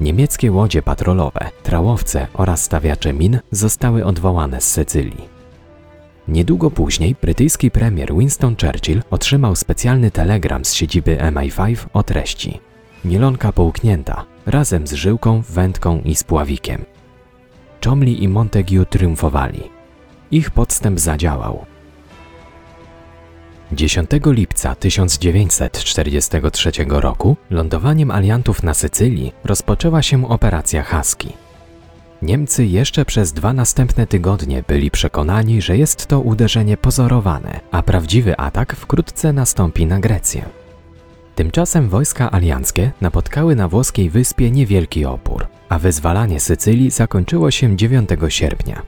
Niemieckie 0.00 0.52
łodzie 0.52 0.82
patrolowe, 0.82 1.50
trałowce 1.62 2.26
oraz 2.34 2.64
stawiacze 2.64 3.12
min 3.12 3.38
zostały 3.50 4.04
odwołane 4.04 4.60
z 4.60 4.72
Sycylii. 4.72 5.36
Niedługo 6.28 6.70
później 6.70 7.16
brytyjski 7.22 7.70
premier 7.70 8.14
Winston 8.14 8.56
Churchill 8.56 9.02
otrzymał 9.10 9.56
specjalny 9.56 10.10
telegram 10.10 10.64
z 10.64 10.74
siedziby 10.74 11.16
MI5 11.16 11.86
o 11.92 12.02
treści: 12.02 12.60
Mielonka 13.06 13.52
połknięta, 13.52 14.24
razem 14.46 14.86
z 14.86 14.92
żyłką, 14.92 15.42
wędką 15.48 16.00
i 16.04 16.14
spławikiem. 16.14 16.84
Chomley 17.84 18.22
i 18.22 18.28
Montague 18.28 18.84
triumfowali. 18.90 19.62
Ich 20.30 20.50
podstęp 20.50 21.00
zadziałał. 21.00 21.66
10 23.72 24.10
lipca 24.26 24.74
1943 24.74 26.70
roku 26.88 27.36
lądowaniem 27.50 28.10
aliantów 28.10 28.62
na 28.62 28.74
Sycylii 28.74 29.32
rozpoczęła 29.44 30.02
się 30.02 30.28
operacja 30.28 30.82
Husky. 30.82 31.32
Niemcy 32.22 32.66
jeszcze 32.66 33.04
przez 33.04 33.32
dwa 33.32 33.52
następne 33.52 34.06
tygodnie 34.06 34.62
byli 34.68 34.90
przekonani, 34.90 35.62
że 35.62 35.76
jest 35.76 36.06
to 36.06 36.20
uderzenie 36.20 36.76
pozorowane, 36.76 37.60
a 37.70 37.82
prawdziwy 37.82 38.36
atak 38.36 38.76
wkrótce 38.76 39.32
nastąpi 39.32 39.86
na 39.86 40.00
Grecję. 40.00 40.65
Tymczasem 41.36 41.88
wojska 41.88 42.30
alianckie 42.30 42.92
napotkały 43.00 43.56
na 43.56 43.68
włoskiej 43.68 44.10
wyspie 44.10 44.50
niewielki 44.50 45.04
opór, 45.04 45.46
a 45.68 45.78
wyzwalanie 45.78 46.40
Sycylii 46.40 46.90
zakończyło 46.90 47.50
się 47.50 47.76
9 47.76 48.10
sierpnia. 48.28 48.82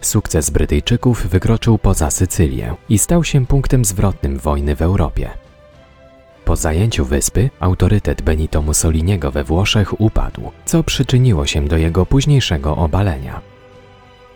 Sukces 0.00 0.50
Brytyjczyków 0.50 1.26
wykroczył 1.26 1.78
poza 1.78 2.10
Sycylię 2.10 2.74
i 2.88 2.98
stał 2.98 3.24
się 3.24 3.46
punktem 3.46 3.84
zwrotnym 3.84 4.38
wojny 4.38 4.76
w 4.76 4.82
Europie. 4.82 5.30
Po 6.44 6.56
zajęciu 6.56 7.04
wyspy 7.04 7.50
autorytet 7.60 8.22
Benito 8.22 8.62
Mussoliniego 8.62 9.30
we 9.30 9.44
Włoszech 9.44 10.00
upadł, 10.00 10.50
co 10.64 10.82
przyczyniło 10.82 11.46
się 11.46 11.68
do 11.68 11.76
jego 11.76 12.06
późniejszego 12.06 12.76
obalenia. 12.76 13.40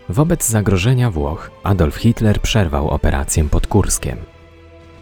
Wobec 0.09 0.47
zagrożenia 0.47 1.11
Włoch 1.11 1.51
Adolf 1.63 1.95
Hitler 1.95 2.41
przerwał 2.41 2.89
operację 2.89 3.49
pod 3.49 3.67
Kurskiem. 3.67 4.17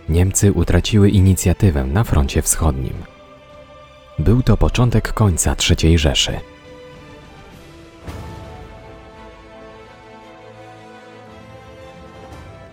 Niemcy 0.10 0.52
utraciły 0.52 1.10
inicjatywę 1.10 1.84
na 1.84 2.04
froncie 2.04 2.42
wschodnim. 2.42 2.94
Był 4.20 4.44
to 4.44 4.58
początek 4.58 5.14
końca 5.14 5.56
III 5.70 5.98
Rzeszy. 5.98 6.40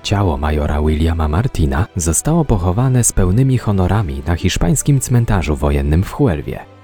Ciało 0.03 0.37
majora 0.37 0.83
Williama 0.83 1.29
Martina 1.29 1.87
zostało 1.97 2.45
pochowane 2.45 3.05
z 3.05 3.13
pełnymi 3.13 3.59
honorami 3.59 4.23
na 4.27 4.37
hiszpańskim 4.37 5.01
cmentarzu 5.01 5.57
wojennym 5.57 6.05
w 6.05 6.13
Huelwie. 6.13 6.76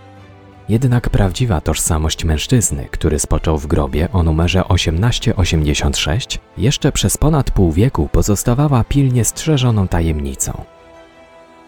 Jednak 0.68 1.10
prawdziwa 1.10 1.60
tożsamość 1.60 2.24
mężczyzny, 2.24 2.88
który 2.90 3.18
spoczął 3.18 3.58
w 3.58 3.66
grobie 3.66 4.08
o 4.12 4.22
numerze 4.22 4.62
1886, 4.68 6.38
jeszcze 6.58 6.92
przez 6.92 7.16
ponad 7.16 7.50
pół 7.50 7.72
wieku 7.72 8.08
pozostawała 8.12 8.84
pilnie 8.84 9.24
strzeżoną 9.24 9.88
tajemnicą. 9.88 10.64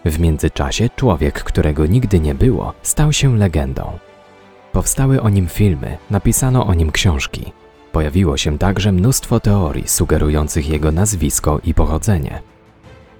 W 0.05 0.19
międzyczasie 0.19 0.89
człowiek, 0.95 1.43
którego 1.43 1.85
nigdy 1.85 2.19
nie 2.19 2.35
było, 2.35 2.73
stał 2.81 3.13
się 3.13 3.37
legendą. 3.37 3.99
Powstały 4.71 5.21
o 5.21 5.29
nim 5.29 5.47
filmy, 5.47 5.97
napisano 6.09 6.67
o 6.67 6.73
nim 6.73 6.91
książki, 6.91 7.51
Pojawiło 7.95 8.37
się 8.37 8.57
także 8.57 8.91
mnóstwo 8.91 9.39
teorii 9.39 9.87
sugerujących 9.87 10.69
jego 10.69 10.91
nazwisko 10.91 11.59
i 11.63 11.73
pochodzenie. 11.73 12.41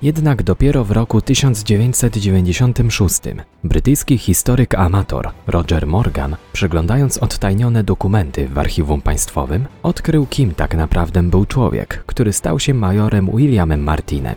Jednak 0.05 0.43
dopiero 0.43 0.83
w 0.83 0.91
roku 0.91 1.21
1996 1.21 3.21
brytyjski 3.63 4.17
historyk 4.17 4.75
amator 4.75 5.29
Roger 5.47 5.87
Morgan, 5.87 6.35
przeglądając 6.53 7.17
odtajnione 7.17 7.83
dokumenty 7.83 8.47
w 8.47 8.57
archiwum 8.57 9.01
państwowym, 9.01 9.65
odkrył 9.83 10.25
kim 10.25 10.53
tak 10.53 10.75
naprawdę 10.75 11.23
był 11.23 11.45
człowiek, 11.45 12.03
który 12.05 12.33
stał 12.33 12.59
się 12.59 12.73
majorem 12.73 13.29
Williamem 13.35 13.83
Martinem. 13.83 14.35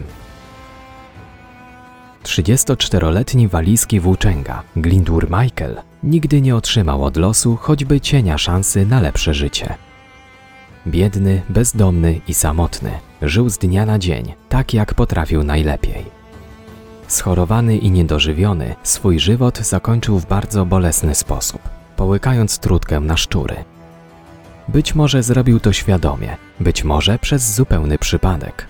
34-letni 2.22 3.48
walijski 3.48 4.00
włóczęga 4.00 4.62
Glindur 4.76 5.30
Michael 5.30 5.76
nigdy 6.02 6.40
nie 6.40 6.56
otrzymał 6.56 7.04
od 7.04 7.16
losu 7.16 7.56
choćby 7.56 8.00
cienia 8.00 8.38
szansy 8.38 8.86
na 8.86 9.00
lepsze 9.00 9.34
życie. 9.34 9.87
Biedny, 10.86 11.42
bezdomny 11.48 12.20
i 12.28 12.34
samotny, 12.34 12.90
żył 13.22 13.48
z 13.48 13.58
dnia 13.58 13.86
na 13.86 13.98
dzień, 13.98 14.34
tak 14.48 14.74
jak 14.74 14.94
potrafił 14.94 15.44
najlepiej. 15.44 16.04
Schorowany 17.08 17.76
i 17.76 17.90
niedożywiony, 17.90 18.74
swój 18.82 19.20
żywot 19.20 19.58
zakończył 19.58 20.18
w 20.18 20.26
bardzo 20.26 20.66
bolesny 20.66 21.14
sposób, 21.14 21.60
połykając 21.96 22.58
trutkę 22.58 23.00
na 23.00 23.16
szczury. 23.16 23.56
Być 24.68 24.94
może 24.94 25.22
zrobił 25.22 25.60
to 25.60 25.72
świadomie, 25.72 26.36
być 26.60 26.84
może 26.84 27.18
przez 27.18 27.54
zupełny 27.54 27.98
przypadek. 27.98 28.66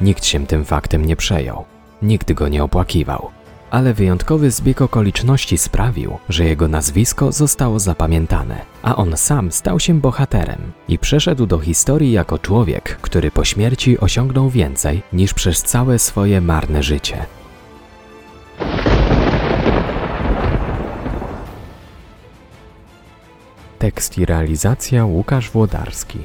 Nikt 0.00 0.24
się 0.24 0.46
tym 0.46 0.64
faktem 0.64 1.04
nie 1.04 1.16
przejął, 1.16 1.64
nikt 2.02 2.32
go 2.32 2.48
nie 2.48 2.64
opłakiwał 2.64 3.30
ale 3.72 3.94
wyjątkowy 3.94 4.50
zbieg 4.50 4.82
okoliczności 4.82 5.58
sprawił, 5.58 6.18
że 6.28 6.44
jego 6.44 6.68
nazwisko 6.68 7.32
zostało 7.32 7.78
zapamiętane, 7.78 8.64
a 8.82 8.96
on 8.96 9.16
sam 9.16 9.52
stał 9.52 9.80
się 9.80 10.00
bohaterem 10.00 10.72
i 10.88 10.98
przeszedł 10.98 11.46
do 11.46 11.58
historii 11.58 12.12
jako 12.12 12.38
człowiek, 12.38 12.98
który 13.02 13.30
po 13.30 13.44
śmierci 13.44 14.00
osiągnął 14.00 14.50
więcej 14.50 15.02
niż 15.12 15.34
przez 15.34 15.62
całe 15.62 15.98
swoje 15.98 16.40
marne 16.40 16.82
życie. 16.82 17.26
Tekst 23.78 24.18
i 24.18 24.26
realizacja 24.26 25.04
Łukasz 25.04 25.50
Włodarski. 25.50 26.18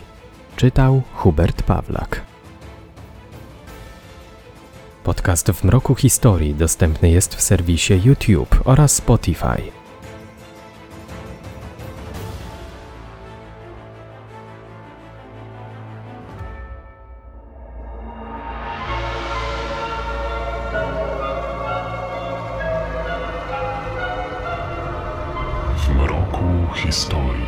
Czytał 0.55 1.01
Hubert 1.13 1.63
Pawlak. 1.63 2.21
Podcast 5.07 5.51
w 5.51 5.63
mroku 5.63 5.95
historii 5.95 6.55
dostępny 6.55 7.09
jest 7.09 7.35
w 7.35 7.41
serwisie 7.41 7.93
YouTube 8.03 8.61
oraz 8.65 8.95
Spotify. 8.95 9.61
W 25.77 25.89
mroku 25.95 26.73
historii. 26.75 27.46